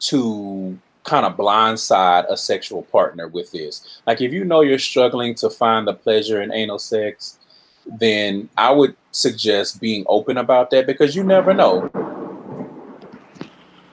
to 0.00 0.78
kind 1.04 1.24
of 1.24 1.36
blindside 1.36 2.26
a 2.28 2.36
sexual 2.36 2.82
partner 2.82 3.28
with 3.28 3.50
this. 3.52 4.00
Like 4.06 4.20
if 4.20 4.32
you 4.32 4.44
know 4.44 4.60
you're 4.60 4.78
struggling 4.78 5.34
to 5.36 5.50
find 5.50 5.86
the 5.86 5.94
pleasure 5.94 6.42
in 6.42 6.52
anal 6.52 6.78
sex, 6.78 7.38
then 7.86 8.48
I 8.56 8.70
would 8.70 8.94
suggest 9.10 9.80
being 9.80 10.04
open 10.06 10.36
about 10.36 10.70
that 10.70 10.86
because 10.86 11.16
you 11.16 11.24
never 11.24 11.54
know 11.54 11.90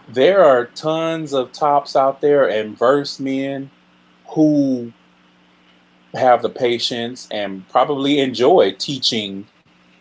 there 0.10 0.44
are 0.44 0.66
tons 0.68 1.34
of 1.34 1.52
tops 1.52 1.96
out 1.96 2.22
there 2.22 2.50
and 2.50 2.78
verse 2.78 3.20
men 3.20 3.70
who 4.30 4.92
have 6.14 6.42
the 6.42 6.50
patience 6.50 7.28
and 7.32 7.68
probably 7.70 8.20
enjoy 8.20 8.72
teaching 8.74 9.46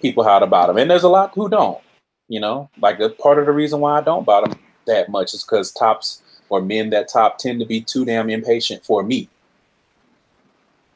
people 0.00 0.24
how 0.24 0.38
to 0.38 0.46
bottom. 0.46 0.76
And 0.78 0.90
there's 0.90 1.02
a 1.02 1.08
lot 1.08 1.32
who 1.34 1.48
don't, 1.48 1.80
you 2.28 2.40
know, 2.40 2.70
like 2.80 2.98
the 2.98 3.10
part 3.10 3.38
of 3.38 3.46
the 3.46 3.52
reason 3.52 3.80
why 3.80 3.98
I 3.98 4.00
don't 4.00 4.24
bottom 4.24 4.58
that 4.86 5.08
much 5.08 5.34
is 5.34 5.42
because 5.42 5.72
tops 5.72 6.22
or 6.48 6.62
men 6.62 6.90
that 6.90 7.08
top 7.08 7.38
tend 7.38 7.60
to 7.60 7.66
be 7.66 7.80
too 7.80 8.04
damn 8.04 8.30
impatient 8.30 8.84
for 8.84 9.02
me. 9.02 9.28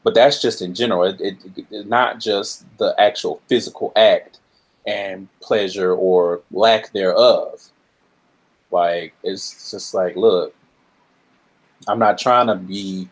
But 0.03 0.14
that's 0.14 0.40
just 0.40 0.62
in 0.62 0.74
general. 0.74 1.05
It, 1.05 1.20
it, 1.20 1.36
it's 1.70 1.88
not 1.88 2.20
just 2.20 2.64
the 2.78 2.94
actual 2.98 3.42
physical 3.48 3.92
act 3.96 4.38
and 4.86 5.28
pleasure 5.40 5.92
or 5.92 6.40
lack 6.51 6.92
thereof. 6.92 7.61
Like 8.70 9.14
it's 9.22 9.70
just 9.70 9.92
like, 9.92 10.16
look, 10.16 10.55
I'm 11.86 11.98
not 11.98 12.18
trying 12.18 12.46
to 12.46 12.55
be 12.55 13.09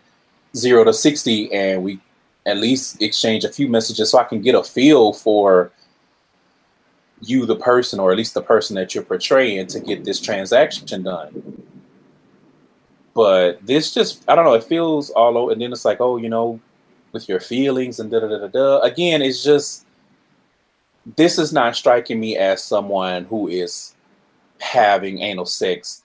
zero 0.56 0.84
to 0.84 0.92
sixty, 0.92 1.52
and 1.52 1.82
we 1.82 2.00
at 2.46 2.56
least 2.56 3.02
exchange 3.02 3.44
a 3.44 3.52
few 3.52 3.68
messages 3.68 4.10
so 4.10 4.18
I 4.18 4.24
can 4.24 4.40
get 4.40 4.54
a 4.54 4.62
feel 4.62 5.12
for 5.12 5.70
you, 7.20 7.44
the 7.44 7.56
person, 7.56 7.98
or 8.00 8.12
at 8.12 8.16
least 8.16 8.32
the 8.32 8.42
person 8.42 8.76
that 8.76 8.94
you're 8.94 9.04
portraying, 9.04 9.66
to 9.66 9.80
get 9.80 10.04
this 10.04 10.20
transaction 10.20 11.02
done. 11.02 11.62
But 13.18 13.66
this 13.66 13.92
just, 13.92 14.22
I 14.28 14.36
don't 14.36 14.44
know, 14.44 14.54
it 14.54 14.62
feels 14.62 15.10
all 15.10 15.36
over, 15.36 15.50
and 15.50 15.60
then 15.60 15.72
it's 15.72 15.84
like, 15.84 16.00
oh, 16.00 16.18
you 16.18 16.28
know, 16.28 16.60
with 17.10 17.28
your 17.28 17.40
feelings 17.40 17.98
and 17.98 18.08
da 18.12 18.20
da 18.20 18.28
da 18.28 18.46
da. 18.46 18.78
Again, 18.82 19.22
it's 19.22 19.42
just 19.42 19.84
this 21.16 21.36
is 21.36 21.52
not 21.52 21.74
striking 21.74 22.20
me 22.20 22.36
as 22.36 22.62
someone 22.62 23.24
who 23.24 23.48
is 23.48 23.96
having 24.60 25.18
anal 25.20 25.46
sex 25.46 26.04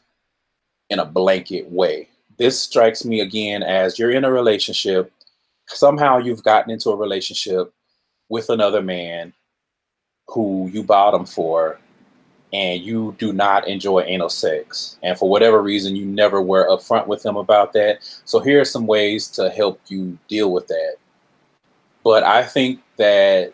in 0.90 0.98
a 0.98 1.06
blanket 1.06 1.70
way. 1.72 2.08
this 2.38 2.60
strikes 2.60 3.06
me 3.06 3.22
again 3.22 3.62
as 3.62 4.00
you're 4.00 4.10
in 4.10 4.26
a 4.26 4.32
relationship. 4.32 5.12
Somehow 5.68 6.18
you've 6.18 6.44
gotten 6.44 6.72
into 6.72 6.90
a 6.90 6.96
relationship 6.96 7.72
with 8.30 8.50
another 8.50 8.82
man 8.82 9.34
who 10.30 10.68
you 10.74 10.82
bottom 10.82 11.28
for, 11.28 11.80
and 12.54 12.84
you 12.84 13.16
do 13.18 13.34
not 13.34 13.68
enjoy 13.68 14.02
anal 14.02 14.30
sex. 14.30 14.98
And 15.02 15.18
for 15.18 15.28
whatever 15.28 15.62
reason, 15.62 15.96
you 15.96 16.06
never 16.06 16.42
were 16.42 16.70
upfront 16.70 17.08
with 17.08 17.26
him 17.26 17.36
about 17.36 17.74
that. 17.74 17.98
So 18.26 18.40
here 18.40 18.62
are 18.62 18.66
some 18.66 18.86
ways 18.86 19.28
to 19.30 19.50
help 19.50 19.82
you 19.88 20.18
deal 20.28 20.52
with 20.52 20.68
that. 20.68 20.96
But 22.04 22.24
I 22.24 22.44
think 22.44 22.82
that 22.98 23.54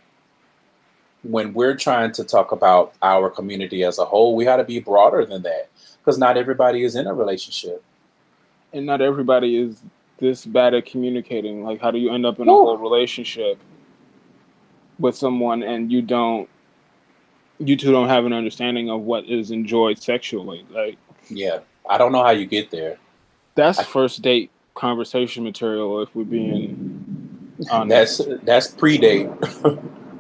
when 1.24 1.54
we're 1.54 1.76
trying 1.76 2.12
to 2.14 2.24
talk 2.24 2.52
about 2.52 2.94
our 3.02 3.30
community 3.30 3.84
as 3.84 4.00
a 4.00 4.06
whole, 4.06 4.36
we 4.36 4.48
ought 4.48 4.58
to 4.58 4.64
be 4.64 4.80
broader 4.80 5.26
than 5.26 5.44
that 5.44 5.70
because 6.00 6.18
not 6.18 6.38
everybody 6.38 6.84
is 6.84 6.96
in 6.96 7.08
a 7.08 7.14
relationship. 7.14 7.84
And 8.74 8.86
not 8.86 9.02
everybody 9.02 9.58
is 9.58 9.82
this 10.20 10.46
bad 10.46 10.74
at 10.74 10.86
communicating. 10.86 11.64
Like, 11.64 11.80
how 11.80 11.92
do 11.92 12.00
you 12.00 12.14
end 12.14 12.26
up 12.26 12.40
in 12.40 12.48
a 12.48 12.52
whole 12.52 12.78
relationship 12.78 13.58
with 15.00 15.16
someone 15.16 15.64
and 15.64 15.92
you 15.92 16.02
don't, 16.02 16.50
you 17.60 17.76
two 17.76 17.92
don't 17.92 18.08
have 18.08 18.26
an 18.26 18.34
understanding 18.34 18.90
of 18.90 19.02
what 19.02 19.26
is 19.26 19.52
enjoyed 19.52 20.02
sexually? 20.02 20.66
Like, 20.70 20.98
yeah, 21.30 21.60
I 21.90 21.98
don't 21.98 22.12
know 22.12 22.24
how 22.24 22.32
you 22.32 22.46
get 22.46 22.72
there. 22.72 22.98
That's 23.56 23.80
I, 23.80 23.84
first 23.84 24.22
date 24.22 24.52
conversation 24.76 25.44
material. 25.44 26.02
If 26.02 26.16
we're 26.16 26.24
being 26.24 27.56
honest, 27.70 28.28
that's 28.28 28.44
that's 28.44 28.68
pre-date. 28.70 29.30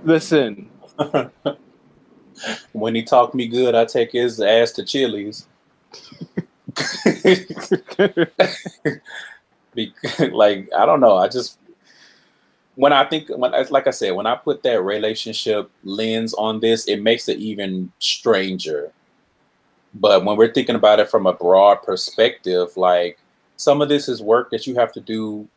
Listen, 0.03 0.69
when 2.73 2.95
he 2.95 3.03
talked 3.03 3.33
me 3.33 3.47
good, 3.47 3.75
I 3.75 3.85
take 3.85 4.11
his 4.11 4.39
ass 4.41 4.71
to 4.73 4.83
Chili's. 4.83 5.47
like 10.31 10.69
I 10.73 10.85
don't 10.85 10.99
know. 10.99 11.17
I 11.17 11.27
just 11.27 11.59
when 12.75 12.93
I 12.93 13.03
think 13.05 13.29
when 13.29 13.51
like 13.69 13.87
I 13.87 13.91
said, 13.91 14.15
when 14.15 14.25
I 14.25 14.35
put 14.35 14.63
that 14.63 14.81
relationship 14.81 15.69
lens 15.83 16.33
on 16.33 16.59
this, 16.59 16.87
it 16.87 17.01
makes 17.01 17.27
it 17.27 17.39
even 17.39 17.91
stranger. 17.99 18.91
But 19.93 20.23
when 20.23 20.37
we're 20.37 20.53
thinking 20.53 20.75
about 20.75 20.99
it 20.99 21.09
from 21.09 21.25
a 21.25 21.33
broad 21.33 21.81
perspective, 21.83 22.75
like 22.77 23.19
some 23.57 23.81
of 23.81 23.89
this 23.89 24.07
is 24.07 24.21
work 24.21 24.51
that 24.51 24.67
you 24.67 24.75
have 24.75 24.91
to 24.93 25.01
do 25.01 25.47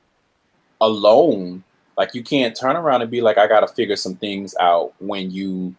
alone. 0.81 1.63
Like 1.97 2.15
you 2.15 2.23
can't 2.23 2.57
turn 2.57 2.77
around 2.77 3.03
and 3.03 3.11
be 3.11 3.21
like, 3.21 3.39
I 3.39 3.47
gotta 3.47 3.69
figure 3.69 3.97
some 3.97 4.17
things 4.17 4.55
out 4.59 4.93
when 4.99 5.31
you 5.31 5.75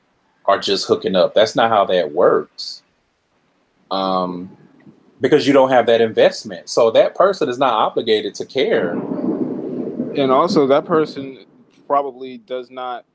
are 0.46 0.60
just 0.60 0.88
hooking 0.88 1.16
up. 1.16 1.34
That's 1.34 1.56
not 1.56 1.70
how 1.70 1.86
that 1.86 2.12
works. 2.12 2.84
Um, 3.92 4.56
because 5.22 5.48
you 5.48 5.54
don't 5.54 5.70
have 5.70 5.86
that 5.88 6.02
investment. 6.02 6.70
So 6.70 6.92
that 6.92 7.16
person 7.16 7.50
is 7.50 7.58
not 7.58 7.74
obligated 7.74 8.36
to 8.36 8.46
care. 8.46 8.96
And 10.18 10.32
also, 10.32 10.68
that 10.68 10.86
person 10.86 11.46
probably 11.88 12.38
does 12.38 12.70
not, 12.70 13.06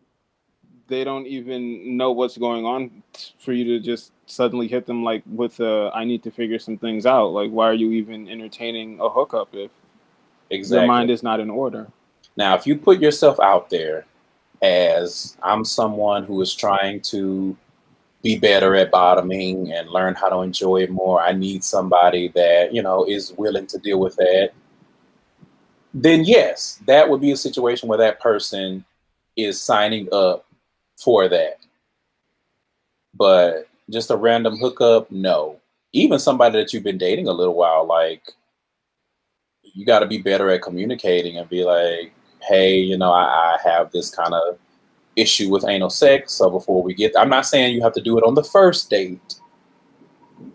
they 0.86 1.04
don't 1.04 1.26
even 1.26 1.96
know 1.96 2.12
what's 2.12 2.38
going 2.38 2.64
on 2.64 3.02
for 3.38 3.52
you 3.52 3.64
to 3.64 3.80
just 3.80 4.12
suddenly 4.26 4.68
hit 4.68 4.86
them 4.86 5.04
like 5.04 5.22
with 5.26 5.60
a, 5.60 5.90
I 5.94 6.04
need 6.04 6.22
to 6.24 6.30
figure 6.30 6.58
some 6.58 6.78
things 6.78 7.06
out. 7.06 7.28
Like, 7.28 7.50
why 7.50 7.68
are 7.68 7.74
you 7.74 7.92
even 7.92 8.28
entertaining 8.28 8.98
a 9.00 9.08
hookup 9.08 9.48
if 9.52 9.70
exactly. 10.50 10.86
your 10.86 10.86
mind 10.86 11.10
is 11.10 11.22
not 11.22 11.40
in 11.40 11.50
order? 11.50 11.88
Now, 12.36 12.54
if 12.54 12.66
you 12.66 12.76
put 12.76 13.00
yourself 13.00 13.40
out 13.40 13.70
there 13.70 14.06
as 14.62 15.36
I'm 15.42 15.64
someone 15.64 16.24
who 16.24 16.40
is 16.40 16.54
trying 16.54 17.00
to 17.02 17.56
be 18.22 18.38
better 18.38 18.74
at 18.74 18.90
bottoming 18.90 19.72
and 19.72 19.88
learn 19.90 20.14
how 20.14 20.28
to 20.28 20.40
enjoy 20.40 20.82
it 20.82 20.90
more. 20.90 21.20
I 21.20 21.32
need 21.32 21.62
somebody 21.62 22.28
that, 22.34 22.74
you 22.74 22.82
know, 22.82 23.04
is 23.04 23.32
willing 23.36 23.66
to 23.68 23.78
deal 23.78 24.00
with 24.00 24.16
that. 24.16 24.50
Then, 25.94 26.24
yes, 26.24 26.80
that 26.86 27.08
would 27.08 27.20
be 27.20 27.32
a 27.32 27.36
situation 27.36 27.88
where 27.88 27.98
that 27.98 28.20
person 28.20 28.84
is 29.36 29.60
signing 29.60 30.08
up 30.12 30.46
for 30.96 31.28
that. 31.28 31.58
But 33.14 33.68
just 33.90 34.10
a 34.10 34.16
random 34.16 34.58
hookup, 34.58 35.10
no. 35.10 35.58
Even 35.92 36.18
somebody 36.18 36.58
that 36.58 36.72
you've 36.72 36.84
been 36.84 36.98
dating 36.98 37.28
a 37.28 37.32
little 37.32 37.54
while, 37.54 37.86
like, 37.86 38.22
you 39.62 39.86
got 39.86 40.00
to 40.00 40.06
be 40.06 40.18
better 40.18 40.50
at 40.50 40.62
communicating 40.62 41.38
and 41.38 41.48
be 41.48 41.64
like, 41.64 42.12
hey, 42.42 42.76
you 42.76 42.98
know, 42.98 43.12
I, 43.12 43.24
I 43.24 43.58
have 43.64 43.90
this 43.90 44.10
kind 44.10 44.34
of 44.34 44.58
issue 45.16 45.50
with 45.50 45.66
anal 45.66 45.90
sex. 45.90 46.32
So 46.32 46.50
before 46.50 46.82
we 46.82 46.94
get, 46.94 47.12
I'm 47.16 47.28
not 47.28 47.46
saying 47.46 47.74
you 47.74 47.82
have 47.82 47.94
to 47.94 48.00
do 48.00 48.18
it 48.18 48.24
on 48.24 48.34
the 48.34 48.44
first 48.44 48.90
date, 48.90 49.36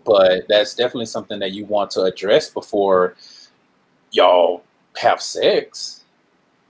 but 0.04 0.46
that's 0.48 0.74
definitely 0.74 1.06
something 1.06 1.38
that 1.40 1.52
you 1.52 1.64
want 1.66 1.90
to 1.92 2.02
address 2.02 2.48
before 2.50 3.16
y'all 4.10 4.62
have 4.96 5.20
sex. 5.20 6.04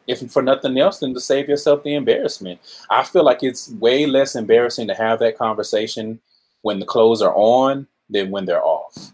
If 0.07 0.31
for 0.31 0.43
nothing 0.43 0.79
else 0.79 0.99
than 0.99 1.14
to 1.14 1.20
save 1.20 1.49
yourself 1.49 1.83
the 1.83 1.95
embarrassment. 1.95 2.61
I 2.91 3.05
feel 3.05 3.25
like 3.25 3.43
it's 3.43 3.70
way 3.70 4.05
less 4.05 4.37
embarrassing 4.37 4.87
to 4.89 4.95
have 4.95 5.18
that 5.20 5.39
conversation 5.39 6.20
when 6.61 6.79
the 6.79 6.87
clothes 6.87 7.22
are 7.22 7.35
on 7.35 7.87
than 8.11 8.31
when 8.31 8.45
they're 8.45 8.64
off. 8.64 9.12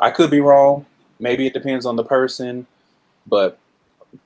I 0.00 0.10
could 0.10 0.30
be 0.30 0.40
wrong. 0.40 0.86
Maybe 1.18 1.46
it 1.46 1.54
depends 1.54 1.86
on 1.86 1.96
the 1.96 2.04
person, 2.04 2.66
but 3.26 3.58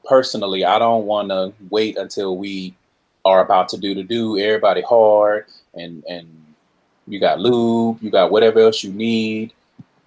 personally, 0.04 0.64
I 0.64 0.78
don't 0.78 1.06
want 1.06 1.28
to 1.30 1.52
wait 1.70 1.96
until 1.96 2.36
we 2.36 2.74
are 3.24 3.44
about 3.44 3.68
to 3.70 3.78
do 3.78 3.94
the 3.94 4.02
do 4.04 4.38
everybody 4.38 4.82
hard 4.82 5.46
and 5.74 6.04
and 6.08 6.28
you 7.08 7.20
got 7.20 7.40
lube, 7.40 8.02
you 8.02 8.10
got 8.10 8.30
whatever 8.30 8.60
else 8.60 8.82
you 8.82 8.92
need. 8.92 9.52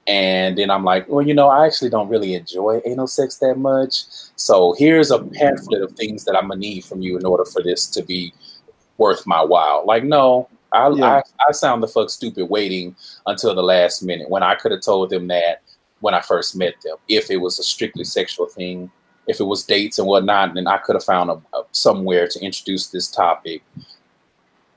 And 0.10 0.58
then 0.58 0.72
I'm 0.72 0.84
like, 0.84 1.08
well, 1.08 1.26
you 1.26 1.36
know, 1.36 1.50
I 1.50 1.68
actually 1.68 1.92
don't 1.92 2.10
really 2.10 2.34
enjoy 2.34 2.82
anal 2.84 3.06
sex 3.06 3.38
that 3.38 3.60
much. 3.60 4.06
So 4.36 4.74
here's 4.74 5.12
a 5.12 5.20
pamphlet 5.20 5.84
of 5.84 5.92
things 5.92 6.26
that 6.26 6.36
I'm 6.36 6.48
gonna 6.48 6.60
need 6.60 6.84
from 6.84 7.04
you 7.04 7.16
in 7.16 7.28
order 7.28 7.46
for 7.46 7.62
this 7.62 7.86
to 7.92 8.02
be 8.02 8.34
worth 8.98 9.28
my 9.28 9.44
while. 9.44 9.86
Like, 9.86 10.04
no, 10.04 10.50
I, 10.72 10.90
yeah. 10.90 11.06
I, 11.06 11.22
I 11.48 11.52
sound 11.52 11.84
the 11.84 11.88
fuck 11.88 12.10
stupid 12.10 12.50
waiting 12.50 12.96
until 13.28 13.54
the 13.54 13.62
last 13.62 14.02
minute 14.02 14.32
when 14.32 14.42
I 14.42 14.56
could 14.56 14.72
have 14.72 14.82
told 14.82 15.12
them 15.12 15.28
that 15.28 15.62
when 16.00 16.16
I 16.16 16.22
first 16.22 16.56
met 16.56 16.74
them. 16.84 16.98
If 17.08 17.30
it 17.30 17.38
was 17.38 17.60
a 17.60 17.64
strictly 17.64 18.04
sexual 18.04 18.48
thing, 18.48 18.90
if 19.28 19.40
it 19.40 19.44
was 19.44 19.64
dates 19.64 20.00
and 20.00 20.08
whatnot, 20.08 20.56
then 20.56 20.66
I 20.66 20.78
could 20.80 20.96
have 20.96 21.04
found 21.04 21.30
a, 21.30 21.34
a, 21.56 21.66
somewhere 21.72 22.28
to 22.28 22.40
introduce 22.40 22.88
this 22.88 23.08
topic. 23.08 23.62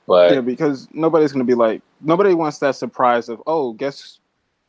But 0.07 0.35
yeah, 0.35 0.41
because 0.43 0.89
nobody's 0.93 1.33
gonna 1.33 1.45
be 1.45 1.55
like 1.55 1.81
nobody 2.03 2.35
wants 2.35 2.59
that 2.59 2.77
surprise 2.77 3.31
of 3.31 3.43
oh, 3.47 3.73
guess 3.73 4.19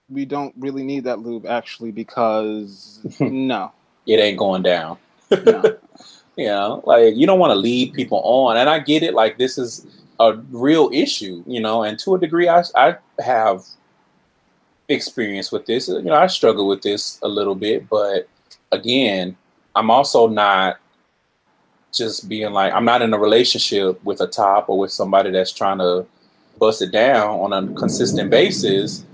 we 0.09 0.25
don't 0.25 0.53
really 0.57 0.83
need 0.83 1.05
that 1.05 1.19
lube 1.19 1.45
actually 1.45 1.91
because 1.91 2.99
no, 3.19 3.71
it 4.05 4.17
ain't 4.17 4.37
going 4.37 4.63
down. 4.63 4.97
No. 5.31 5.63
you 6.37 6.47
know, 6.47 6.83
like 6.85 7.15
you 7.15 7.25
don't 7.25 7.39
want 7.39 7.51
to 7.51 7.55
lead 7.55 7.93
people 7.93 8.21
on, 8.23 8.57
and 8.57 8.69
I 8.69 8.79
get 8.79 9.03
it. 9.03 9.13
Like 9.13 9.37
this 9.37 9.57
is 9.57 9.85
a 10.19 10.33
real 10.51 10.89
issue, 10.93 11.43
you 11.47 11.59
know, 11.59 11.83
and 11.83 11.97
to 11.99 12.15
a 12.15 12.19
degree, 12.19 12.47
I 12.49 12.63
I 12.75 12.97
have 13.19 13.63
experience 14.89 15.51
with 15.51 15.65
this. 15.65 15.87
You 15.87 16.01
know, 16.01 16.15
I 16.15 16.27
struggle 16.27 16.67
with 16.67 16.81
this 16.81 17.19
a 17.23 17.27
little 17.27 17.55
bit, 17.55 17.89
but 17.89 18.27
again, 18.71 19.35
I'm 19.75 19.89
also 19.89 20.27
not 20.27 20.77
just 21.91 22.27
being 22.27 22.51
like 22.51 22.73
I'm 22.73 22.85
not 22.85 23.01
in 23.01 23.13
a 23.13 23.19
relationship 23.19 24.03
with 24.03 24.19
a 24.21 24.27
top 24.27 24.69
or 24.69 24.77
with 24.77 24.91
somebody 24.91 25.31
that's 25.31 25.53
trying 25.53 25.77
to 25.77 26.05
bust 26.59 26.81
it 26.81 26.91
down 26.91 27.39
on 27.39 27.53
a 27.53 27.73
consistent 27.73 28.29
basis 28.29 29.05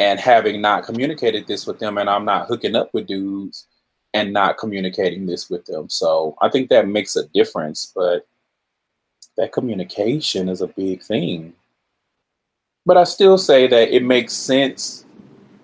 and 0.00 0.18
having 0.18 0.62
not 0.62 0.84
communicated 0.84 1.46
this 1.46 1.66
with 1.66 1.78
them 1.78 1.98
and 1.98 2.08
I'm 2.08 2.24
not 2.24 2.48
hooking 2.48 2.74
up 2.74 2.92
with 2.94 3.06
dudes 3.06 3.68
and 4.14 4.32
not 4.32 4.56
communicating 4.56 5.26
this 5.26 5.50
with 5.50 5.66
them. 5.66 5.90
So 5.90 6.36
I 6.40 6.48
think 6.48 6.70
that 6.70 6.88
makes 6.88 7.16
a 7.16 7.28
difference, 7.28 7.92
but 7.94 8.26
that 9.36 9.52
communication 9.52 10.48
is 10.48 10.62
a 10.62 10.68
big 10.68 11.02
thing. 11.02 11.52
But 12.86 12.96
I 12.96 13.04
still 13.04 13.36
say 13.36 13.66
that 13.66 13.94
it 13.94 14.02
makes 14.02 14.32
sense 14.32 15.04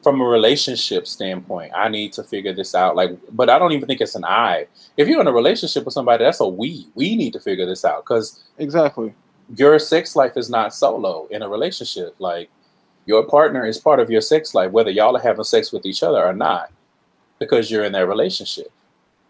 from 0.02 0.20
a 0.20 0.24
relationship 0.24 1.06
standpoint, 1.06 1.72
I 1.74 1.88
need 1.88 2.12
to 2.12 2.22
figure 2.22 2.52
this 2.52 2.74
out. 2.74 2.94
Like, 2.94 3.18
but 3.32 3.48
I 3.48 3.58
don't 3.58 3.72
even 3.72 3.88
think 3.88 4.00
it's 4.02 4.14
an 4.14 4.24
I. 4.24 4.66
If 4.98 5.08
you're 5.08 5.20
in 5.20 5.26
a 5.26 5.32
relationship 5.32 5.84
with 5.84 5.94
somebody, 5.94 6.22
that's 6.22 6.40
a 6.40 6.46
we. 6.46 6.86
We 6.94 7.16
need 7.16 7.32
to 7.32 7.40
figure 7.40 7.66
this 7.66 7.84
out 7.84 8.04
because 8.04 8.44
exactly 8.58 9.14
your 9.56 9.78
sex 9.78 10.14
life 10.14 10.36
is 10.36 10.50
not 10.50 10.74
solo 10.74 11.26
in 11.32 11.42
a 11.42 11.48
relationship. 11.48 12.14
Like, 12.18 12.50
your 13.06 13.24
partner 13.24 13.64
is 13.64 13.78
part 13.78 14.00
of 14.00 14.10
your 14.10 14.20
sex 14.20 14.54
life, 14.54 14.72
whether 14.72 14.90
y'all 14.90 15.16
are 15.16 15.22
having 15.22 15.44
sex 15.44 15.72
with 15.72 15.86
each 15.86 16.02
other 16.02 16.24
or 16.24 16.32
not, 16.32 16.70
because 17.38 17.70
you're 17.70 17.84
in 17.84 17.92
that 17.92 18.08
relationship. 18.08 18.70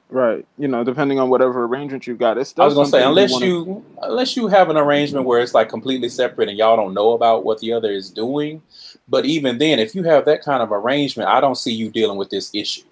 Right. 0.09 0.47
You 0.57 0.69
know, 0.69 0.85
depending 0.85 1.19
on 1.19 1.31
whatever 1.31 1.65
arrangement 1.65 2.07
you've 2.07 2.19
got, 2.19 2.39
it's 2.39 2.51
still. 2.51 2.63
I 2.63 2.67
was 2.67 2.75
gonna 2.75 2.89
say 2.89 3.03
unless 3.03 3.41
you, 3.41 3.47
you 3.47 3.85
unless 4.03 4.37
you 4.37 4.47
have 4.47 4.71
an 4.71 4.77
arrangement 4.77 5.27
where 5.27 5.41
it's 5.41 5.53
like 5.53 5.69
completely 5.69 6.09
separate 6.09 6.49
and 6.49 6.57
y'all 6.57 6.77
don't 6.77 6.95
know 6.95 7.13
about 7.13 7.45
what 7.45 7.59
the 7.59 7.73
other 7.73 7.91
is 7.91 8.11
doing. 8.11 8.63
But 9.09 9.25
even 9.25 9.59
then, 9.59 9.81
if 9.81 9.97
you 9.97 10.05
have 10.05 10.25
that 10.27 10.43
kind 10.43 10.63
of 10.63 10.71
arrangement, 10.71 11.29
I 11.29 11.41
don't 11.41 11.57
see 11.57 11.73
you 11.73 11.91
dealing 11.91 12.19
with 12.19 12.31
this 12.31 12.55
issue. 12.55 12.85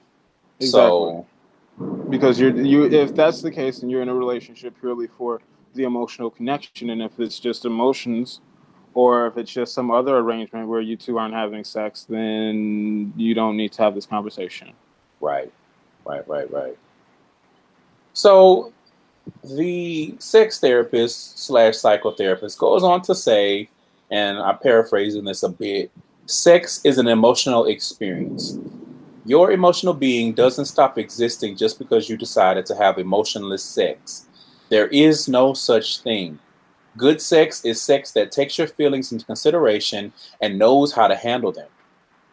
Exactly. 0.58 0.70
So 0.70 1.26
because 2.08 2.38
you're 2.38 2.56
you 2.56 2.84
if 2.84 3.14
that's 3.14 3.42
the 3.42 3.50
case 3.50 3.82
and 3.82 3.90
you're 3.90 4.02
in 4.02 4.08
a 4.08 4.14
relationship 4.14 4.74
purely 4.80 5.06
for 5.06 5.40
the 5.74 5.84
emotional 5.84 6.30
connection 6.30 6.90
and 6.90 7.02
if 7.02 7.18
it's 7.18 7.40
just 7.40 7.64
emotions 7.64 8.40
or 8.94 9.26
if 9.26 9.36
it's 9.36 9.52
just 9.52 9.74
some 9.74 9.90
other 9.90 10.16
arrangement 10.18 10.68
where 10.68 10.80
you 10.80 10.96
two 10.96 11.18
aren't 11.18 11.34
having 11.34 11.64
sex, 11.64 12.04
then 12.08 13.12
you 13.16 13.34
don't 13.34 13.56
need 13.56 13.72
to 13.72 13.82
have 13.82 13.94
this 13.94 14.06
conversation. 14.06 14.72
Right, 15.20 15.52
right, 16.04 16.26
right, 16.28 16.50
right. 16.50 16.78
So 18.12 18.72
the 19.42 20.14
sex 20.18 20.60
therapist 20.60 21.38
slash 21.38 21.74
psychotherapist 21.74 22.58
goes 22.58 22.82
on 22.82 23.02
to 23.02 23.14
say, 23.14 23.68
and 24.10 24.38
I'm 24.38 24.58
paraphrasing 24.58 25.24
this 25.24 25.42
a 25.42 25.48
bit 25.48 25.90
sex 26.26 26.80
is 26.84 26.98
an 26.98 27.06
emotional 27.06 27.66
experience. 27.66 28.58
Your 29.26 29.52
emotional 29.52 29.94
being 29.94 30.32
doesn't 30.32 30.66
stop 30.66 30.98
existing 30.98 31.56
just 31.56 31.78
because 31.78 32.08
you 32.08 32.16
decided 32.16 32.66
to 32.66 32.74
have 32.74 32.98
emotionless 32.98 33.62
sex. 33.62 34.26
There 34.68 34.88
is 34.88 35.28
no 35.28 35.54
such 35.54 36.00
thing. 36.00 36.38
Good 36.96 37.20
sex 37.20 37.64
is 37.64 37.82
sex 37.82 38.12
that 38.12 38.30
takes 38.30 38.56
your 38.56 38.68
feelings 38.68 39.10
into 39.10 39.24
consideration 39.24 40.12
and 40.40 40.58
knows 40.58 40.92
how 40.92 41.08
to 41.08 41.16
handle 41.16 41.50
them. 41.50 41.68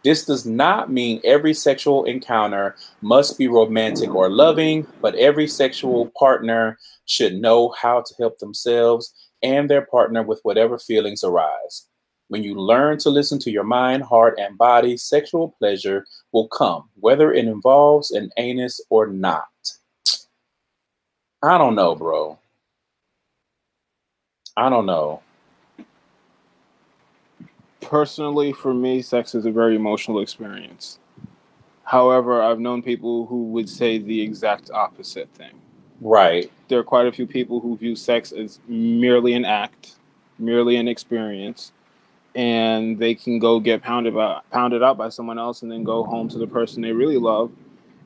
This 0.04 0.26
does 0.26 0.46
not 0.46 0.92
mean 0.92 1.22
every 1.24 1.54
sexual 1.54 2.06
encounter 2.06 2.76
must 3.02 3.38
be 3.38 3.48
romantic 3.48 4.14
or 4.14 4.30
loving, 4.30 4.88
but 5.02 5.16
every 5.16 5.48
sexual 5.48 6.12
partner 6.18 6.78
should 7.06 7.36
know 7.36 7.74
how 7.80 8.02
to 8.02 8.16
help 8.20 8.40
themselves 8.40 9.14
and 9.44 9.70
their 9.70 9.86
partner 9.86 10.24
with 10.24 10.40
whatever 10.44 10.78
feelings 10.78 11.24
arise. 11.24 11.88
When 12.30 12.44
you 12.44 12.56
learn 12.56 12.98
to 13.00 13.10
listen 13.10 13.40
to 13.40 13.52
your 13.52 13.64
mind, 13.64 14.04
heart, 14.04 14.40
and 14.40 14.58
body, 14.58 14.96
sexual 14.98 15.56
pleasure 15.60 16.06
will 16.32 16.48
come, 16.48 16.90
whether 17.00 17.34
it 17.34 17.46
involves 17.46 18.12
an 18.12 18.32
anus 18.38 18.80
or 18.90 19.08
not. 19.08 19.46
I 21.44 21.58
don't 21.58 21.76
know, 21.76 21.96
bro. 21.96 22.40
I 24.62 24.70
don't 24.70 24.86
know. 24.86 25.22
Personally, 27.82 28.54
for 28.54 28.76
me, 28.76 29.02
sex 29.02 29.34
is 29.34 29.48
a 29.48 29.52
very 29.52 29.76
emotional 29.76 30.20
experience. 30.20 31.00
However, 31.84 32.44
I've 32.44 32.60
known 32.60 32.84
people 32.84 33.26
who 33.26 33.46
would 33.46 33.68
say 33.68 33.98
the 33.98 34.22
exact 34.22 34.70
opposite 34.70 35.30
thing. 35.34 35.54
Right. 36.00 36.52
There 36.68 36.78
are 36.78 36.84
quite 36.84 37.08
a 37.08 37.12
few 37.12 37.26
people 37.26 37.60
who 37.60 37.76
view 37.76 37.96
sex 37.96 38.32
as 38.32 38.60
merely 38.68 39.34
an 39.34 39.46
act, 39.46 39.96
merely 40.38 40.76
an 40.76 40.88
experience, 40.88 41.72
and 42.36 43.00
they 43.00 43.16
can 43.16 43.40
go 43.40 43.60
get 43.60 43.82
pounded 43.82 44.14
by, 44.14 44.42
pounded 44.52 44.84
out 44.84 44.96
by 44.96 45.10
someone 45.10 45.40
else 45.40 45.64
and 45.64 45.72
then 45.72 45.84
go 45.84 46.04
home 46.04 46.30
to 46.30 46.38
the 46.38 46.46
person 46.48 46.84
they 46.84 46.92
really 46.92 47.18
love 47.18 47.52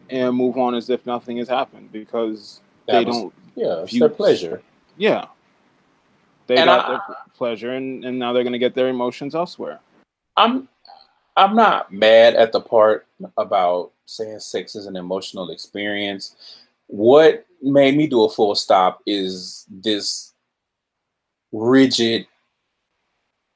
and 0.10 0.34
move 0.38 0.58
on 0.58 0.74
as 0.74 0.90
if 0.90 1.06
nothing 1.06 1.36
has 1.36 1.50
happened 1.50 1.92
because 1.92 2.62
That 2.88 3.00
they 3.00 3.06
was- 3.06 3.18
don't 3.18 3.34
Yeah, 3.56 3.82
it's 3.82 3.92
view 3.92 4.00
their 4.00 4.10
pleasure. 4.10 4.62
yeah 4.98 5.26
they 6.48 6.58
And 6.58 6.68
got 6.68 6.86
I- 6.86 6.90
their 6.90 7.02
pleasure 7.36 7.72
and, 7.72 8.04
and 8.06 8.18
now 8.20 8.34
they're 8.34 8.44
going 8.44 8.54
to 8.54 8.60
get 8.60 8.76
their 8.76 8.90
emotions 8.90 9.36
elsewhere 9.36 9.80
I'm 10.38 10.68
I'm 11.38 11.56
not 11.56 11.92
mad 11.92 12.36
at 12.36 12.52
the 12.54 12.62
part 12.62 13.08
about 13.38 13.92
saying 14.06 14.40
sex 14.40 14.76
is 14.76 14.86
an 14.86 14.96
emotional 14.96 15.50
experience. 15.50 16.36
What 16.88 17.46
made 17.62 17.98
me 17.98 18.08
do 18.08 18.24
a 18.24 18.30
full 18.30 18.56
stop 18.56 19.02
is 19.06 19.66
this 19.70 20.34
rigid 21.52 22.28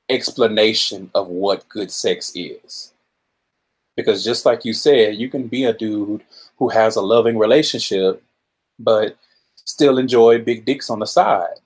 explanation 0.10 1.10
of 1.14 1.28
what 1.28 1.68
good 1.70 1.92
sex 1.92 2.32
is. 2.36 2.94
Because 3.96 4.24
just 4.24 4.46
like 4.46 4.66
you 4.66 4.74
said, 4.74 5.16
you 5.16 5.30
can 5.30 5.48
be 5.48 5.66
a 5.66 5.74
dude 5.74 6.24
who 6.58 6.70
has 6.70 6.96
a 6.96 7.02
loving 7.02 7.38
relationship, 7.38 8.22
but 8.78 9.18
still 9.56 9.98
enjoy 9.98 10.40
big 10.40 10.66
dicks 10.66 10.90
on 10.90 11.00
the 11.00 11.06
side. 11.06 11.60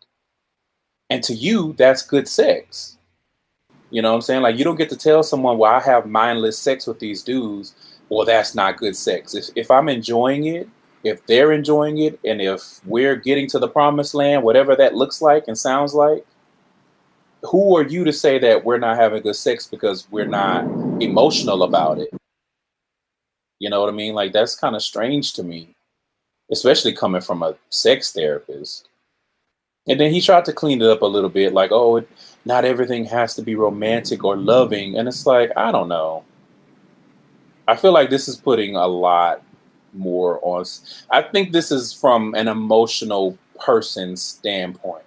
And 1.14 1.24
to 1.26 1.36
you, 1.36 1.74
that's 1.78 2.02
good 2.02 2.28
sex. 2.28 2.98
You 3.92 4.02
know 4.02 4.10
what 4.10 4.16
I'm 4.16 4.22
saying? 4.22 4.42
Like 4.42 4.58
you 4.58 4.64
don't 4.64 4.80
get 4.80 4.90
to 4.90 4.98
tell 4.98 5.22
someone, 5.22 5.60
well, 5.60 5.72
I 5.72 5.80
have 5.80 6.08
mindless 6.08 6.58
sex 6.58 6.88
with 6.88 6.98
these 6.98 7.22
dudes, 7.22 7.76
well, 8.10 8.26
that's 8.26 8.56
not 8.56 8.78
good 8.78 8.96
sex. 8.96 9.36
If 9.36 9.50
if 9.56 9.70
I'm 9.70 9.90
enjoying 9.90 10.46
it, 10.46 10.68
if 11.04 11.24
they're 11.28 11.52
enjoying 11.52 12.00
it, 12.00 12.20
and 12.26 12.42
if 12.42 12.82
we're 12.84 13.16
getting 13.16 13.48
to 13.50 13.60
the 13.60 13.68
promised 13.68 14.16
land, 14.16 14.42
whatever 14.42 14.76
that 14.76 14.96
looks 14.96 15.22
like 15.22 15.44
and 15.48 15.56
sounds 15.56 15.94
like, 15.94 16.26
who 17.44 17.78
are 17.78 17.84
you 17.84 18.04
to 18.06 18.12
say 18.12 18.40
that 18.40 18.66
we're 18.66 18.80
not 18.80 18.98
having 18.98 19.22
good 19.22 19.36
sex 19.36 19.68
because 19.68 20.08
we're 20.10 20.26
not 20.26 20.64
emotional 21.00 21.62
about 21.62 22.00
it? 22.00 22.10
You 23.60 23.70
know 23.70 23.82
what 23.82 23.90
I 23.90 23.96
mean? 23.96 24.16
Like 24.16 24.34
that's 24.34 24.56
kind 24.56 24.76
of 24.76 24.82
strange 24.82 25.34
to 25.34 25.44
me, 25.44 25.76
especially 26.52 26.94
coming 26.94 27.22
from 27.22 27.44
a 27.44 27.56
sex 27.70 28.12
therapist. 28.14 28.90
And 29.88 30.00
then 30.00 30.12
he 30.12 30.22
tried 30.22 30.46
to 30.46 30.54
clean 30.54 30.82
it 30.82 30.90
up 30.90 31.02
a 31.02 31.06
little 31.06 31.30
bit, 31.30 31.54
like, 31.54 31.72
oh, 31.72 31.98
it, 31.98 32.10
not 32.46 32.66
everything 32.66 33.06
has 33.06 33.36
to 33.36 33.42
be 33.42 33.56
romantic 33.56 34.24
or 34.24 34.38
loving. 34.38 34.98
And 34.98 35.08
it's 35.08 35.26
like, 35.26 35.52
I 35.58 35.72
don't 35.72 35.90
know. 35.90 36.24
I 37.68 37.76
feel 37.76 37.92
like 37.92 38.10
this 38.10 38.28
is 38.28 38.38
putting 38.38 38.76
a 38.76 38.88
lot 38.88 39.42
more 39.94 40.40
on. 40.42 40.66
I 41.10 41.22
think 41.22 41.52
this 41.52 41.72
is 41.72 41.94
from 41.94 42.34
an 42.34 42.48
emotional 42.48 43.38
person 43.60 44.18
standpoint 44.18 45.06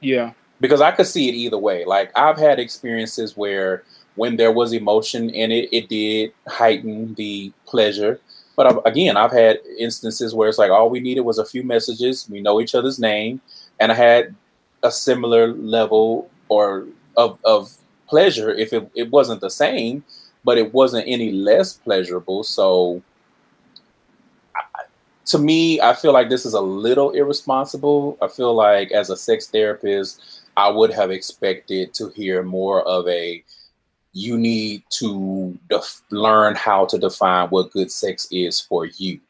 yeah 0.00 0.32
because 0.60 0.80
I 0.80 0.90
could 0.90 1.06
see 1.06 1.28
it 1.28 1.34
either 1.34 1.58
way. 1.58 1.84
Like 1.84 2.12
I've 2.16 2.36
had 2.36 2.58
experiences 2.58 3.36
where 3.36 3.84
when 4.16 4.36
there 4.36 4.52
was 4.52 4.72
emotion 4.72 5.30
in 5.30 5.50
it, 5.50 5.68
it 5.72 5.88
did 5.88 6.32
heighten 6.46 7.14
the 7.14 7.52
pleasure. 7.66 8.20
But 8.56 8.66
I've, 8.66 8.78
again, 8.84 9.16
I've 9.16 9.32
had 9.32 9.60
instances 9.78 10.34
where 10.34 10.48
it's 10.48 10.58
like 10.58 10.70
all 10.70 10.90
we 10.90 11.00
needed 11.00 11.22
was 11.22 11.38
a 11.38 11.46
few 11.46 11.62
messages. 11.62 12.28
We 12.28 12.42
know 12.42 12.60
each 12.60 12.74
other's 12.74 12.98
name, 12.98 13.40
and 13.80 13.90
I 13.90 13.94
had 13.94 14.34
a 14.82 14.90
similar 14.92 15.52
level 15.54 16.30
or 16.48 16.86
of 17.16 17.38
of 17.44 17.72
pleasure. 18.06 18.50
If 18.50 18.72
it, 18.72 18.88
it 18.94 19.10
wasn't 19.10 19.40
the 19.40 19.50
same, 19.50 20.04
but 20.44 20.58
it 20.58 20.72
wasn't 20.72 21.08
any 21.08 21.32
less 21.32 21.74
pleasurable. 21.74 22.44
So 22.44 23.02
I- 24.54 24.84
to 25.26 25.38
me, 25.38 25.80
I 25.80 25.94
feel 25.94 26.12
like 26.12 26.28
this 26.28 26.44
is 26.44 26.54
a 26.54 26.60
little 26.60 27.10
irresponsible. 27.10 28.18
I 28.20 28.28
feel 28.28 28.52
like 28.54 28.90
as 28.90 29.10
a 29.10 29.16
sex 29.16 29.46
therapist, 29.46 30.40
I 30.56 30.68
would 30.68 30.92
have 30.92 31.10
expected 31.10 31.94
to 31.94 32.08
hear 32.10 32.42
more 32.42 32.82
of 32.82 33.06
a 33.08 33.42
you 34.12 34.36
need 34.36 34.82
to 34.90 35.56
def- 35.68 36.02
learn 36.10 36.56
how 36.56 36.84
to 36.84 36.98
define 36.98 37.48
what 37.50 37.70
good 37.70 37.92
sex 37.92 38.26
is 38.32 38.60
for 38.60 38.86
you. 38.86 39.20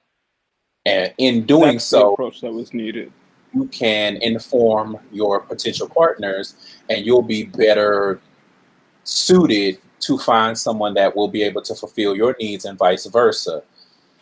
And 0.87 1.13
in 1.19 1.45
doing 1.45 1.73
that's 1.73 1.85
so, 1.85 2.15
approach 2.15 2.41
that 2.41 2.53
was 2.53 2.73
needed 2.73 3.13
you 3.55 3.67
can 3.67 4.17
inform 4.17 4.99
your 5.13 5.41
potential 5.41 5.89
partners 5.89 6.55
and 6.89 7.05
you'll 7.05 7.23
be 7.23 7.45
better 7.45 8.21
suited 9.05 9.79
to 10.01 10.19
find 10.19 10.57
someone 10.57 10.95
that 10.95 11.15
will 11.15 11.29
be 11.29 11.43
able 11.43 11.63
to 11.63 11.75
fulfill 11.75 12.17
your 12.17 12.35
needs 12.39 12.65
and 12.65 12.79
vice 12.79 13.07
versa. 13.07 13.63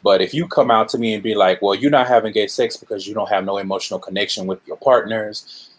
But 0.03 0.21
if 0.23 0.33
you 0.33 0.47
come 0.49 0.71
out 0.71 0.89
to 0.91 0.99
me 0.99 1.15
and 1.15 1.23
be 1.23 1.35
like, 1.35 1.61
well, 1.61 1.75
you're 1.75 1.91
not 1.91 2.07
having 2.07 2.33
gay 2.33 2.47
sex 2.47 2.77
because 2.77 3.07
you 3.07 3.15
don't 3.15 3.29
have 3.29 3.45
no 3.45 3.59
emotional 3.59 3.99
connection 3.99 4.47
with 4.47 4.61
your 4.67 4.77
partners, 4.77 5.71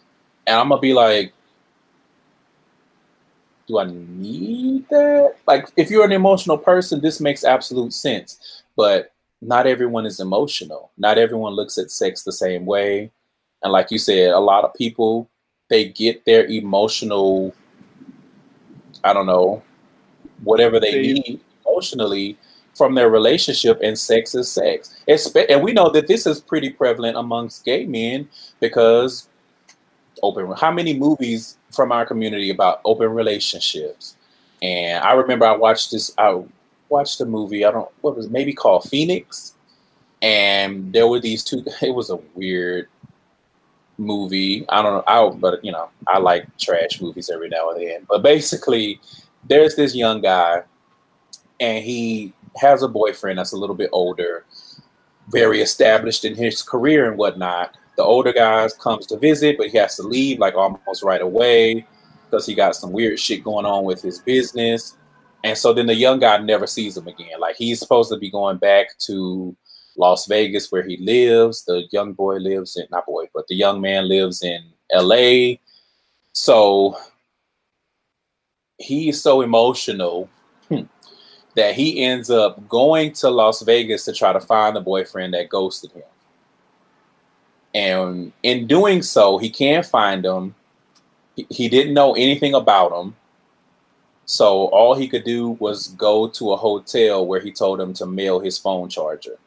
and 0.46 0.56
I'm 0.56 0.68
gonna 0.68 0.80
be 0.80 0.92
like, 0.92 1.32
do 3.66 3.78
I 3.78 3.86
need 3.86 4.88
that? 4.88 5.36
Like, 5.46 5.68
if 5.76 5.90
you're 5.90 6.04
an 6.04 6.12
emotional 6.12 6.58
person, 6.58 7.00
this 7.00 7.20
makes 7.20 7.44
absolute 7.44 7.92
sense. 7.92 8.62
But 8.76 9.12
not 9.40 9.66
everyone 9.66 10.06
is 10.06 10.20
emotional. 10.20 10.90
Not 10.98 11.18
everyone 11.18 11.54
looks 11.54 11.78
at 11.78 11.90
sex 11.90 12.22
the 12.22 12.32
same 12.32 12.66
way. 12.66 13.10
And 13.62 13.72
like 13.72 13.90
you 13.90 13.98
said, 13.98 14.30
a 14.30 14.38
lot 14.38 14.64
of 14.64 14.74
people 14.74 15.28
they 15.68 15.88
get 15.88 16.24
their 16.24 16.46
emotional, 16.46 17.54
I 19.04 19.12
don't 19.12 19.26
know, 19.26 19.62
whatever 20.42 20.80
they 20.80 21.00
need 21.00 21.40
emotionally 21.66 22.36
from 22.74 22.94
their 22.94 23.10
relationship, 23.10 23.78
and 23.82 23.98
sex 23.98 24.34
is 24.34 24.50
sex. 24.50 24.96
And 25.06 25.62
we 25.62 25.72
know 25.72 25.90
that 25.90 26.08
this 26.08 26.26
is 26.26 26.40
pretty 26.40 26.70
prevalent 26.70 27.16
amongst 27.16 27.64
gay 27.64 27.86
men 27.86 28.28
because 28.58 29.28
open. 30.22 30.52
How 30.56 30.70
many 30.70 30.98
movies 30.98 31.56
from 31.72 31.92
our 31.92 32.04
community 32.04 32.50
about 32.50 32.80
open 32.84 33.10
relationships? 33.10 34.16
And 34.62 35.02
I 35.02 35.12
remember 35.12 35.46
I 35.46 35.56
watched 35.56 35.92
this. 35.92 36.12
I 36.18 36.42
watched 36.88 37.20
a 37.20 37.26
movie. 37.26 37.64
I 37.64 37.70
don't 37.70 37.88
what 38.00 38.16
was 38.16 38.26
it, 38.26 38.32
maybe 38.32 38.52
called 38.52 38.84
Phoenix, 38.84 39.54
and 40.20 40.92
there 40.92 41.06
were 41.06 41.20
these 41.20 41.44
two. 41.44 41.64
It 41.82 41.94
was 41.94 42.10
a 42.10 42.18
weird 42.34 42.88
movie. 44.00 44.64
I 44.68 44.82
don't 44.82 44.94
know. 44.94 45.04
I 45.06 45.28
but 45.36 45.64
you 45.64 45.70
know 45.70 45.90
I 46.08 46.18
like 46.18 46.46
trash 46.58 47.00
movies 47.00 47.30
every 47.30 47.48
now 47.48 47.70
and 47.70 47.80
then. 47.80 48.06
But 48.08 48.22
basically, 48.22 49.00
there's 49.48 49.76
this 49.76 49.94
young 49.94 50.20
guy, 50.20 50.62
and 51.60 51.84
he 51.84 52.32
has 52.56 52.82
a 52.82 52.88
boyfriend 52.88 53.38
that's 53.38 53.52
a 53.52 53.56
little 53.56 53.76
bit 53.76 53.90
older, 53.92 54.44
very 55.28 55.60
established 55.60 56.24
in 56.24 56.34
his 56.34 56.62
career 56.62 57.08
and 57.08 57.16
whatnot. 57.16 57.76
The 57.96 58.02
older 58.02 58.32
guy 58.32 58.68
comes 58.80 59.06
to 59.08 59.18
visit, 59.18 59.58
but 59.58 59.68
he 59.68 59.78
has 59.78 59.96
to 59.96 60.02
leave 60.02 60.38
like 60.38 60.54
almost 60.54 61.02
right 61.02 61.20
away 61.20 61.86
because 62.24 62.46
he 62.46 62.54
got 62.54 62.74
some 62.74 62.92
weird 62.92 63.18
shit 63.18 63.44
going 63.44 63.66
on 63.66 63.84
with 63.84 64.00
his 64.00 64.20
business. 64.20 64.96
And 65.42 65.56
so 65.56 65.72
then 65.72 65.86
the 65.86 65.94
young 65.94 66.20
guy 66.20 66.38
never 66.38 66.66
sees 66.66 66.96
him 66.96 67.08
again. 67.08 67.40
Like 67.40 67.56
he's 67.56 67.78
supposed 67.78 68.10
to 68.10 68.18
be 68.18 68.30
going 68.30 68.58
back 68.58 68.96
to 69.06 69.56
Las 69.96 70.26
Vegas 70.26 70.70
where 70.70 70.82
he 70.82 70.96
lives. 70.98 71.64
The 71.64 71.86
young 71.90 72.12
boy 72.12 72.36
lives 72.36 72.76
in 72.76 72.86
not 72.90 73.06
boy, 73.06 73.28
but 73.34 73.46
the 73.48 73.56
young 73.56 73.80
man 73.80 74.08
lives 74.08 74.42
in 74.42 74.62
LA. 74.92 75.56
So 76.32 76.96
he's 78.78 79.20
so 79.20 79.42
emotional 79.42 80.28
hmm, 80.68 80.82
that 81.54 81.74
he 81.74 82.02
ends 82.02 82.30
up 82.30 82.68
going 82.68 83.12
to 83.14 83.30
Las 83.30 83.62
Vegas 83.62 84.04
to 84.04 84.12
try 84.12 84.32
to 84.32 84.40
find 84.40 84.74
the 84.74 84.80
boyfriend 84.80 85.34
that 85.34 85.48
ghosted 85.48 85.92
him. 85.92 86.02
And 87.74 88.32
in 88.42 88.66
doing 88.66 89.02
so, 89.02 89.38
he 89.38 89.50
can't 89.50 89.86
find 89.86 90.24
him. 90.24 90.54
He, 91.36 91.46
he 91.50 91.68
didn't 91.68 91.94
know 91.94 92.14
anything 92.14 92.54
about 92.54 92.92
him. 92.92 93.14
So 94.24 94.66
all 94.66 94.94
he 94.94 95.08
could 95.08 95.24
do 95.24 95.50
was 95.60 95.88
go 95.88 96.28
to 96.28 96.52
a 96.52 96.56
hotel 96.56 97.26
where 97.26 97.40
he 97.40 97.50
told 97.50 97.80
him 97.80 97.92
to 97.94 98.06
mail 98.06 98.38
his 98.38 98.58
phone 98.58 98.88
charger. 98.88 99.38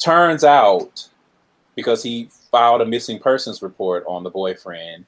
Turns 0.00 0.42
out, 0.44 1.08
because 1.76 2.02
he 2.02 2.28
filed 2.50 2.80
a 2.80 2.86
missing 2.86 3.18
persons 3.20 3.62
report 3.62 4.04
on 4.08 4.24
the 4.24 4.30
boyfriend, 4.30 5.06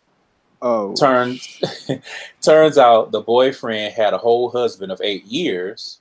Oh, 0.64 0.95
turns 0.95 1.61
turns 2.40 2.78
out 2.78 3.11
the 3.11 3.20
boyfriend 3.20 3.95
had 3.95 4.12
a 4.14 4.18
whole 4.18 4.49
husband 4.49 4.93
of 4.93 5.01
eight 5.03 5.24
years, 5.24 5.99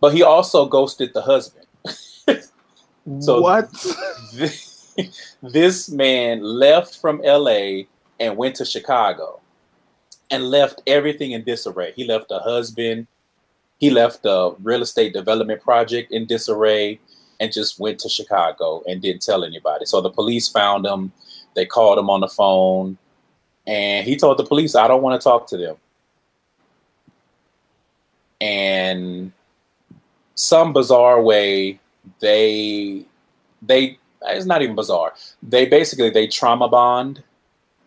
but 0.00 0.12
he 0.12 0.22
also 0.22 0.66
ghosted 0.66 1.14
the 1.14 1.22
husband. 1.22 1.66
So- 3.20 3.40
what? 3.40 3.68
this, 4.32 4.94
this 5.42 5.88
man 5.90 6.40
left 6.42 6.98
from 6.98 7.20
LA 7.24 7.82
and 8.20 8.36
went 8.36 8.54
to 8.56 8.64
Chicago 8.64 9.40
and 10.30 10.50
left 10.50 10.82
everything 10.86 11.32
in 11.32 11.42
disarray. 11.42 11.92
He 11.96 12.04
left 12.04 12.30
a 12.30 12.38
husband, 12.38 13.08
he 13.78 13.90
left 13.90 14.20
a 14.24 14.52
real 14.62 14.82
estate 14.82 15.12
development 15.14 15.62
project 15.62 16.12
in 16.12 16.26
disarray, 16.26 17.00
and 17.42 17.52
just 17.52 17.80
went 17.80 17.98
to 17.98 18.08
Chicago 18.08 18.84
and 18.86 19.02
didn't 19.02 19.20
tell 19.20 19.42
anybody. 19.42 19.84
So 19.84 20.00
the 20.00 20.10
police 20.10 20.48
found 20.48 20.86
him, 20.86 21.12
they 21.56 21.66
called 21.66 21.98
him 21.98 22.08
on 22.08 22.20
the 22.20 22.28
phone, 22.28 22.96
and 23.66 24.06
he 24.06 24.16
told 24.16 24.38
the 24.38 24.44
police, 24.44 24.76
I 24.76 24.86
don't 24.86 25.02
want 25.02 25.20
to 25.20 25.24
talk 25.24 25.48
to 25.48 25.56
them. 25.56 25.76
And 28.40 29.32
some 30.36 30.72
bizarre 30.72 31.20
way, 31.20 31.80
they 32.20 33.04
they 33.60 33.98
it's 34.22 34.46
not 34.46 34.62
even 34.62 34.76
bizarre. 34.76 35.12
They 35.42 35.66
basically 35.66 36.10
they 36.10 36.28
trauma 36.28 36.68
bond 36.68 37.24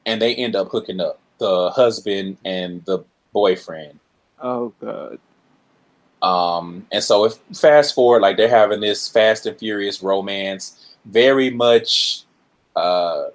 and 0.05 0.21
they 0.21 0.35
end 0.35 0.57
up 0.57 0.67
hooking 0.67 0.99
up 0.99 1.19
the 1.37 1.69
husband 1.69 2.37
and 2.43 2.83
the 2.83 3.05
boyfriend. 3.31 3.99
Oh 4.41 4.73
god. 4.81 5.19
Um, 6.25 6.87
and 6.91 7.03
so 7.03 7.25
if 7.25 7.35
fast 7.53 7.93
forward, 7.93 8.23
like 8.23 8.35
they're 8.35 8.49
having 8.49 8.79
this 8.79 9.07
fast 9.07 9.45
and 9.45 9.57
furious 9.59 10.01
romance, 10.01 10.95
very 11.05 11.51
much 11.51 12.23
uh 12.75 13.25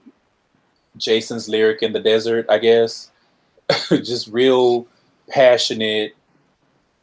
Jason's 0.96 1.48
lyric 1.48 1.82
in 1.82 1.92
the 1.92 2.00
desert, 2.00 2.46
I 2.48 2.58
guess. 2.58 3.10
Just 3.90 4.26
real 4.28 4.88
passionate. 5.28 6.16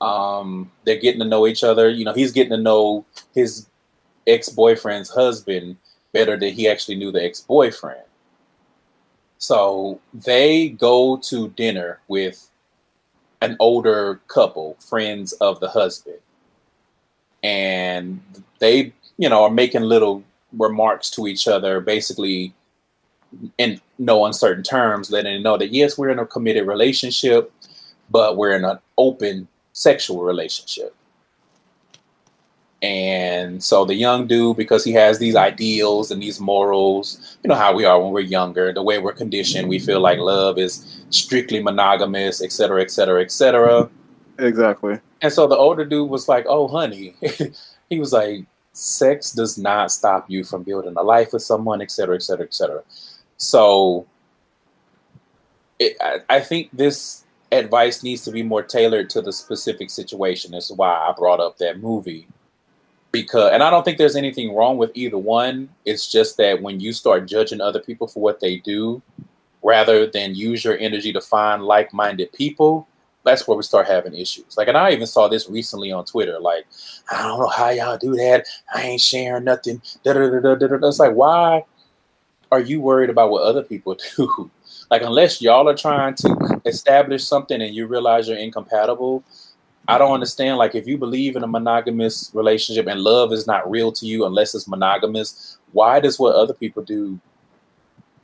Um, 0.02 0.70
they're 0.84 1.00
getting 1.00 1.22
to 1.22 1.26
know 1.26 1.48
each 1.48 1.64
other. 1.64 1.90
You 1.90 2.04
know, 2.04 2.14
he's 2.14 2.34
getting 2.34 2.52
to 2.52 2.62
know 2.62 3.06
his 3.34 3.68
ex-boyfriend's 4.28 5.10
husband 5.10 5.78
better 6.12 6.36
than 6.38 6.54
he 6.54 6.68
actually 6.68 6.98
knew 6.98 7.14
the 7.14 7.24
ex-boyfriend. 7.24 8.04
So 9.38 10.02
they 10.14 10.70
go 10.70 11.18
to 11.18 11.48
dinner 11.50 12.02
with 12.10 12.50
an 13.42 13.56
older 13.60 14.20
couple, 14.28 14.76
friends 14.80 15.34
of 15.34 15.60
the 15.60 15.70
husband. 15.70 16.20
And 17.44 18.22
they, 18.60 18.94
you 19.18 19.30
know, 19.30 19.44
are 19.44 19.52
making 19.52 19.84
little 19.84 20.24
remarks 20.54 21.10
to 21.12 21.28
each 21.28 21.48
other, 21.48 21.80
basically 21.80 22.54
in 23.58 23.80
no 24.00 24.26
uncertain 24.26 24.64
terms, 24.64 25.12
letting 25.12 25.34
them 25.34 25.44
know 25.44 25.58
that 25.58 25.74
yes, 25.74 25.98
we're 25.98 26.10
in 26.10 26.20
a 26.20 26.26
committed 26.26 26.68
relationship, 26.68 27.52
but 28.10 28.38
we're 28.38 28.56
in 28.56 28.66
an 28.66 28.80
open 28.98 29.48
sexual 29.74 30.24
relationship. 30.24 30.96
And 32.82 33.64
so 33.64 33.86
the 33.86 33.96
young 33.96 34.28
dude, 34.28 34.56
because 34.56 34.84
he 34.84 34.94
has 34.94 35.18
these 35.18 35.36
ideals 35.36 36.12
and 36.12 36.22
these 36.22 36.40
morals, 36.40 37.38
you 37.44 37.48
know 37.48 37.56
how 37.56 37.74
we 37.74 37.86
are 37.86 38.00
when 38.00 38.12
we're 38.12 38.20
younger, 38.20 38.72
the 38.72 38.84
way 38.84 39.00
we're 39.00 39.14
conditioned, 39.14 39.68
we 39.68 39.80
feel 39.80 40.00
like 40.00 40.20
love 40.20 40.60
is 40.60 41.02
strictly 41.10 41.62
monogamous, 41.62 42.42
et 42.42 42.52
cetera, 42.52 42.82
et 42.82 42.92
cetera, 42.92 43.22
et 43.22 43.32
cetera. 43.32 43.90
Exactly. 44.38 45.00
And 45.24 45.34
so 45.34 45.48
the 45.48 45.58
older 45.58 45.86
dude 45.86 46.10
was 46.10 46.28
like, 46.28 46.46
"Oh, 46.48 46.68
honey," 46.68 47.16
he 47.90 48.00
was 48.00 48.14
like, 48.14 48.46
"Sex 48.74 49.32
does 49.32 49.58
not 49.58 49.92
stop 49.92 50.30
you 50.30 50.44
from 50.44 50.62
building 50.62 50.94
a 50.96 51.02
life 51.02 51.34
with 51.34 51.42
someone, 51.42 51.82
et 51.82 51.90
cetera, 51.90 52.16
et 52.16 52.22
cetera, 52.22 52.46
et 52.46 52.54
cetera." 52.54 52.84
So, 53.38 54.06
it, 55.80 55.98
I, 56.00 56.20
I 56.30 56.40
think 56.42 56.70
this 56.72 57.24
advice 57.52 58.04
needs 58.04 58.24
to 58.26 58.32
be 58.32 58.44
more 58.44 58.62
tailored 58.62 59.10
to 59.12 59.22
the 59.24 59.34
specific 59.34 59.90
situation. 59.90 60.52
That's 60.52 60.70
why 60.72 60.90
I 60.90 61.14
brought 61.18 61.40
up 61.40 61.58
that 61.58 61.80
movie 61.80 62.28
because, 63.12 63.52
and 63.54 63.64
I 63.64 63.70
don't 63.70 63.84
think 63.84 63.98
there's 63.98 64.16
anything 64.16 64.56
wrong 64.56 64.78
with 64.78 64.92
either 64.94 65.18
one. 65.18 65.70
It's 65.86 66.12
just 66.12 66.38
that 66.38 66.62
when 66.62 66.80
you 66.80 66.94
start 66.94 67.28
judging 67.28 67.62
other 67.62 67.80
people 67.80 68.08
for 68.08 68.22
what 68.22 68.40
they 68.40 68.58
do, 68.58 69.02
rather 69.64 70.08
than 70.08 70.36
use 70.36 70.64
your 70.64 70.78
energy 70.78 71.12
to 71.14 71.22
find 71.22 71.64
like-minded 71.64 72.32
people, 72.34 72.88
that's 73.24 73.48
where 73.48 73.58
we 73.58 73.64
start 73.64 73.88
having 73.88 74.14
issues. 74.14 74.58
Like, 74.58 74.70
and 74.70 74.78
I 74.78 74.92
even 74.92 75.08
saw 75.08 75.28
this 75.28 75.50
recently 75.50 75.92
on 75.92 76.06
Twitter. 76.06 76.40
Like, 76.40 76.66
I 77.12 77.24
don't 77.24 77.40
know 77.40 77.48
how 77.48 77.70
y'all 77.70 77.98
do 77.98 78.16
that. 78.16 78.46
I 78.74 78.84
ain't 78.84 79.02
sharing 79.02 79.44
nothing. 79.44 79.82
Da. 80.04 80.14
It's 80.16 81.00
like, 81.00 81.14
why 81.14 81.66
are 82.52 82.62
you 82.62 82.80
worried 82.80 83.10
about 83.10 83.30
what 83.30 83.44
other 83.44 83.64
people 83.64 83.98
do? 84.16 84.50
Like, 84.90 85.02
unless 85.02 85.42
y'all 85.42 85.68
are 85.68 85.76
trying 85.76 86.16
to 86.16 86.62
establish 86.66 87.26
something 87.26 87.62
and 87.62 87.76
you 87.76 87.88
realize 87.88 88.30
you're 88.30 88.38
incompatible, 88.38 89.24
I 89.88 89.98
don't 89.98 90.12
understand. 90.12 90.58
Like, 90.58 90.76
if 90.76 90.88
you 90.88 90.98
believe 90.98 91.36
in 91.36 91.44
a 91.44 91.48
monogamous 91.48 92.32
relationship 92.34 92.88
and 92.88 93.00
love 93.02 93.32
is 93.32 93.48
not 93.48 93.70
real 93.70 93.92
to 93.94 94.06
you 94.06 94.26
unless 94.26 94.54
it's 94.54 94.68
monogamous, 94.68 95.58
why 95.72 96.00
does 96.00 96.20
what 96.20 96.36
other 96.36 96.54
people 96.54 96.84
do 96.84 97.20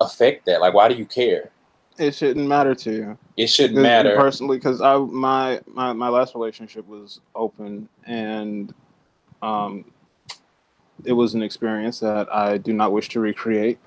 affect 0.01 0.45
that? 0.45 0.59
Like, 0.59 0.73
why 0.73 0.89
do 0.89 0.95
you 0.95 1.05
care? 1.05 1.51
It 1.97 2.15
shouldn't 2.15 2.47
matter 2.47 2.73
to 2.75 2.91
you. 2.91 3.17
It 3.37 3.47
shouldn't 3.47 3.79
matter. 3.79 4.15
personally 4.15 4.57
because 4.57 4.81
I 4.81 4.97
my, 4.97 5.61
my 5.67 5.93
my 5.93 6.09
last 6.09 6.33
relationship 6.33 6.87
was 6.87 7.21
open 7.35 7.87
and 8.05 8.73
um 9.43 9.85
it 11.05 11.13
was 11.13 11.35
an 11.35 11.43
experience 11.43 11.99
that 11.99 12.33
I 12.33 12.57
do 12.57 12.73
not 12.73 12.91
wish 12.91 13.09
to 13.09 13.19
recreate. 13.19 13.77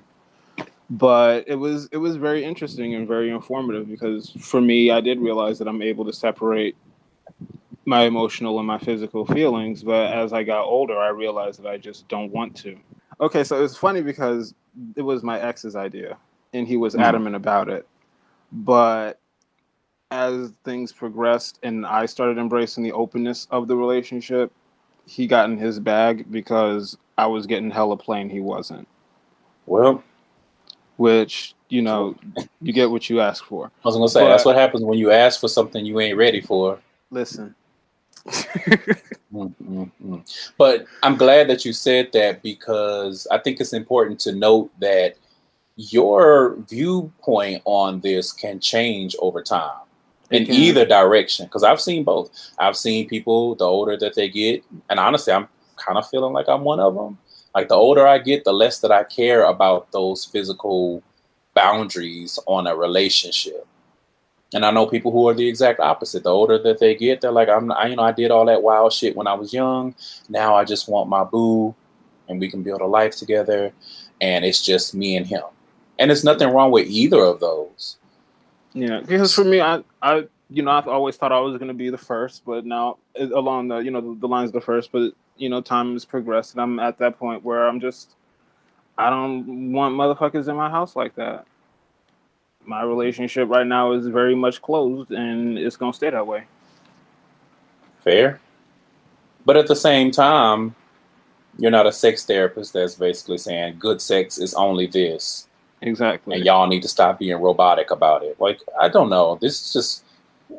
But 0.89 1.43
it 1.47 1.55
was 1.55 1.89
it 1.91 1.97
was 1.97 2.15
very 2.15 2.45
interesting 2.45 2.95
and 2.95 3.05
very 3.07 3.29
informative 3.29 3.89
because 3.89 4.31
for 4.39 4.61
me 4.61 4.89
I 4.89 5.01
did 5.01 5.19
realize 5.19 5.59
that 5.59 5.67
I'm 5.67 5.81
able 5.81 6.05
to 6.05 6.13
separate 6.13 6.77
my 7.87 8.03
emotional 8.03 8.57
and 8.59 8.67
my 8.67 8.77
physical 8.77 9.25
feelings, 9.25 9.81
but 9.81 10.11
as 10.13 10.33
I 10.33 10.43
got 10.43 10.65
older 10.65 10.97
I 10.99 11.07
realized 11.07 11.63
that 11.63 11.69
I 11.69 11.77
just 11.77 12.07
don't 12.09 12.31
want 12.31 12.55
to. 12.57 12.77
Okay, 13.21 13.43
so 13.45 13.63
it's 13.63 13.77
funny 13.77 14.01
because 14.01 14.53
it 14.95 15.01
was 15.01 15.23
my 15.23 15.39
ex's 15.39 15.75
idea 15.75 16.17
and 16.53 16.67
he 16.67 16.75
was 16.77 16.93
Mhm. 16.95 17.01
adamant 17.01 17.35
about 17.37 17.69
it. 17.69 17.87
But 18.51 19.19
as 20.11 20.51
things 20.65 20.91
progressed 20.91 21.59
and 21.63 21.85
I 21.85 22.05
started 22.05 22.37
embracing 22.37 22.83
the 22.83 22.91
openness 22.91 23.47
of 23.51 23.67
the 23.69 23.75
relationship, 23.77 24.51
he 25.05 25.25
got 25.25 25.49
in 25.49 25.57
his 25.57 25.79
bag 25.79 26.29
because 26.29 26.97
I 27.17 27.25
was 27.27 27.47
getting 27.47 27.71
hella 27.71 27.95
plain 27.97 28.29
he 28.29 28.41
wasn't. 28.41 28.87
Well, 29.65 30.03
Which, 30.97 31.53
you 31.69 31.83
know, 31.83 32.15
you 32.59 32.73
get 32.73 32.89
what 32.89 33.07
you 33.07 33.21
ask 33.21 33.43
for. 33.45 33.67
I 33.67 33.87
was 33.87 33.95
gonna 33.95 34.09
say 34.09 34.21
But- 34.21 34.29
that's 34.29 34.45
what 34.45 34.55
happens 34.55 34.83
when 34.83 34.97
you 34.97 35.11
ask 35.11 35.39
for 35.39 35.47
something 35.47 35.85
you 35.85 35.99
ain't 35.99 36.17
ready 36.17 36.41
for. 36.41 36.79
Listen. 37.11 37.53
Mm, 39.33 39.53
mm, 39.61 39.91
mm. 40.03 40.51
But 40.57 40.85
I'm 41.03 41.17
glad 41.17 41.49
that 41.49 41.65
you 41.65 41.73
said 41.73 42.11
that 42.13 42.41
because 42.41 43.27
I 43.29 43.37
think 43.37 43.59
it's 43.59 43.73
important 43.73 44.19
to 44.21 44.33
note 44.33 44.71
that 44.79 45.15
your 45.75 46.55
viewpoint 46.69 47.61
on 47.65 47.99
this 48.01 48.31
can 48.31 48.59
change 48.59 49.15
over 49.19 49.43
time 49.43 49.81
in 50.31 50.49
either 50.49 50.85
direction. 50.85 51.45
Because 51.45 51.63
I've 51.63 51.81
seen 51.81 52.03
both. 52.03 52.31
I've 52.57 52.77
seen 52.77 53.07
people 53.07 53.55
the 53.55 53.65
older 53.65 53.97
that 53.97 54.15
they 54.15 54.29
get, 54.29 54.63
and 54.89 54.99
honestly, 54.99 55.33
I'm 55.33 55.47
kind 55.75 55.97
of 55.97 56.09
feeling 56.09 56.33
like 56.33 56.47
I'm 56.47 56.63
one 56.63 56.79
of 56.79 56.95
them. 56.95 57.17
Like 57.53 57.67
the 57.67 57.75
older 57.75 58.07
I 58.07 58.19
get, 58.19 58.43
the 58.43 58.53
less 58.53 58.79
that 58.79 58.91
I 58.91 59.03
care 59.03 59.43
about 59.43 59.91
those 59.91 60.25
physical 60.25 61.03
boundaries 61.53 62.39
on 62.45 62.67
a 62.67 62.75
relationship. 62.75 63.67
And 64.53 64.65
I 64.65 64.71
know 64.71 64.85
people 64.85 65.11
who 65.11 65.27
are 65.27 65.33
the 65.33 65.47
exact 65.47 65.79
opposite. 65.79 66.23
The 66.23 66.29
older 66.29 66.57
that 66.57 66.79
they 66.79 66.95
get, 66.95 67.21
they're 67.21 67.31
like, 67.31 67.49
I'm, 67.49 67.71
I, 67.71 67.87
you 67.87 67.95
know, 67.97 68.03
I 68.03 68.13
did 68.13 68.31
all 68.31 68.45
that 68.45 68.63
wild 68.63 68.93
shit 68.93 69.15
when 69.15 69.27
I 69.27 69.33
was 69.33 69.53
young. 69.53 69.93
Now 70.29 70.55
I 70.55 70.63
just 70.63 70.87
want 70.87 71.09
my 71.09 71.23
boo, 71.23 71.75
and 72.29 72.39
we 72.39 72.49
can 72.49 72.63
build 72.63 72.81
a 72.81 72.85
life 72.85 73.15
together, 73.17 73.73
and 74.21 74.45
it's 74.45 74.61
just 74.63 74.95
me 74.95 75.17
and 75.17 75.25
him. 75.25 75.43
And 75.99 76.09
there's 76.09 76.23
nothing 76.23 76.49
wrong 76.49 76.71
with 76.71 76.87
either 76.87 77.21
of 77.21 77.39
those. 77.39 77.97
Yeah, 78.73 79.01
because 79.01 79.33
for 79.33 79.43
me, 79.43 79.59
I, 79.59 79.83
I, 80.01 80.27
you 80.49 80.63
know, 80.63 80.71
I've 80.71 80.87
always 80.87 81.17
thought 81.17 81.31
I 81.31 81.39
was 81.39 81.57
going 81.57 81.67
to 81.69 81.73
be 81.73 81.89
the 81.89 81.97
first, 81.97 82.43
but 82.45 82.65
now 82.65 82.97
along 83.19 83.69
the, 83.69 83.79
you 83.79 83.91
know, 83.91 84.01
the, 84.01 84.19
the 84.19 84.27
lines 84.27 84.49
of 84.49 84.53
the 84.53 84.61
first, 84.61 84.91
but 84.91 85.13
you 85.35 85.49
know, 85.49 85.61
time 85.61 85.93
has 85.93 86.05
progressed, 86.05 86.53
and 86.53 86.61
I'm 86.61 86.79
at 86.79 86.97
that 86.99 87.19
point 87.19 87.43
where 87.43 87.67
I'm 87.67 87.79
just, 87.79 88.15
I 88.97 89.09
don't 89.09 89.73
want 89.73 89.95
motherfuckers 89.95 90.47
in 90.47 90.55
my 90.55 90.69
house 90.69 90.95
like 90.95 91.15
that. 91.15 91.45
My 92.67 92.83
relationship 92.83 93.49
right 93.49 93.65
now 93.65 93.93
is 93.93 94.07
very 94.07 94.35
much 94.35 94.61
closed, 94.61 95.11
and 95.11 95.57
it's 95.57 95.77
gonna 95.77 95.93
stay 95.93 96.09
that 96.09 96.27
way. 96.27 96.43
Fair. 98.03 98.39
But 99.45 99.57
at 99.57 99.67
the 99.67 99.75
same 99.75 100.11
time, 100.11 100.75
you're 101.57 101.71
not 101.71 101.87
a 101.87 101.91
sex 101.91 102.25
therapist 102.25 102.73
that's 102.73 102.95
basically 102.95 103.37
saying 103.37 103.77
good 103.79 104.01
sex 104.01 104.37
is 104.37 104.53
only 104.53 104.85
this. 104.87 105.47
Exactly. 105.81 106.35
And 106.35 106.45
y'all 106.45 106.67
need 106.67 106.81
to 106.81 106.87
stop 106.87 107.19
being 107.19 107.37
robotic 107.37 107.91
about 107.91 108.23
it. 108.23 108.39
Like, 108.39 108.61
I 108.79 108.89
don't 108.89 109.09
know. 109.09 109.37
This 109.41 109.65
is 109.65 109.73
just 109.73 110.03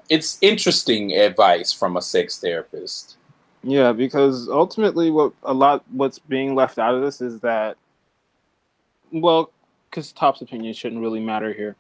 it's 0.09 0.39
interesting 0.41 1.13
advice 1.13 1.73
from 1.73 1.97
a 1.97 2.03
sex 2.03 2.39
therapist. 2.39 3.17
Yeah, 3.63 3.93
because 3.93 4.49
ultimately 4.49 5.11
what 5.11 5.33
a 5.43 5.53
lot 5.53 5.85
what's 5.91 6.19
being 6.19 6.55
left 6.55 6.79
out 6.79 6.95
of 6.95 7.03
this 7.03 7.21
is 7.21 7.41
that 7.41 7.77
well, 9.11 9.51
because 9.91 10.13
Top's 10.13 10.43
opinion 10.43 10.75
shouldn't 10.75 11.01
really 11.01 11.21
matter 11.21 11.53
here. 11.53 11.77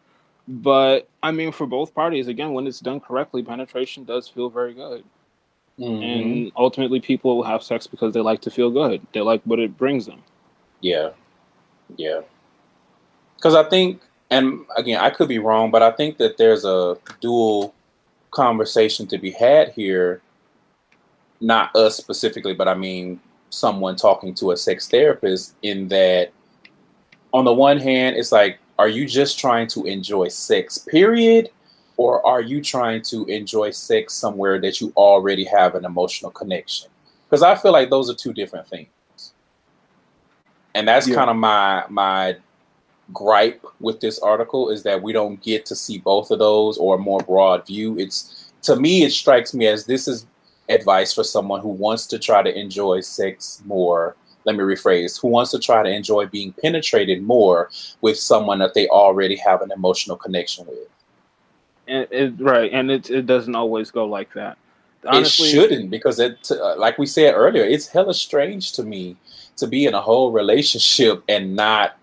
But 0.50 1.08
I 1.22 1.30
mean, 1.30 1.52
for 1.52 1.66
both 1.66 1.94
parties, 1.94 2.26
again, 2.26 2.54
when 2.54 2.66
it's 2.66 2.80
done 2.80 3.00
correctly, 3.00 3.42
penetration 3.42 4.04
does 4.04 4.28
feel 4.28 4.48
very 4.48 4.72
good. 4.72 5.04
Mm-hmm. 5.78 6.02
And 6.02 6.52
ultimately, 6.56 7.00
people 7.00 7.42
have 7.42 7.62
sex 7.62 7.86
because 7.86 8.14
they 8.14 8.20
like 8.20 8.40
to 8.40 8.50
feel 8.50 8.70
good. 8.70 9.06
They 9.12 9.20
like 9.20 9.42
what 9.44 9.58
it 9.58 9.76
brings 9.76 10.06
them. 10.06 10.22
Yeah. 10.80 11.10
Yeah. 11.96 12.22
Because 13.36 13.54
I 13.54 13.62
think, 13.68 14.00
and 14.30 14.64
again, 14.76 15.00
I 15.00 15.10
could 15.10 15.28
be 15.28 15.38
wrong, 15.38 15.70
but 15.70 15.82
I 15.82 15.90
think 15.90 16.16
that 16.16 16.38
there's 16.38 16.64
a 16.64 16.96
dual 17.20 17.74
conversation 18.30 19.06
to 19.08 19.18
be 19.18 19.30
had 19.30 19.72
here. 19.72 20.22
Not 21.40 21.76
us 21.76 21.96
specifically, 21.96 22.54
but 22.54 22.68
I 22.68 22.74
mean, 22.74 23.20
someone 23.50 23.96
talking 23.96 24.34
to 24.36 24.50
a 24.50 24.56
sex 24.56 24.88
therapist 24.88 25.54
in 25.62 25.88
that 25.88 26.30
on 27.32 27.44
the 27.44 27.52
one 27.52 27.78
hand, 27.78 28.16
it's 28.16 28.32
like, 28.32 28.58
are 28.78 28.88
you 28.88 29.06
just 29.06 29.38
trying 29.38 29.66
to 29.68 29.84
enjoy 29.84 30.28
sex, 30.28 30.78
period? 30.78 31.50
Or 31.96 32.24
are 32.24 32.40
you 32.40 32.62
trying 32.62 33.02
to 33.02 33.24
enjoy 33.26 33.70
sex 33.70 34.14
somewhere 34.14 34.60
that 34.60 34.80
you 34.80 34.92
already 34.96 35.44
have 35.44 35.74
an 35.74 35.84
emotional 35.84 36.30
connection? 36.30 36.88
Because 37.28 37.42
I 37.42 37.56
feel 37.56 37.72
like 37.72 37.90
those 37.90 38.08
are 38.08 38.14
two 38.14 38.32
different 38.32 38.68
things. 38.68 38.88
And 40.74 40.86
that's 40.86 41.08
yeah. 41.08 41.16
kind 41.16 41.30
of 41.30 41.36
my 41.36 41.84
my 41.88 42.36
gripe 43.12 43.64
with 43.80 44.00
this 44.00 44.18
article 44.20 44.70
is 44.70 44.82
that 44.84 45.02
we 45.02 45.12
don't 45.12 45.42
get 45.42 45.66
to 45.66 45.74
see 45.74 45.98
both 45.98 46.30
of 46.30 46.38
those 46.38 46.78
or 46.78 46.94
a 46.94 46.98
more 46.98 47.20
broad 47.20 47.66
view. 47.66 47.98
It's 47.98 48.52
to 48.62 48.76
me, 48.76 49.02
it 49.02 49.10
strikes 49.10 49.52
me 49.52 49.66
as 49.66 49.86
this 49.86 50.06
is 50.06 50.26
advice 50.68 51.12
for 51.12 51.24
someone 51.24 51.60
who 51.60 51.68
wants 51.68 52.06
to 52.06 52.18
try 52.18 52.42
to 52.42 52.56
enjoy 52.56 53.00
sex 53.00 53.62
more 53.64 54.14
let 54.48 54.56
me 54.56 54.64
rephrase, 54.64 55.20
who 55.20 55.28
wants 55.28 55.50
to 55.50 55.58
try 55.58 55.82
to 55.82 55.90
enjoy 55.90 56.24
being 56.26 56.54
penetrated 56.54 57.22
more 57.22 57.68
with 58.00 58.18
someone 58.18 58.58
that 58.60 58.72
they 58.72 58.88
already 58.88 59.36
have 59.36 59.60
an 59.60 59.70
emotional 59.70 60.16
connection 60.16 60.66
with. 60.66 60.88
And 61.86 62.08
it, 62.10 62.34
right, 62.40 62.72
and 62.72 62.90
it 62.90 63.10
it 63.10 63.26
doesn't 63.26 63.54
always 63.54 63.90
go 63.90 64.06
like 64.06 64.32
that. 64.32 64.56
Honestly, 65.06 65.48
it 65.48 65.50
shouldn't 65.50 65.90
because 65.90 66.18
it, 66.18 66.50
uh, 66.50 66.76
like 66.78 66.96
we 66.96 67.04
said 67.04 67.34
earlier, 67.34 67.62
it's 67.62 67.86
hella 67.86 68.14
strange 68.14 68.72
to 68.72 68.82
me 68.82 69.16
to 69.56 69.66
be 69.66 69.84
in 69.84 69.92
a 69.92 70.00
whole 70.00 70.32
relationship 70.32 71.22
and 71.28 71.54
not 71.54 71.98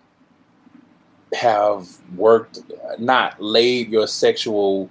have 1.34 1.88
worked, 2.16 2.60
not 2.98 3.42
laid 3.42 3.90
your 3.90 4.06
sexual 4.06 4.88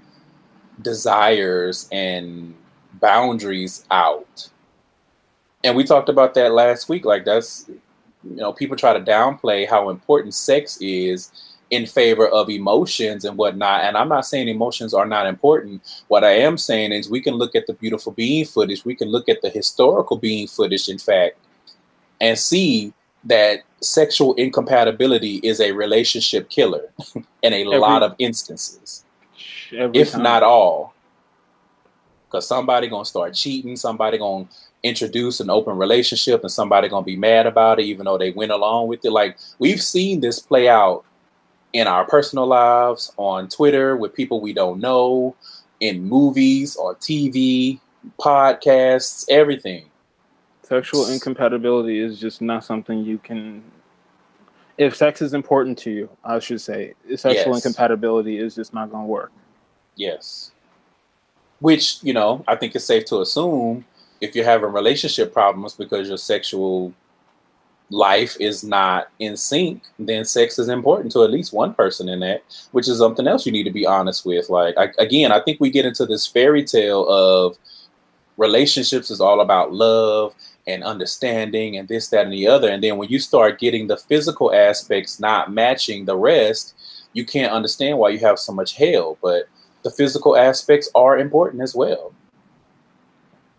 desires 0.81 1.87
and 1.93 2.53
boundaries 2.99 3.85
out 3.91 4.49
and 5.65 5.75
we 5.75 5.83
talked 5.83 6.09
about 6.09 6.35
that 6.35 6.53
last 6.53 6.87
week. 6.87 7.05
Like 7.05 7.25
that's 7.25 7.65
you 8.23 8.37
know, 8.37 8.53
people 8.53 8.77
try 8.77 8.93
to 8.93 8.99
downplay 8.99 9.67
how 9.67 9.89
important 9.89 10.33
sex 10.33 10.77
is 10.79 11.31
in 11.71 11.85
favor 11.85 12.27
of 12.27 12.49
emotions 12.49 13.25
and 13.25 13.37
whatnot. 13.37 13.83
And 13.83 13.97
I'm 13.97 14.09
not 14.09 14.25
saying 14.25 14.47
emotions 14.47 14.93
are 14.93 15.05
not 15.05 15.25
important. 15.25 15.81
What 16.07 16.23
I 16.23 16.31
am 16.31 16.57
saying 16.57 16.91
is 16.91 17.09
we 17.09 17.21
can 17.21 17.33
look 17.33 17.55
at 17.55 17.67
the 17.67 17.73
beautiful 17.73 18.11
being 18.11 18.45
footage, 18.45 18.85
we 18.85 18.95
can 18.95 19.09
look 19.09 19.27
at 19.27 19.41
the 19.41 19.49
historical 19.49 20.17
being 20.17 20.47
footage, 20.47 20.87
in 20.87 20.99
fact, 20.99 21.37
and 22.21 22.37
see 22.37 22.93
that 23.23 23.61
sexual 23.81 24.35
incompatibility 24.35 25.37
is 25.37 25.59
a 25.59 25.71
relationship 25.71 26.49
killer 26.49 26.89
in 27.41 27.53
a 27.53 27.61
every, 27.61 27.77
lot 27.77 28.03
of 28.03 28.15
instances, 28.19 29.03
if 29.71 30.11
time. 30.11 30.23
not 30.23 30.43
all. 30.43 30.93
Because 32.27 32.47
somebody 32.47 32.87
gonna 32.87 33.05
start 33.05 33.33
cheating, 33.33 33.75
somebody 33.75 34.17
gonna 34.17 34.47
introduce 34.85 35.39
an 35.39 35.49
open 35.49 35.75
relationship 35.77 36.41
and 36.43 36.51
somebody 36.51 36.87
gonna 36.87 37.03
be 37.03 37.15
mad 37.15 37.47
about 37.47 37.79
it 37.79 37.85
even 37.85 38.05
though 38.05 38.19
they 38.19 38.31
went 38.31 38.51
along 38.51 38.87
with 38.87 39.03
it. 39.03 39.11
Like 39.11 39.37
we've 39.57 39.81
seen 39.81 40.19
this 40.19 40.39
play 40.39 40.69
out 40.69 41.03
in 41.73 41.87
our 41.87 42.05
personal 42.05 42.45
lives 42.45 43.11
on 43.17 43.49
twitter 43.49 43.97
with 43.97 44.13
people 44.13 44.39
we 44.39 44.53
don't 44.53 44.79
know 44.79 45.35
in 45.79 46.03
movies 46.03 46.75
or 46.75 46.95
tv 46.95 47.79
podcasts 48.19 49.25
everything. 49.27 49.85
Sexual 50.61 51.07
incompatibility 51.09 51.99
is 51.99 52.19
just 52.19 52.41
not 52.41 52.63
something 52.63 53.03
you 53.03 53.17
can 53.17 53.63
if 54.77 54.95
sex 54.95 55.21
is 55.21 55.33
important 55.33 55.77
to 55.79 55.89
you 55.89 56.09
i 56.23 56.37
should 56.37 56.61
say 56.61 56.93
sexual 57.15 57.55
yes. 57.55 57.65
incompatibility 57.65 58.37
is 58.37 58.53
just 58.53 58.71
not 58.71 58.91
gonna 58.91 59.07
work. 59.07 59.31
Yes. 59.95 60.51
Which 61.59 62.03
you 62.03 62.13
know 62.13 62.43
i 62.47 62.55
think 62.55 62.75
it's 62.75 62.85
safe 62.85 63.05
to 63.05 63.21
assume 63.21 63.83
if 64.21 64.35
you're 64.35 64.45
having 64.45 64.71
relationship 64.71 65.33
problems 65.33 65.73
because 65.73 66.07
your 66.07 66.17
sexual 66.17 66.93
life 67.89 68.35
is 68.39 68.63
not 68.63 69.09
in 69.19 69.37
sync, 69.37 69.83
then 69.99 70.25
sex 70.25 70.57
is 70.57 70.69
important 70.69 71.11
to 71.11 71.23
at 71.23 71.31
least 71.31 71.53
one 71.53 71.73
person 71.73 72.09
in 72.09 72.19
that, 72.21 72.43
which 72.71 72.87
is 72.87 72.97
something 72.97 73.27
else 73.27 73.45
you 73.45 73.51
need 73.51 73.63
to 73.63 73.71
be 73.71 73.85
honest 73.85 74.25
with. 74.25 74.49
Like, 74.49 74.75
I, 74.77 74.89
again, 74.97 75.31
I 75.31 75.39
think 75.39 75.59
we 75.59 75.69
get 75.69 75.85
into 75.85 76.05
this 76.05 76.25
fairy 76.25 76.63
tale 76.63 77.07
of 77.07 77.57
relationships 78.37 79.11
is 79.11 79.21
all 79.21 79.41
about 79.41 79.73
love 79.73 80.33
and 80.67 80.83
understanding 80.83 81.77
and 81.77 81.87
this, 81.87 82.07
that, 82.09 82.25
and 82.25 82.33
the 82.33 82.47
other. 82.47 82.69
And 82.69 82.83
then 82.83 82.97
when 82.97 83.09
you 83.09 83.19
start 83.19 83.59
getting 83.59 83.87
the 83.87 83.97
physical 83.97 84.53
aspects 84.53 85.19
not 85.19 85.53
matching 85.53 86.05
the 86.05 86.17
rest, 86.17 86.73
you 87.13 87.23
can't 87.23 87.53
understand 87.53 87.97
why 87.97 88.09
you 88.09 88.19
have 88.19 88.39
so 88.39 88.51
much 88.51 88.75
hell. 88.75 89.17
But 89.21 89.47
the 89.83 89.91
physical 89.91 90.35
aspects 90.35 90.89
are 90.95 91.19
important 91.19 91.61
as 91.61 91.75
well. 91.75 92.13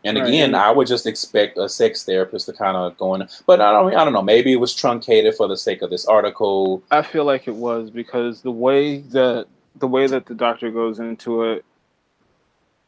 And 0.06 0.18
right. 0.18 0.28
again, 0.28 0.54
I 0.54 0.70
would 0.70 0.86
just 0.86 1.06
expect 1.06 1.58
a 1.58 1.68
sex 1.68 2.04
therapist 2.04 2.46
to 2.46 2.52
kind 2.52 2.76
of 2.76 2.96
go 2.96 3.14
in, 3.14 3.28
but 3.44 3.60
I 3.60 3.72
don't, 3.72 3.94
I 3.94 4.04
don't 4.04 4.12
know. 4.12 4.22
Maybe 4.22 4.52
it 4.52 4.60
was 4.60 4.74
truncated 4.74 5.34
for 5.34 5.48
the 5.48 5.56
sake 5.56 5.82
of 5.82 5.90
this 5.90 6.06
article. 6.06 6.82
I 6.90 7.02
feel 7.02 7.24
like 7.24 7.48
it 7.48 7.54
was 7.54 7.90
because 7.90 8.40
the 8.42 8.52
way 8.52 8.98
that 8.98 9.46
the 9.74 9.88
way 9.88 10.06
that 10.06 10.26
the 10.26 10.34
doctor 10.34 10.70
goes 10.70 11.00
into 11.00 11.42
it, 11.42 11.64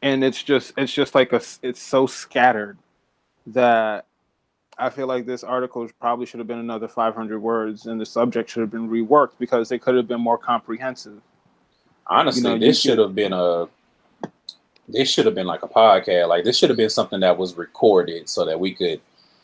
and 0.01 0.23
it's 0.23 0.41
just 0.41 0.73
it's 0.77 0.93
just 0.93 1.13
like 1.13 1.33
a 1.33 1.41
it's 1.61 1.81
so 1.81 2.07
scattered 2.07 2.77
that 3.47 4.05
I 4.77 4.89
feel 4.89 5.07
like 5.07 5.25
this 5.25 5.43
article 5.43 5.89
probably 5.99 6.25
should 6.25 6.39
have 6.39 6.47
been 6.47 6.59
another 6.59 6.87
500 6.87 7.37
words, 7.39 7.85
and 7.85 7.99
the 7.99 8.05
subject 8.05 8.49
should 8.49 8.61
have 8.61 8.71
been 8.71 8.89
reworked 8.89 9.33
because 9.37 9.67
they 9.67 9.77
could 9.77 9.95
have 9.95 10.07
been 10.07 10.21
more 10.21 10.37
comprehensive. 10.37 11.21
Honestly, 12.07 12.41
you 12.41 12.47
know, 12.47 12.57
this 12.57 12.79
should 12.79 12.97
have 12.97 13.13
been 13.13 13.33
a 13.33 13.67
this 14.91 15.09
should 15.09 15.25
have 15.25 15.35
been 15.35 15.47
like 15.47 15.63
a 15.63 15.67
podcast. 15.67 16.27
Like 16.27 16.43
this 16.43 16.57
should 16.57 16.69
have 16.69 16.77
been 16.77 16.89
something 16.89 17.19
that 17.21 17.37
was 17.37 17.57
recorded 17.57 18.29
so 18.29 18.45
that 18.45 18.59
we 18.59 18.73
could 18.73 19.01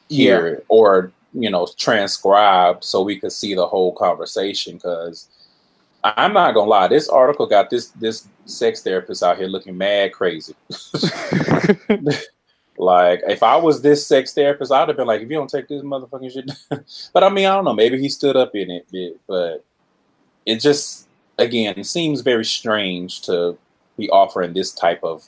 hear 0.09 0.47
yeah. 0.47 0.53
it 0.53 0.65
or 0.67 1.11
you 1.33 1.49
know 1.49 1.67
transcribed 1.77 2.83
so 2.83 3.01
we 3.01 3.19
could 3.19 3.31
see 3.31 3.53
the 3.53 3.67
whole 3.67 3.93
conversation. 3.93 4.75
Because 4.75 5.29
I'm 6.03 6.33
not 6.33 6.53
gonna 6.53 6.69
lie, 6.69 6.87
this 6.87 7.09
article 7.09 7.47
got 7.47 7.69
this 7.69 7.87
this 7.89 8.27
sex 8.45 8.81
therapist 8.81 9.23
out 9.23 9.37
here 9.37 9.47
looking 9.47 9.77
mad 9.77 10.13
crazy. 10.13 10.55
like 12.77 13.21
if 13.27 13.41
I 13.43 13.55
was 13.55 13.81
this 13.81 14.05
sex 14.05 14.33
therapist, 14.33 14.71
I'd 14.71 14.87
have 14.87 14.97
been 14.97 15.07
like, 15.07 15.21
if 15.21 15.29
you 15.29 15.35
don't 15.35 15.49
take 15.49 15.67
this 15.67 15.81
motherfucking 15.81 16.31
shit. 16.31 16.51
but 17.13 17.23
I 17.23 17.29
mean, 17.29 17.45
I 17.45 17.55
don't 17.55 17.65
know. 17.65 17.73
Maybe 17.73 17.99
he 17.99 18.09
stood 18.09 18.35
up 18.35 18.55
in 18.55 18.69
it, 18.69 19.19
but 19.27 19.63
it 20.45 20.59
just 20.59 21.07
again 21.37 21.83
seems 21.83 22.21
very 22.21 22.45
strange 22.45 23.21
to 23.21 23.57
be 23.97 24.09
offering 24.09 24.53
this 24.53 24.71
type 24.71 25.03
of 25.03 25.27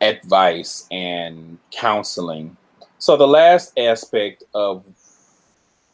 advice 0.00 0.86
and 0.90 1.58
counseling. 1.70 2.56
So 2.98 3.16
the 3.16 3.28
last 3.28 3.78
aspect 3.78 4.44
of 4.54 4.84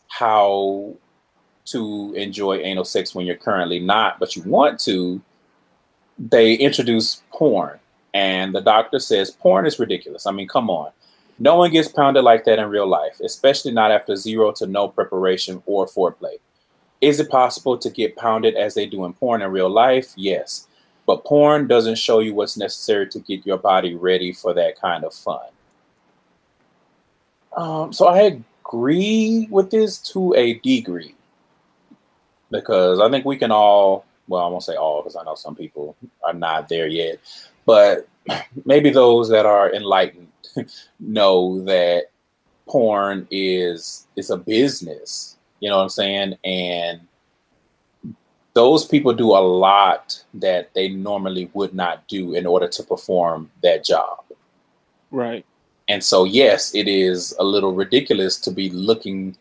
how 0.08 0.94
to 1.66 2.12
enjoy 2.14 2.58
anal 2.58 2.84
sex 2.84 3.14
when 3.14 3.26
you're 3.26 3.36
currently 3.36 3.78
not, 3.78 4.18
but 4.18 4.36
you 4.36 4.42
want 4.42 4.78
to, 4.80 5.20
they 6.18 6.54
introduce 6.54 7.22
porn. 7.32 7.78
And 8.14 8.54
the 8.54 8.60
doctor 8.60 8.98
says 8.98 9.30
porn 9.30 9.66
is 9.66 9.78
ridiculous. 9.78 10.26
I 10.26 10.32
mean, 10.32 10.48
come 10.48 10.68
on. 10.68 10.90
No 11.38 11.56
one 11.56 11.70
gets 11.70 11.88
pounded 11.88 12.24
like 12.24 12.44
that 12.44 12.58
in 12.58 12.68
real 12.68 12.86
life, 12.86 13.18
especially 13.20 13.72
not 13.72 13.90
after 13.90 14.14
zero 14.16 14.52
to 14.52 14.66
no 14.66 14.86
preparation 14.88 15.62
or 15.66 15.86
foreplay. 15.86 16.38
Is 17.00 17.18
it 17.18 17.30
possible 17.30 17.78
to 17.78 17.90
get 17.90 18.16
pounded 18.16 18.54
as 18.54 18.74
they 18.74 18.86
do 18.86 19.04
in 19.04 19.14
porn 19.14 19.42
in 19.42 19.50
real 19.50 19.70
life? 19.70 20.12
Yes. 20.14 20.68
But 21.06 21.24
porn 21.24 21.66
doesn't 21.66 21.98
show 21.98 22.20
you 22.20 22.34
what's 22.34 22.56
necessary 22.56 23.08
to 23.08 23.18
get 23.20 23.44
your 23.44 23.58
body 23.58 23.94
ready 23.94 24.32
for 24.32 24.54
that 24.54 24.80
kind 24.80 25.04
of 25.04 25.12
fun. 25.12 25.46
Um, 27.56 27.92
so 27.92 28.06
I 28.06 28.40
agree 28.64 29.48
with 29.50 29.70
this 29.70 29.98
to 30.12 30.34
a 30.34 30.54
degree 30.60 31.14
because 32.50 33.00
I 33.00 33.10
think 33.10 33.24
we 33.24 33.36
can 33.36 33.50
all, 33.50 34.04
well, 34.28 34.42
I 34.42 34.48
won't 34.48 34.62
say 34.62 34.76
all, 34.76 35.02
because 35.02 35.16
I 35.16 35.24
know 35.24 35.34
some 35.34 35.56
people 35.56 35.96
are 36.24 36.32
not 36.32 36.68
there 36.68 36.86
yet. 36.86 37.18
But 37.66 38.08
maybe 38.64 38.90
those 38.90 39.28
that 39.30 39.46
are 39.46 39.72
enlightened 39.72 40.28
know 41.00 41.62
that 41.64 42.04
porn 42.66 43.26
is 43.30 44.06
it's 44.16 44.30
a 44.30 44.36
business. 44.36 45.36
You 45.60 45.70
know 45.70 45.78
what 45.78 45.84
I'm 45.84 45.88
saying? 45.88 46.38
And 46.44 47.00
those 48.54 48.84
people 48.84 49.14
do 49.14 49.30
a 49.30 49.40
lot 49.40 50.22
that 50.34 50.72
they 50.74 50.88
normally 50.88 51.50
would 51.54 51.74
not 51.74 52.06
do 52.08 52.34
in 52.34 52.46
order 52.46 52.68
to 52.68 52.82
perform 52.82 53.50
that 53.62 53.84
job. 53.84 54.24
Right. 55.10 55.44
And 55.88 56.02
so, 56.02 56.24
yes, 56.24 56.74
it 56.74 56.88
is 56.88 57.34
a 57.38 57.44
little 57.44 57.74
ridiculous 57.74 58.38
to 58.40 58.50
be 58.50 58.70
looking 58.70 59.36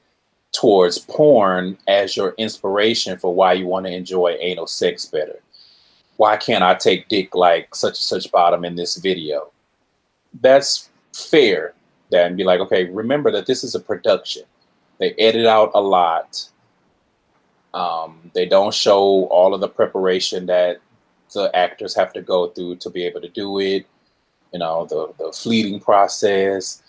towards 0.51 0.99
porn 0.99 1.77
as 1.87 2.17
your 2.17 2.35
inspiration 2.37 3.17
for 3.17 3.33
why 3.33 3.53
you 3.53 3.67
want 3.67 3.85
to 3.85 3.93
enjoy 3.93 4.37
anal 4.39 4.67
sex 4.67 5.05
better. 5.05 5.39
Why 6.17 6.37
can't 6.37 6.63
I 6.63 6.75
take 6.75 7.07
dick 7.07 7.35
like 7.35 7.73
such 7.73 7.91
and 7.91 7.97
such 7.97 8.31
bottom 8.31 8.65
in 8.65 8.75
this 8.75 8.97
video? 8.97 9.51
That's 10.41 10.89
fair. 11.13 11.73
Then 12.09 12.35
be 12.35 12.43
like, 12.43 12.59
okay, 12.59 12.85
remember 12.85 13.31
that 13.31 13.45
this 13.45 13.63
is 13.63 13.75
a 13.75 13.79
production. 13.79 14.43
They 14.99 15.13
edit 15.13 15.45
out 15.45 15.71
a 15.73 15.81
lot. 15.81 16.49
Um, 17.73 18.31
they 18.33 18.45
don't 18.45 18.73
show 18.73 19.25
all 19.25 19.53
of 19.53 19.61
the 19.61 19.67
preparation 19.67 20.45
that 20.47 20.79
the 21.33 21.55
actors 21.55 21.95
have 21.95 22.11
to 22.13 22.21
go 22.21 22.47
through 22.49 22.77
to 22.77 22.89
be 22.89 23.05
able 23.05 23.21
to 23.21 23.29
do 23.29 23.59
it. 23.59 23.85
You 24.51 24.59
know, 24.59 24.85
the 24.85 25.13
the 25.17 25.31
fleeting 25.31 25.79
process. 25.79 26.83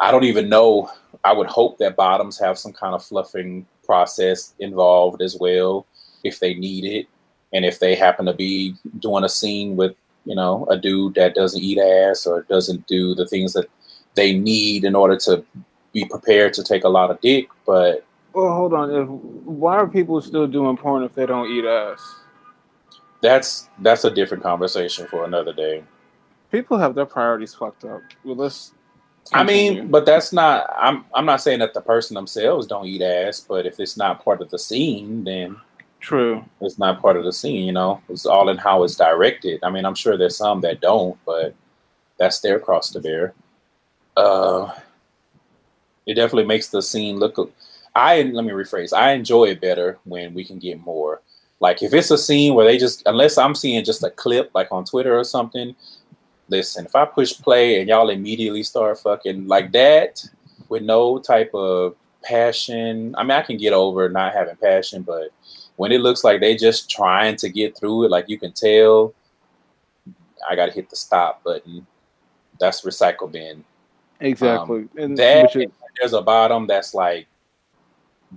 I 0.00 0.10
don't 0.10 0.24
even 0.24 0.48
know. 0.48 0.90
I 1.24 1.32
would 1.32 1.46
hope 1.46 1.78
that 1.78 1.96
bottoms 1.96 2.38
have 2.38 2.58
some 2.58 2.72
kind 2.72 2.94
of 2.94 3.04
fluffing 3.04 3.66
process 3.84 4.54
involved 4.58 5.22
as 5.22 5.36
well, 5.38 5.86
if 6.24 6.40
they 6.40 6.54
need 6.54 6.84
it, 6.84 7.06
and 7.52 7.64
if 7.64 7.78
they 7.78 7.94
happen 7.94 8.26
to 8.26 8.34
be 8.34 8.74
doing 8.98 9.24
a 9.24 9.28
scene 9.28 9.76
with 9.76 9.96
you 10.24 10.34
know 10.34 10.66
a 10.70 10.76
dude 10.76 11.14
that 11.14 11.34
doesn't 11.34 11.62
eat 11.62 11.78
ass 11.78 12.26
or 12.26 12.42
doesn't 12.42 12.86
do 12.86 13.14
the 13.14 13.26
things 13.26 13.52
that 13.52 13.66
they 14.14 14.36
need 14.36 14.84
in 14.84 14.96
order 14.96 15.16
to 15.16 15.44
be 15.92 16.04
prepared 16.04 16.52
to 16.54 16.64
take 16.64 16.84
a 16.84 16.88
lot 16.88 17.10
of 17.10 17.20
dick. 17.20 17.48
But 17.64 18.04
Well, 18.38 18.54
hold 18.54 18.74
on. 18.74 18.94
If, 18.94 19.08
why 19.08 19.76
are 19.76 19.86
people 19.86 20.20
still 20.20 20.46
doing 20.46 20.76
porn 20.76 21.02
if 21.02 21.14
they 21.14 21.26
don't 21.26 21.50
eat 21.50 21.64
ass? 21.64 22.00
that's 23.20 23.68
that's 23.80 24.04
a 24.04 24.10
different 24.10 24.42
conversation 24.42 25.06
for 25.06 25.24
another 25.24 25.52
day. 25.52 25.82
People 26.50 26.78
have 26.78 26.94
their 26.94 27.06
priorities 27.06 27.54
fucked 27.54 27.84
up. 27.84 28.00
Well, 28.24 28.36
let's. 28.36 28.72
I 29.32 29.44
mean, 29.44 29.88
but 29.88 30.06
that's 30.06 30.32
not. 30.32 30.72
I'm 30.76 31.04
I'm 31.14 31.26
not 31.26 31.42
saying 31.42 31.58
that 31.58 31.74
the 31.74 31.80
person 31.80 32.14
themselves 32.14 32.66
don't 32.66 32.86
eat 32.86 33.02
ass, 33.02 33.40
but 33.40 33.66
if 33.66 33.78
it's 33.80 33.96
not 33.96 34.24
part 34.24 34.40
of 34.40 34.50
the 34.50 34.58
scene, 34.58 35.24
then 35.24 35.56
true. 36.00 36.44
it's 36.60 36.78
not 36.78 37.02
part 37.02 37.16
of 37.16 37.24
the 37.24 37.32
scene. 37.32 37.66
You 37.66 37.72
know, 37.72 38.00
it's 38.08 38.24
all 38.24 38.48
in 38.48 38.56
how 38.56 38.84
it's 38.84 38.96
directed. 38.96 39.62
I 39.62 39.70
mean, 39.70 39.84
I'm 39.84 39.94
sure 39.94 40.16
there's 40.16 40.36
some 40.36 40.60
that 40.62 40.80
don't, 40.80 41.18
but 41.26 41.54
that's 42.18 42.40
their 42.40 42.58
cross 42.58 42.90
to 42.90 43.00
bear. 43.00 43.34
Uh, 44.16 44.72
it 46.06 46.14
definitely 46.14 46.46
makes 46.46 46.68
the 46.68 46.80
scene 46.80 47.18
look. 47.18 47.52
I 47.98 48.22
let 48.22 48.44
me 48.44 48.52
rephrase. 48.52 48.92
I 48.96 49.12
enjoy 49.12 49.46
it 49.46 49.60
better 49.60 49.98
when 50.04 50.32
we 50.34 50.44
can 50.44 50.58
get 50.58 50.80
more. 50.80 51.20
Like 51.60 51.82
if 51.82 51.92
it's 51.92 52.10
a 52.10 52.18
scene 52.18 52.54
where 52.54 52.64
they 52.64 52.78
just, 52.78 53.02
unless 53.06 53.36
I'm 53.36 53.54
seeing 53.54 53.84
just 53.84 54.04
a 54.04 54.10
clip 54.10 54.50
like 54.54 54.68
on 54.70 54.84
Twitter 54.84 55.18
or 55.18 55.24
something. 55.24 55.74
Listen, 56.50 56.86
if 56.86 56.96
I 56.96 57.04
push 57.04 57.38
play 57.38 57.78
and 57.78 57.88
y'all 57.90 58.08
immediately 58.08 58.62
start 58.62 58.98
fucking 59.00 59.46
like 59.48 59.70
that 59.72 60.24
with 60.70 60.82
no 60.82 61.18
type 61.18 61.50
of 61.54 61.94
passion, 62.22 63.14
I 63.18 63.22
mean, 63.22 63.32
I 63.32 63.42
can 63.42 63.58
get 63.58 63.74
over 63.74 64.08
not 64.08 64.32
having 64.32 64.56
passion, 64.56 65.02
but 65.02 65.28
when 65.76 65.92
it 65.92 66.00
looks 66.00 66.24
like 66.24 66.40
they 66.40 66.56
just 66.56 66.88
trying 66.90 67.36
to 67.36 67.50
get 67.50 67.76
through 67.76 68.04
it, 68.04 68.10
like 68.10 68.30
you 68.30 68.38
can 68.38 68.52
tell, 68.52 69.12
I 70.48 70.56
gotta 70.56 70.72
hit 70.72 70.88
the 70.88 70.96
stop 70.96 71.42
button. 71.44 71.86
That's 72.58 72.80
recycle 72.80 73.30
bin. 73.30 73.62
Exactly. 74.20 74.80
Um, 74.80 74.90
and 74.96 75.16
that- 75.18 75.52
There's 76.00 76.12
a 76.14 76.22
bottom 76.22 76.66
that's 76.66 76.94
like 76.94 77.26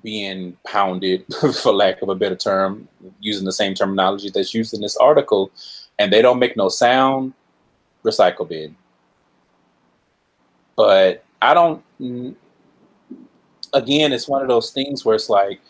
being 0.03 0.57
pounded, 0.65 1.25
for 1.61 1.73
lack 1.73 2.01
of 2.01 2.09
a 2.09 2.15
better 2.15 2.35
term, 2.35 2.87
using 3.19 3.45
the 3.45 3.51
same 3.51 3.73
terminology 3.73 4.29
that's 4.29 4.53
used 4.53 4.73
in 4.73 4.81
this 4.81 4.97
article, 4.97 5.51
and 5.99 6.11
they 6.11 6.21
don't 6.21 6.39
make 6.39 6.57
no 6.57 6.69
sound. 6.69 7.33
Recycle 8.03 8.47
bin. 8.47 8.75
But 10.75 11.23
I 11.41 11.53
don't. 11.53 11.83
Again, 13.73 14.11
it's 14.11 14.27
one 14.27 14.41
of 14.41 14.47
those 14.47 14.71
things 14.71 15.05
where 15.05 15.15
it's 15.15 15.29
like 15.29 15.61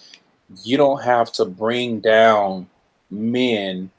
you 0.64 0.78
don't 0.78 1.02
have 1.04 1.32
to 1.34 1.46
bring 1.46 2.00
down 2.00 2.68
men 3.10 3.92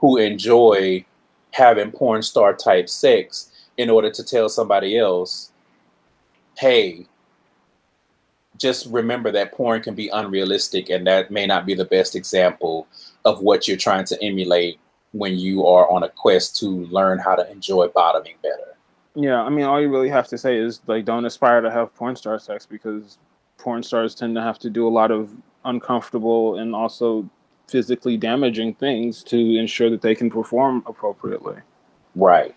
who 0.00 0.16
enjoy 0.16 1.04
having 1.52 1.90
porn 1.90 2.22
star 2.22 2.54
type 2.54 2.88
sex 2.88 3.50
in 3.76 3.90
order 3.90 4.10
to 4.10 4.24
tell 4.24 4.48
somebody 4.48 4.98
else, 4.98 5.50
hey, 6.56 7.06
just 8.58 8.86
remember 8.86 9.30
that 9.32 9.52
porn 9.52 9.82
can 9.82 9.94
be 9.94 10.08
unrealistic 10.08 10.90
and 10.90 11.06
that 11.06 11.30
may 11.30 11.46
not 11.46 11.64
be 11.64 11.74
the 11.74 11.84
best 11.84 12.14
example 12.14 12.86
of 13.24 13.40
what 13.40 13.66
you're 13.66 13.76
trying 13.76 14.04
to 14.04 14.22
emulate 14.22 14.78
when 15.12 15.38
you 15.38 15.66
are 15.66 15.90
on 15.90 16.02
a 16.02 16.08
quest 16.08 16.56
to 16.56 16.66
learn 16.66 17.18
how 17.18 17.34
to 17.34 17.50
enjoy 17.50 17.88
bottoming 17.88 18.34
better. 18.42 18.76
yeah, 19.14 19.42
I 19.42 19.48
mean, 19.48 19.64
all 19.64 19.80
you 19.80 19.88
really 19.88 20.10
have 20.10 20.28
to 20.28 20.38
say 20.38 20.56
is 20.56 20.80
like, 20.86 21.04
don't 21.04 21.24
aspire 21.24 21.60
to 21.60 21.70
have 21.70 21.94
porn 21.94 22.16
star 22.16 22.38
sex 22.38 22.66
because 22.66 23.18
porn 23.56 23.82
stars 23.82 24.14
tend 24.14 24.34
to 24.34 24.42
have 24.42 24.58
to 24.60 24.70
do 24.70 24.86
a 24.86 24.90
lot 24.90 25.10
of 25.10 25.30
uncomfortable 25.64 26.58
and 26.58 26.74
also 26.74 27.28
physically 27.68 28.16
damaging 28.16 28.74
things 28.74 29.22
to 29.22 29.58
ensure 29.58 29.90
that 29.90 30.02
they 30.02 30.14
can 30.14 30.30
perform 30.30 30.82
appropriately. 30.86 31.56
Right. 32.14 32.54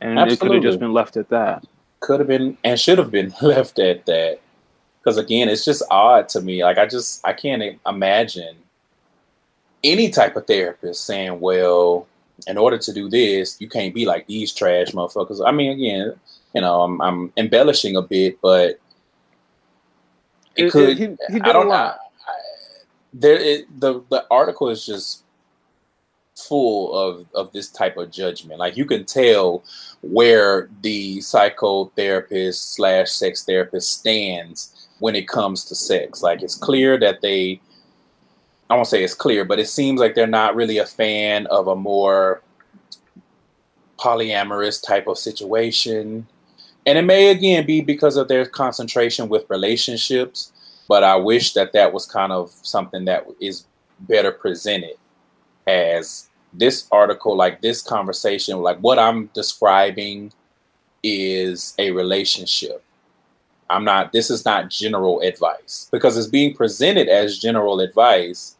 And 0.00 0.18
it 0.30 0.40
could 0.40 0.52
have 0.52 0.62
just 0.62 0.80
been 0.80 0.92
left 0.92 1.16
at 1.16 1.28
that. 1.28 1.64
Could 2.00 2.18
have 2.20 2.26
been 2.26 2.58
and 2.64 2.78
should 2.78 2.98
have 2.98 3.10
been 3.10 3.32
left 3.42 3.78
at 3.78 4.04
that. 4.06 4.40
Because 5.02 5.18
again, 5.18 5.48
it's 5.48 5.64
just 5.64 5.82
odd 5.90 6.28
to 6.30 6.40
me. 6.40 6.62
Like 6.62 6.78
I 6.78 6.86
just 6.86 7.26
I 7.26 7.32
can't 7.32 7.78
imagine 7.86 8.56
any 9.82 10.10
type 10.10 10.36
of 10.36 10.46
therapist 10.46 11.04
saying, 11.04 11.40
"Well, 11.40 12.06
in 12.46 12.56
order 12.56 12.78
to 12.78 12.92
do 12.92 13.08
this, 13.08 13.60
you 13.60 13.68
can't 13.68 13.92
be 13.94 14.06
like 14.06 14.26
these 14.28 14.52
trash 14.52 14.92
motherfuckers." 14.92 15.44
I 15.44 15.50
mean, 15.50 15.72
again, 15.72 16.14
you 16.54 16.60
know, 16.60 16.82
I'm, 16.82 17.00
I'm 17.00 17.32
embellishing 17.36 17.96
a 17.96 18.02
bit, 18.02 18.38
but 18.40 18.78
it, 20.56 20.66
It- 20.66 20.72
could. 20.72 20.98
he- 20.98 21.16
he 21.30 21.40
I 21.40 21.52
don't 21.52 21.68
know. 21.68 21.94
there, 23.12 23.36
it, 23.36 23.80
the 23.80 24.02
the 24.08 24.24
article 24.30 24.68
is 24.68 24.86
just 24.86 25.22
full 26.36 26.94
of 26.96 27.26
of 27.34 27.52
this 27.52 27.68
type 27.70 27.96
of 27.96 28.10
judgment. 28.10 28.58
Like 28.60 28.76
you 28.76 28.84
can 28.84 29.04
tell 29.04 29.64
where 30.02 30.68
the 30.82 31.18
psychotherapist 31.18 32.74
slash 32.74 33.10
sex 33.10 33.44
therapist 33.44 33.90
stands 34.00 34.81
when 35.02 35.16
it 35.16 35.26
comes 35.26 35.64
to 35.64 35.74
sex. 35.74 36.22
Like 36.22 36.42
it's 36.42 36.54
clear 36.54 36.96
that 37.00 37.20
they. 37.22 37.60
I 38.70 38.76
won't 38.76 38.86
say 38.86 39.02
it's 39.02 39.14
clear, 39.14 39.44
but 39.44 39.58
it 39.58 39.68
seems 39.68 40.00
like 40.00 40.14
they're 40.14 40.26
not 40.26 40.54
really 40.54 40.78
a 40.78 40.86
fan 40.86 41.46
of 41.48 41.66
a 41.66 41.76
more 41.76 42.40
polyamorous 43.98 44.82
type 44.82 45.08
of 45.08 45.18
situation. 45.18 46.26
And 46.86 46.96
it 46.96 47.02
may 47.02 47.30
again 47.30 47.66
be 47.66 47.80
because 47.82 48.16
of 48.16 48.28
their 48.28 48.46
concentration 48.46 49.28
with 49.28 49.44
relationships, 49.50 50.52
but 50.88 51.02
I 51.04 51.16
wish 51.16 51.52
that 51.52 51.72
that 51.72 51.92
was 51.92 52.06
kind 52.06 52.32
of 52.32 52.50
something 52.62 53.04
that 53.06 53.26
is 53.40 53.66
better 54.00 54.32
presented 54.32 54.96
as 55.66 56.30
this 56.52 56.86
article, 56.92 57.36
like 57.36 57.60
this 57.60 57.82
conversation, 57.82 58.58
like 58.58 58.78
what 58.78 58.98
I'm 58.98 59.30
describing 59.34 60.32
is 61.02 61.74
a 61.78 61.90
relationship. 61.90 62.82
I'm 63.72 63.84
not, 63.84 64.12
this 64.12 64.30
is 64.30 64.44
not 64.44 64.70
general 64.70 65.20
advice 65.20 65.88
because 65.90 66.16
it's 66.16 66.26
being 66.26 66.54
presented 66.54 67.08
as 67.08 67.38
general 67.38 67.80
advice 67.80 68.56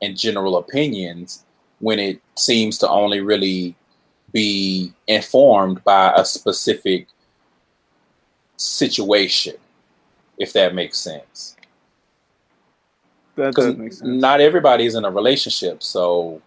and 0.00 0.16
general 0.16 0.56
opinions 0.56 1.44
when 1.80 1.98
it 1.98 2.20
seems 2.36 2.78
to 2.78 2.88
only 2.88 3.20
really 3.20 3.74
be 4.32 4.92
informed 5.06 5.82
by 5.84 6.12
a 6.16 6.24
specific 6.24 7.08
situation, 8.56 9.54
if 10.38 10.52
that 10.52 10.74
makes 10.74 10.98
sense. 10.98 11.56
That 13.36 13.54
does 13.54 13.76
make 13.76 13.92
sense. 13.92 14.02
not 14.04 14.40
everybody 14.40 14.86
is 14.86 14.94
in 14.94 15.04
a 15.04 15.10
relationship, 15.10 15.82
so 15.82 16.40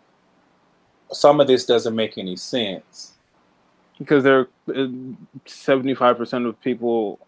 some 1.11 1.39
of 1.39 1.47
this 1.47 1.65
doesn't 1.65 1.95
make 1.95 2.17
any 2.17 2.35
sense. 2.35 3.13
because 3.99 4.23
there 4.23 4.47
uh, 4.75 4.87
seventy-five 5.45 6.17
percent 6.17 6.45
of 6.45 6.59
people 6.61 7.19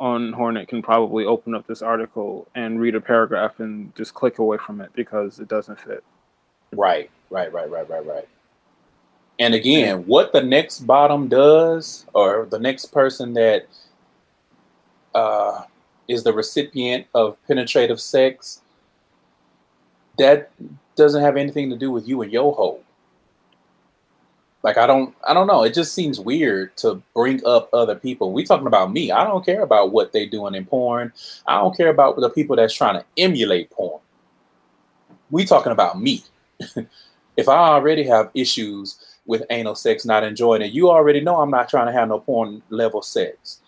on 0.00 0.32
Hornet 0.32 0.66
can 0.66 0.82
probably 0.82 1.26
open 1.26 1.54
up 1.54 1.66
this 1.66 1.82
article 1.82 2.48
and 2.54 2.80
read 2.80 2.94
a 2.94 3.00
paragraph 3.00 3.60
and 3.60 3.94
just 3.94 4.14
click 4.14 4.38
away 4.38 4.56
from 4.56 4.80
it 4.80 4.90
because 4.94 5.38
it 5.38 5.46
doesn't 5.46 5.78
fit. 5.78 6.02
Right, 6.72 7.10
right, 7.28 7.52
right, 7.52 7.70
right, 7.70 7.88
right, 7.88 8.04
right. 8.06 8.28
And 9.38 9.54
again, 9.54 10.06
what 10.06 10.32
the 10.32 10.42
next 10.42 10.80
bottom 10.86 11.28
does, 11.28 12.06
or 12.14 12.46
the 12.50 12.58
next 12.58 12.86
person 12.86 13.34
that 13.34 13.66
uh, 15.14 15.64
is 16.08 16.24
the 16.24 16.32
recipient 16.32 17.06
of 17.14 17.36
penetrative 17.46 18.00
sex, 18.00 18.62
that 20.18 20.50
doesn't 20.96 21.22
have 21.22 21.36
anything 21.36 21.70
to 21.70 21.76
do 21.76 21.90
with 21.90 22.08
you 22.08 22.20
and 22.22 22.32
your 22.32 22.54
hole. 22.54 22.82
Like 24.62 24.76
I 24.76 24.86
don't 24.86 25.14
I 25.26 25.32
don't 25.32 25.46
know. 25.46 25.62
It 25.64 25.74
just 25.74 25.94
seems 25.94 26.20
weird 26.20 26.76
to 26.78 27.02
bring 27.14 27.44
up 27.46 27.70
other 27.72 27.94
people. 27.94 28.32
We 28.32 28.44
talking 28.44 28.66
about 28.66 28.92
me. 28.92 29.10
I 29.10 29.24
don't 29.24 29.44
care 29.44 29.62
about 29.62 29.92
what 29.92 30.12
they 30.12 30.26
doing 30.26 30.54
in 30.54 30.66
porn. 30.66 31.12
I 31.46 31.58
don't 31.58 31.76
care 31.76 31.88
about 31.88 32.16
the 32.16 32.28
people 32.28 32.56
that's 32.56 32.74
trying 32.74 33.00
to 33.00 33.04
emulate 33.16 33.70
porn. 33.70 34.00
We 35.30 35.44
talking 35.44 35.72
about 35.72 36.00
me. 36.00 36.24
if 37.36 37.48
I 37.48 37.56
already 37.56 38.04
have 38.04 38.30
issues 38.34 38.98
with 39.24 39.44
anal 39.48 39.74
sex, 39.74 40.04
not 40.04 40.24
enjoying 40.24 40.62
it, 40.62 40.72
you 40.72 40.90
already 40.90 41.20
know 41.20 41.40
I'm 41.40 41.50
not 41.50 41.68
trying 41.68 41.86
to 41.86 41.92
have 41.92 42.08
no 42.08 42.18
porn 42.18 42.62
level 42.68 43.00
sex. 43.00 43.60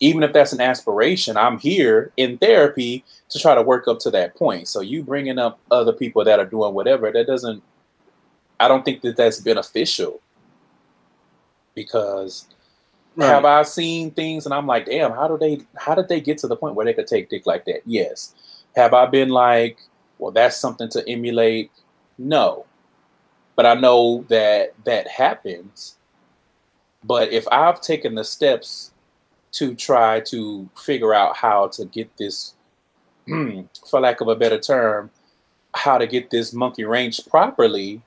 Even 0.00 0.22
if 0.22 0.32
that's 0.32 0.52
an 0.52 0.60
aspiration, 0.60 1.36
I'm 1.36 1.58
here 1.58 2.12
in 2.16 2.38
therapy 2.38 3.04
to 3.30 3.38
try 3.38 3.54
to 3.54 3.62
work 3.62 3.88
up 3.88 3.98
to 4.00 4.10
that 4.12 4.36
point. 4.36 4.68
So 4.68 4.80
you 4.80 5.02
bringing 5.02 5.38
up 5.38 5.58
other 5.72 5.92
people 5.92 6.24
that 6.24 6.38
are 6.38 6.46
doing 6.46 6.72
whatever, 6.72 7.10
that 7.10 7.26
doesn't 7.26 7.62
I 8.60 8.68
don't 8.68 8.84
think 8.84 9.02
that 9.02 9.16
that's 9.16 9.40
beneficial 9.40 10.20
because 11.78 12.48
right. 13.14 13.28
have 13.28 13.44
I 13.44 13.62
seen 13.62 14.10
things 14.10 14.46
and 14.46 14.52
I'm 14.52 14.66
like, 14.66 14.86
damn, 14.86 15.12
how 15.12 15.28
do 15.28 15.38
they 15.38 15.60
how 15.76 15.94
did 15.94 16.08
they 16.08 16.20
get 16.20 16.38
to 16.38 16.48
the 16.48 16.56
point 16.56 16.74
where 16.74 16.84
they 16.84 16.92
could 16.92 17.06
take 17.06 17.30
dick 17.30 17.46
like 17.46 17.64
that? 17.66 17.82
Yes. 17.86 18.34
Have 18.74 18.94
I 18.94 19.06
been 19.06 19.28
like, 19.28 19.78
well, 20.18 20.32
that's 20.32 20.56
something 20.56 20.88
to 20.90 21.08
emulate? 21.08 21.70
No. 22.18 22.66
But 23.54 23.66
I 23.66 23.74
know 23.74 24.24
that 24.28 24.74
that 24.84 25.06
happens. 25.06 25.96
But 27.04 27.32
if 27.32 27.46
I've 27.52 27.80
taken 27.80 28.16
the 28.16 28.24
steps 28.24 28.92
to 29.52 29.74
try 29.74 30.20
to 30.20 30.68
figure 30.76 31.14
out 31.14 31.36
how 31.36 31.68
to 31.68 31.84
get 31.84 32.16
this, 32.16 32.54
for 33.88 34.00
lack 34.00 34.20
of 34.20 34.28
a 34.28 34.36
better 34.36 34.58
term, 34.58 35.10
how 35.74 35.96
to 35.98 36.06
get 36.08 36.30
this 36.30 36.52
monkey 36.52 36.84
wrench 36.84 37.20
properly, 37.28 38.02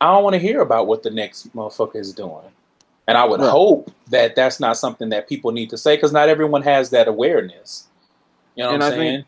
I 0.00 0.12
don't 0.12 0.22
want 0.22 0.34
to 0.34 0.40
hear 0.40 0.60
about 0.60 0.86
what 0.86 1.02
the 1.02 1.10
next 1.10 1.54
motherfucker 1.54 1.96
is 1.96 2.12
doing. 2.12 2.44
And 3.06 3.16
I 3.16 3.24
would 3.24 3.40
right. 3.40 3.50
hope 3.50 3.90
that 4.10 4.36
that's 4.36 4.60
not 4.60 4.76
something 4.76 5.08
that 5.08 5.28
people 5.28 5.50
need 5.50 5.70
to 5.70 5.78
say 5.78 5.96
because 5.96 6.12
not 6.12 6.28
everyone 6.28 6.62
has 6.62 6.90
that 6.90 7.08
awareness. 7.08 7.88
You 8.54 8.64
know 8.64 8.68
what 8.68 8.74
and 8.74 8.84
I'm 8.84 8.92
I 8.92 8.96
saying? 8.96 9.16
Think, 9.16 9.26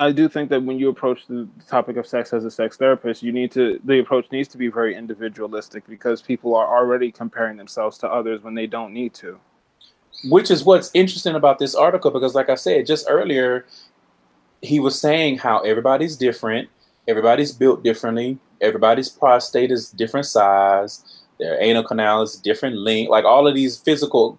I 0.00 0.12
do 0.12 0.28
think 0.28 0.50
that 0.50 0.62
when 0.62 0.78
you 0.78 0.88
approach 0.88 1.26
the 1.26 1.48
topic 1.68 1.96
of 1.96 2.06
sex 2.06 2.32
as 2.32 2.44
a 2.44 2.50
sex 2.50 2.76
therapist, 2.76 3.22
you 3.22 3.32
need 3.32 3.50
to 3.52 3.80
the 3.84 4.00
approach 4.00 4.26
needs 4.32 4.48
to 4.48 4.58
be 4.58 4.68
very 4.68 4.94
individualistic 4.94 5.86
because 5.88 6.20
people 6.20 6.54
are 6.54 6.66
already 6.66 7.10
comparing 7.10 7.56
themselves 7.56 7.98
to 7.98 8.08
others 8.08 8.42
when 8.42 8.54
they 8.54 8.66
don't 8.66 8.92
need 8.92 9.14
to. 9.14 9.38
Which 10.24 10.50
is 10.50 10.64
what's 10.64 10.90
interesting 10.92 11.34
about 11.34 11.58
this 11.58 11.74
article 11.74 12.10
because, 12.10 12.34
like 12.34 12.50
I 12.50 12.54
said 12.54 12.86
just 12.86 13.06
earlier, 13.08 13.66
he 14.60 14.78
was 14.78 14.98
saying 14.98 15.38
how 15.38 15.60
everybody's 15.60 16.16
different, 16.16 16.68
everybody's 17.08 17.52
built 17.52 17.82
differently, 17.82 18.38
everybody's 18.62 19.08
prostate 19.08 19.70
is 19.70 19.90
different 19.90 20.26
size, 20.26 21.22
their 21.38 21.60
anal 21.60 21.82
canal 21.84 22.22
is 22.22 22.36
different 22.36 22.76
length, 22.76 23.10
like 23.10 23.24
all 23.24 23.46
of 23.48 23.54
these 23.54 23.76
physical 23.76 24.38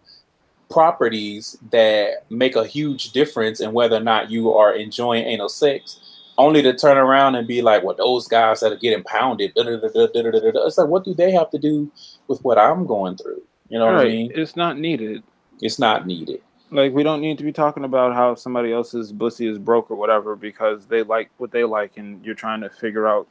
properties 0.69 1.57
that 1.71 2.25
make 2.29 2.55
a 2.55 2.65
huge 2.65 3.11
difference 3.11 3.59
in 3.59 3.73
whether 3.73 3.97
or 3.97 4.01
not 4.01 4.31
you 4.31 4.51
are 4.53 4.73
enjoying 4.73 5.25
anal 5.25 5.49
sex. 5.49 5.99
Only 6.35 6.63
to 6.63 6.73
turn 6.73 6.97
around 6.97 7.35
and 7.35 7.47
be 7.47 7.61
like, 7.61 7.83
well, 7.83 7.95
those 7.95 8.27
guys 8.27 8.61
that 8.61 8.71
are 8.71 8.77
getting 8.77 9.03
pounded, 9.03 9.51
it's 9.55 10.77
like, 10.79 10.87
what 10.87 11.03
do 11.03 11.13
they 11.13 11.31
have 11.31 11.51
to 11.51 11.59
do 11.59 11.91
with 12.27 12.43
what 12.43 12.57
I'm 12.57 12.87
going 12.87 13.17
through? 13.17 13.43
You 13.69 13.77
know 13.77 13.85
right. 13.85 13.95
what 13.95 14.07
I 14.07 14.09
mean? 14.09 14.31
It's 14.33 14.55
not 14.55 14.79
needed. 14.79 15.21
It's 15.61 15.77
not 15.77 16.07
needed. 16.07 16.41
Like 16.71 16.91
we 16.91 17.03
don't 17.03 17.21
need 17.21 17.37
to 17.37 17.43
be 17.43 17.51
talking 17.51 17.83
about 17.83 18.15
how 18.15 18.33
somebody 18.33 18.73
else's 18.73 19.11
pussy 19.11 19.47
is 19.47 19.59
broke 19.59 19.91
or 19.91 19.95
whatever 19.95 20.35
because 20.35 20.87
they 20.87 21.03
like 21.03 21.29
what 21.37 21.51
they 21.51 21.63
like, 21.63 21.97
and 21.97 22.25
you're 22.25 22.33
trying 22.33 22.61
to 22.61 22.69
figure 22.71 23.07
out 23.07 23.27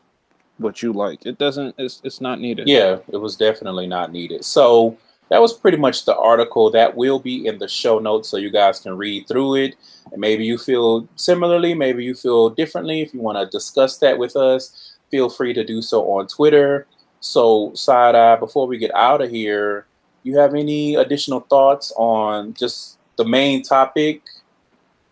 what 0.62 0.82
you 0.82 0.92
like. 0.92 1.26
It 1.26 1.38
doesn't. 1.38 1.74
It's 1.78 2.00
it's 2.04 2.20
not 2.20 2.40
needed. 2.40 2.68
Yeah, 2.68 2.98
it 3.08 3.16
was 3.16 3.36
definitely 3.36 3.86
not 3.86 4.12
needed. 4.12 4.44
So 4.44 4.96
that 5.28 5.40
was 5.40 5.52
pretty 5.52 5.78
much 5.78 6.04
the 6.04 6.16
article 6.16 6.70
that 6.72 6.94
will 6.94 7.18
be 7.18 7.46
in 7.46 7.58
the 7.58 7.68
show 7.68 7.98
notes, 7.98 8.28
so 8.28 8.36
you 8.36 8.50
guys 8.50 8.80
can 8.80 8.96
read 8.96 9.26
through 9.26 9.56
it. 9.56 9.76
And 10.12 10.20
maybe 10.20 10.44
you 10.44 10.58
feel 10.58 11.08
similarly, 11.16 11.72
maybe 11.74 12.04
you 12.04 12.14
feel 12.14 12.50
differently. 12.50 13.00
If 13.00 13.14
you 13.14 13.20
want 13.20 13.38
to 13.38 13.46
discuss 13.46 13.96
that 13.98 14.18
with 14.18 14.36
us, 14.36 14.96
feel 15.10 15.30
free 15.30 15.54
to 15.54 15.64
do 15.64 15.80
so 15.80 16.10
on 16.10 16.26
Twitter. 16.26 16.86
So 17.20 17.72
side 17.74 18.14
eye, 18.14 18.36
before 18.36 18.66
we 18.66 18.78
get 18.78 18.94
out 18.94 19.22
of 19.22 19.30
here, 19.30 19.86
you 20.22 20.36
have 20.38 20.54
any 20.54 20.96
additional 20.96 21.40
thoughts 21.40 21.92
on 21.96 22.54
just 22.54 22.98
the 23.16 23.24
main 23.24 23.62
topic 23.62 24.22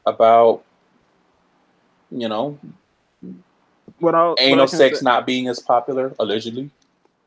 about 0.06 0.64
you 2.10 2.28
know 2.28 2.58
what 4.00 4.14
I, 4.14 4.34
anal 4.38 4.60
what 4.60 4.70
sex 4.70 5.00
say, 5.00 5.04
not 5.04 5.26
being 5.26 5.48
as 5.48 5.60
popular 5.60 6.14
allegedly. 6.18 6.70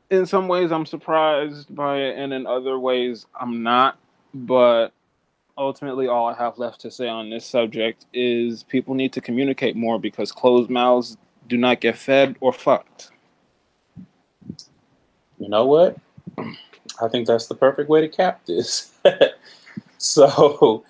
In 0.09 0.25
some 0.25 0.47
ways, 0.47 0.71
I'm 0.71 0.85
surprised 0.85 1.73
by 1.73 1.97
it, 1.97 2.17
and 2.17 2.33
in 2.33 2.45
other 2.45 2.77
ways, 2.77 3.25
I'm 3.39 3.63
not. 3.63 3.97
But 4.33 4.89
ultimately, 5.57 6.07
all 6.07 6.27
I 6.27 6.33
have 6.33 6.57
left 6.57 6.81
to 6.81 6.91
say 6.91 7.07
on 7.07 7.29
this 7.29 7.45
subject 7.45 8.05
is 8.13 8.63
people 8.63 8.95
need 8.95 9.13
to 9.13 9.21
communicate 9.21 9.75
more 9.75 9.99
because 9.99 10.31
closed 10.31 10.69
mouths 10.69 11.17
do 11.47 11.57
not 11.57 11.81
get 11.81 11.97
fed 11.97 12.35
or 12.39 12.53
fucked. 12.53 13.11
You 15.39 15.49
know 15.49 15.65
what? 15.65 15.97
I 16.37 17.07
think 17.09 17.27
that's 17.27 17.47
the 17.47 17.55
perfect 17.55 17.89
way 17.89 18.01
to 18.01 18.07
cap 18.07 18.45
this. 18.45 18.93
so, 19.97 20.83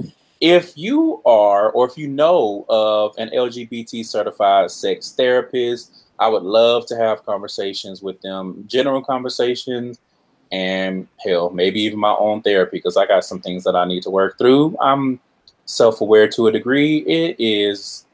if 0.43 0.77
you 0.77 1.21
are 1.25 1.71
or 1.71 1.87
if 1.87 1.97
you 1.97 2.09
know 2.09 2.65
of 2.67 3.15
an 3.17 3.29
LGBT 3.29 4.05
certified 4.05 4.69
sex 4.69 5.13
therapist, 5.13 6.03
I 6.19 6.27
would 6.27 6.43
love 6.43 6.85
to 6.87 6.97
have 6.97 7.25
conversations 7.25 8.01
with 8.01 8.19
them, 8.19 8.65
general 8.67 9.01
conversations, 9.01 9.99
and 10.51 11.07
hell, 11.23 11.49
maybe 11.49 11.79
even 11.83 11.97
my 11.97 12.13
own 12.19 12.41
therapy 12.41 12.75
because 12.77 12.97
I 12.97 13.05
got 13.05 13.23
some 13.23 13.39
things 13.39 13.63
that 13.63 13.77
I 13.77 13.85
need 13.85 14.03
to 14.03 14.09
work 14.09 14.37
through. 14.37 14.75
I'm 14.81 15.21
self 15.63 16.01
aware 16.01 16.27
to 16.27 16.47
a 16.47 16.51
degree. 16.51 16.97
It 16.97 17.37
is 17.39 18.05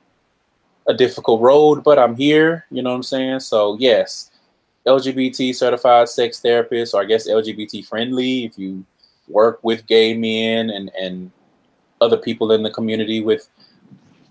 a 0.87 0.93
difficult 0.93 1.41
road, 1.41 1.83
but 1.83 1.97
I'm 1.97 2.15
here. 2.15 2.63
You 2.69 2.83
know 2.83 2.91
what 2.91 2.97
I'm 2.97 3.03
saying? 3.03 3.39
So, 3.39 3.75
yes, 3.79 4.29
LGBT 4.85 5.55
certified 5.55 6.07
sex 6.09 6.39
therapist, 6.39 6.93
or 6.93 7.01
I 7.01 7.05
guess 7.05 7.27
LGBT 7.27 7.87
friendly 7.87 8.45
if 8.45 8.59
you 8.59 8.85
work 9.27 9.63
with 9.63 9.87
gay 9.87 10.15
men 10.15 10.69
and, 10.69 10.91
and 10.99 11.31
other 12.01 12.17
people 12.17 12.51
in 12.51 12.63
the 12.63 12.71
community 12.71 13.21
with 13.21 13.47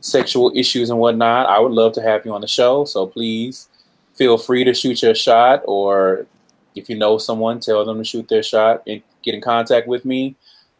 sexual 0.00 0.52
issues 0.54 0.90
and 0.90 0.98
whatnot, 0.98 1.46
I 1.46 1.58
would 1.58 1.72
love 1.72 1.92
to 1.94 2.02
have 2.02 2.24
you 2.24 2.32
on 2.32 2.40
the 2.40 2.48
show. 2.48 2.84
So 2.84 3.06
please 3.06 3.68
feel 4.14 4.38
free 4.38 4.64
to 4.64 4.74
shoot 4.74 5.02
your 5.02 5.14
shot, 5.14 5.62
or 5.66 6.26
if 6.74 6.88
you 6.88 6.96
know 6.96 7.18
someone, 7.18 7.60
tell 7.60 7.84
them 7.84 7.98
to 7.98 8.04
shoot 8.04 8.28
their 8.28 8.42
shot 8.42 8.82
and 8.86 9.02
get 9.22 9.34
in 9.34 9.40
contact 9.40 9.88
with 9.88 10.04
me. 10.04 10.36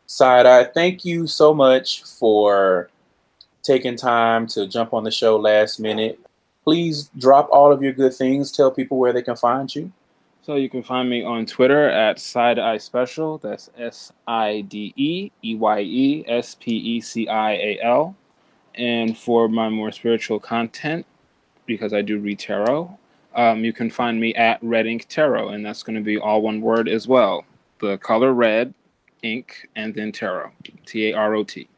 Side 0.07 0.47
eye, 0.47 0.65
thank 0.65 1.05
you 1.05 1.27
so 1.27 1.53
much 1.53 2.05
for 2.05 2.91
taking 3.63 3.97
time 3.97 4.47
to 4.49 4.67
jump 4.67 4.95
on 4.95 5.05
the 5.05 5.11
show 5.11 5.37
last 5.37 5.79
minute. 5.79 6.19
Please 6.65 7.11
drop 7.19 7.49
all 7.51 7.73
of 7.73 7.83
your 7.83 7.93
good 7.93 8.15
things. 8.15 8.51
Tell 8.51 8.71
people 8.71 8.99
where 8.99 9.13
they 9.13 9.23
can 9.23 9.37
find 9.37 9.75
you. 9.75 9.93
So 10.49 10.55
you 10.55 10.71
can 10.71 10.83
find 10.83 11.11
me 11.11 11.23
on 11.23 11.45
Twitter 11.45 11.91
at 11.91 12.19
Side 12.19 12.59
Eye 12.59 12.79
Special. 12.79 13.37
That's 13.37 13.69
S 13.77 14.15
I 14.27 14.63
D 14.63 14.95
E 14.97 15.31
E 15.45 15.55
Y 15.55 15.81
E 15.81 16.25
S 16.27 16.55
P 16.55 16.75
E 16.75 17.03
C 17.03 17.29
I 17.29 17.53
A 17.53 17.79
L. 17.83 18.17
And 18.75 19.15
for 19.19 19.47
my 19.51 19.69
more 19.69 19.93
spiritual 19.93 20.41
content, 20.41 21.05
because 21.67 21.93
I 21.93 22.01
do 22.01 22.19
read 22.19 22.39
tarot, 22.39 22.99
um, 23.35 23.63
you 23.63 23.75
can 23.75 23.91
find 23.91 24.19
me 24.19 24.35
at 24.37 24.59
Red 24.63 24.87
Ink 24.87 25.07
Tarot, 25.11 25.51
and 25.51 25.67
that's 25.67 25.83
going 25.83 25.97
to 25.97 26.03
be 26.03 26.17
all 26.17 26.41
one 26.41 26.63
word 26.63 26.89
as 26.89 27.07
well. 27.07 27.45
The 27.81 27.99
color 27.99 28.33
red, 28.33 28.73
ink, 29.23 29.69
and 29.77 29.95
then 29.95 30.13
tarot. 30.13 30.51
T 30.87 31.11
A 31.11 31.13
R 31.13 31.35
O 31.35 31.45
T. 31.45 31.69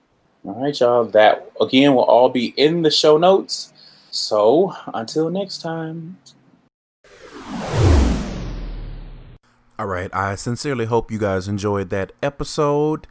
All 0.44 0.62
right, 0.62 0.78
y'all. 0.78 1.06
That 1.06 1.50
again 1.60 1.96
will 1.96 2.04
all 2.04 2.28
be 2.28 2.54
in 2.56 2.82
the 2.82 2.90
show 2.92 3.18
notes. 3.18 3.72
So 4.12 4.76
until 4.94 5.28
next 5.28 5.60
time. 5.60 6.18
All 9.80 9.86
right, 9.86 10.14
I 10.14 10.34
sincerely 10.34 10.84
hope 10.84 11.10
you 11.10 11.18
guys 11.18 11.48
enjoyed 11.48 11.88
that 11.88 12.12
episode 12.22 13.06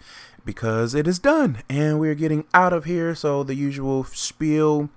because 0.46 0.94
it 0.94 1.08
is 1.08 1.18
done 1.18 1.64
and 1.68 2.00
we're 2.00 2.14
getting 2.14 2.46
out 2.54 2.74
of 2.74 2.86
here. 2.86 3.16
So, 3.16 3.42
the 3.42 3.56
usual 3.56 4.04
spiel 4.04 4.92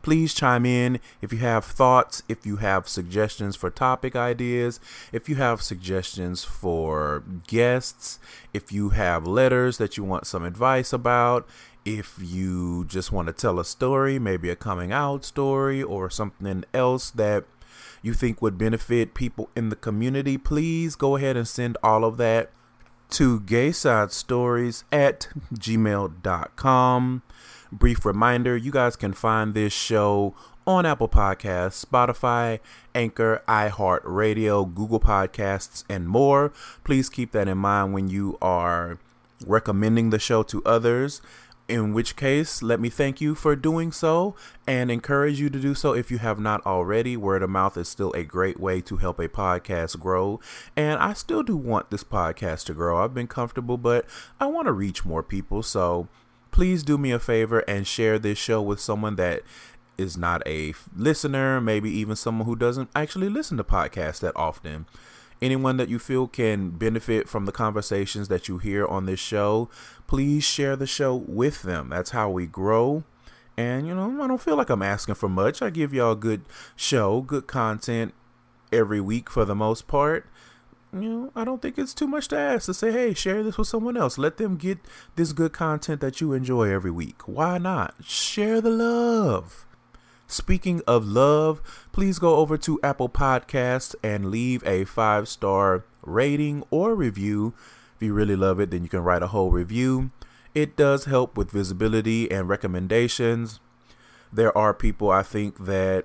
please 0.00 0.32
chime 0.32 0.64
in 0.64 1.00
if 1.20 1.30
you 1.30 1.40
have 1.40 1.66
thoughts, 1.66 2.22
if 2.30 2.46
you 2.46 2.56
have 2.56 2.88
suggestions 2.88 3.56
for 3.56 3.68
topic 3.68 4.16
ideas, 4.16 4.80
if 5.12 5.28
you 5.28 5.34
have 5.34 5.60
suggestions 5.60 6.44
for 6.44 7.22
guests, 7.46 8.18
if 8.54 8.72
you 8.72 8.88
have 8.90 9.26
letters 9.26 9.76
that 9.76 9.98
you 9.98 10.04
want 10.04 10.26
some 10.26 10.46
advice 10.46 10.94
about, 10.94 11.46
if 11.84 12.16
you 12.22 12.86
just 12.86 13.12
want 13.12 13.26
to 13.26 13.34
tell 13.34 13.60
a 13.60 13.66
story, 13.66 14.18
maybe 14.18 14.48
a 14.48 14.56
coming 14.56 14.92
out 14.92 15.26
story 15.26 15.82
or 15.82 16.08
something 16.08 16.64
else 16.72 17.10
that 17.10 17.44
you 18.02 18.14
think 18.14 18.40
would 18.40 18.58
benefit 18.58 19.14
people 19.14 19.50
in 19.56 19.68
the 19.68 19.76
community, 19.76 20.38
please 20.38 20.96
go 20.96 21.16
ahead 21.16 21.36
and 21.36 21.46
send 21.46 21.76
all 21.82 22.04
of 22.04 22.16
that 22.16 22.50
to 23.10 23.40
gayside 23.40 24.12
stories 24.12 24.84
at 24.92 25.28
gmail.com. 25.54 27.22
Brief 27.70 28.04
reminder 28.04 28.56
you 28.56 28.70
guys 28.70 28.96
can 28.96 29.12
find 29.12 29.54
this 29.54 29.72
show 29.72 30.34
on 30.66 30.84
Apple 30.84 31.08
Podcasts, 31.08 31.84
Spotify, 31.84 32.60
Anchor, 32.94 33.42
iHeartRadio, 33.48 34.74
Google 34.74 35.00
Podcasts, 35.00 35.84
and 35.88 36.06
more. 36.06 36.52
Please 36.84 37.08
keep 37.08 37.32
that 37.32 37.48
in 37.48 37.56
mind 37.58 37.94
when 37.94 38.08
you 38.08 38.36
are 38.42 38.98
recommending 39.46 40.10
the 40.10 40.18
show 40.18 40.42
to 40.42 40.62
others. 40.64 41.22
In 41.68 41.92
which 41.92 42.16
case, 42.16 42.62
let 42.62 42.80
me 42.80 42.88
thank 42.88 43.20
you 43.20 43.34
for 43.34 43.54
doing 43.54 43.92
so 43.92 44.34
and 44.66 44.90
encourage 44.90 45.38
you 45.38 45.50
to 45.50 45.60
do 45.60 45.74
so 45.74 45.92
if 45.92 46.10
you 46.10 46.16
have 46.16 46.40
not 46.40 46.64
already. 46.64 47.14
Word 47.14 47.42
of 47.42 47.50
mouth 47.50 47.76
is 47.76 47.88
still 47.88 48.10
a 48.12 48.24
great 48.24 48.58
way 48.58 48.80
to 48.80 48.96
help 48.96 49.18
a 49.18 49.28
podcast 49.28 50.00
grow. 50.00 50.40
And 50.74 50.98
I 50.98 51.12
still 51.12 51.42
do 51.42 51.58
want 51.58 51.90
this 51.90 52.04
podcast 52.04 52.64
to 52.66 52.74
grow. 52.74 53.04
I've 53.04 53.12
been 53.12 53.26
comfortable, 53.26 53.76
but 53.76 54.06
I 54.40 54.46
want 54.46 54.64
to 54.66 54.72
reach 54.72 55.04
more 55.04 55.22
people. 55.22 55.62
So 55.62 56.08
please 56.52 56.82
do 56.82 56.96
me 56.96 57.10
a 57.10 57.18
favor 57.18 57.60
and 57.68 57.86
share 57.86 58.18
this 58.18 58.38
show 58.38 58.62
with 58.62 58.80
someone 58.80 59.16
that 59.16 59.42
is 59.98 60.16
not 60.16 60.42
a 60.46 60.72
listener, 60.96 61.60
maybe 61.60 61.90
even 61.90 62.16
someone 62.16 62.46
who 62.46 62.56
doesn't 62.56 62.88
actually 62.96 63.28
listen 63.28 63.58
to 63.58 63.64
podcasts 63.64 64.20
that 64.20 64.34
often 64.36 64.86
anyone 65.40 65.76
that 65.76 65.88
you 65.88 65.98
feel 65.98 66.26
can 66.26 66.70
benefit 66.70 67.28
from 67.28 67.46
the 67.46 67.52
conversations 67.52 68.28
that 68.28 68.48
you 68.48 68.58
hear 68.58 68.86
on 68.86 69.06
this 69.06 69.20
show, 69.20 69.68
please 70.06 70.44
share 70.44 70.76
the 70.76 70.86
show 70.86 71.14
with 71.14 71.62
them. 71.62 71.88
That's 71.88 72.10
how 72.10 72.30
we 72.30 72.46
grow. 72.46 73.04
And, 73.56 73.86
you 73.86 73.94
know, 73.94 74.22
I 74.22 74.28
don't 74.28 74.40
feel 74.40 74.56
like 74.56 74.70
I'm 74.70 74.82
asking 74.82 75.16
for 75.16 75.28
much. 75.28 75.62
I 75.62 75.70
give 75.70 75.92
y'all 75.92 76.12
a 76.12 76.16
good 76.16 76.42
show, 76.76 77.22
good 77.22 77.46
content 77.46 78.14
every 78.72 79.00
week 79.00 79.28
for 79.28 79.44
the 79.44 79.54
most 79.54 79.88
part. 79.88 80.26
You 80.92 81.08
know, 81.08 81.32
I 81.36 81.44
don't 81.44 81.60
think 81.60 81.76
it's 81.76 81.92
too 81.92 82.06
much 82.06 82.28
to 82.28 82.38
ask 82.38 82.66
to 82.66 82.74
say, 82.74 82.92
hey, 82.92 83.12
share 83.12 83.42
this 83.42 83.58
with 83.58 83.68
someone 83.68 83.96
else. 83.96 84.16
Let 84.16 84.38
them 84.38 84.56
get 84.56 84.78
this 85.16 85.32
good 85.32 85.52
content 85.52 86.00
that 86.00 86.20
you 86.20 86.32
enjoy 86.32 86.70
every 86.70 86.90
week. 86.90 87.28
Why 87.28 87.58
not? 87.58 87.94
Share 88.02 88.60
the 88.60 88.70
love. 88.70 89.66
Speaking 90.30 90.82
of 90.86 91.06
love, 91.06 91.62
please 91.90 92.18
go 92.18 92.36
over 92.36 92.58
to 92.58 92.78
Apple 92.82 93.08
Podcasts 93.08 93.94
and 94.02 94.30
leave 94.30 94.62
a 94.66 94.84
five 94.84 95.26
star 95.26 95.86
rating 96.02 96.62
or 96.70 96.94
review. 96.94 97.54
If 97.96 98.02
you 98.02 98.12
really 98.12 98.36
love 98.36 98.60
it, 98.60 98.70
then 98.70 98.82
you 98.82 98.90
can 98.90 99.02
write 99.02 99.22
a 99.22 99.28
whole 99.28 99.50
review. 99.50 100.10
It 100.54 100.76
does 100.76 101.06
help 101.06 101.38
with 101.38 101.50
visibility 101.50 102.30
and 102.30 102.46
recommendations. 102.46 103.58
There 104.30 104.56
are 104.56 104.74
people 104.74 105.10
I 105.10 105.22
think 105.22 105.64
that 105.64 106.04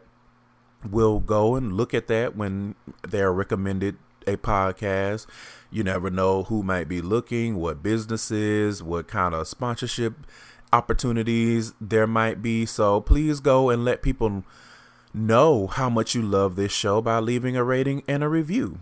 will 0.90 1.20
go 1.20 1.56
and 1.56 1.74
look 1.74 1.94
at 1.94 2.08
that 2.08 2.34
when 2.34 2.76
they're 3.06 3.34
recommended 3.34 3.98
a 4.26 4.38
podcast. 4.38 5.28
You 5.70 5.84
never 5.84 6.10
know 6.10 6.44
who 6.44 6.64
might 6.64 6.88
be 6.88 7.02
looking, 7.02 7.58
what 7.58 7.84
businesses, 7.84 8.82
what 8.82 9.08
kind 9.10 9.36
of 9.36 9.50
sponsorship 9.50 10.14
opportunities 10.74 11.74
there 11.82 12.08
might 12.08 12.42
be. 12.42 12.66
So 12.66 13.02
please 13.02 13.40
go 13.40 13.70
and 13.70 13.86
let 13.86 14.02
people 14.02 14.44
know 15.14 15.68
how 15.68 15.90
much 15.90 16.16
you 16.16 16.22
love 16.24 16.56
this 16.56 16.72
show 16.74 17.02
by 17.02 17.20
leaving 17.20 17.58
a 17.58 17.64
rating 17.64 18.04
and 18.08 18.24
a 18.24 18.30
review. 18.30 18.80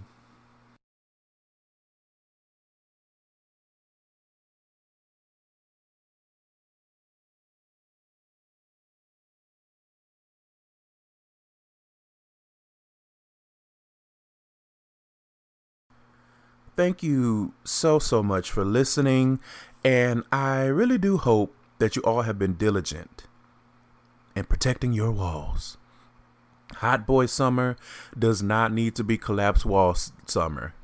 Thank 16.75 17.03
you 17.03 17.53
so, 17.63 17.99
so 17.99 18.23
much 18.23 18.49
for 18.51 18.63
listening. 18.63 19.39
And 19.83 20.23
I 20.31 20.65
really 20.65 20.97
do 20.97 21.17
hope 21.17 21.53
that 21.81 21.95
you 21.95 22.01
all 22.03 22.21
have 22.21 22.37
been 22.37 22.53
diligent 22.53 23.23
in 24.35 24.45
protecting 24.45 24.93
your 24.93 25.11
walls. 25.11 25.77
Hot 26.75 27.07
boy 27.07 27.25
summer 27.25 27.75
does 28.17 28.43
not 28.43 28.71
need 28.71 28.95
to 28.95 29.03
be 29.03 29.17
collapsed 29.17 29.65
wall 29.65 29.95
summer. 30.27 30.75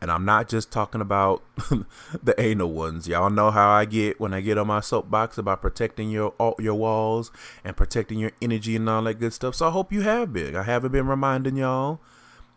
And 0.00 0.12
I'm 0.12 0.24
not 0.24 0.48
just 0.48 0.70
talking 0.70 1.00
about 1.00 1.42
the 2.22 2.34
anal 2.38 2.72
ones. 2.72 3.08
Y'all 3.08 3.28
know 3.28 3.50
how 3.50 3.70
I 3.70 3.86
get 3.86 4.20
when 4.20 4.32
I 4.32 4.40
get 4.40 4.56
on 4.56 4.68
my 4.68 4.80
soapbox 4.80 5.36
about 5.36 5.60
protecting 5.60 6.10
your 6.10 6.32
your 6.58 6.74
walls 6.74 7.32
and 7.64 7.76
protecting 7.76 8.20
your 8.20 8.32
energy 8.40 8.76
and 8.76 8.88
all 8.88 9.02
that 9.02 9.14
good 9.14 9.32
stuff. 9.32 9.56
So 9.56 9.66
I 9.66 9.70
hope 9.70 9.92
you 9.92 10.02
have 10.02 10.32
been. 10.32 10.54
I 10.54 10.62
haven't 10.62 10.92
been 10.92 11.08
reminding 11.08 11.56
y'all. 11.56 12.00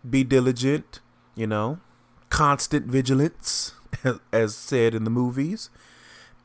Be 0.08 0.24
diligent, 0.24 1.00
you 1.36 1.48
know, 1.48 1.80
constant 2.30 2.86
vigilance, 2.86 3.74
as 4.32 4.56
said 4.56 4.94
in 4.94 5.06
the 5.06 5.10
movies. 5.10 5.72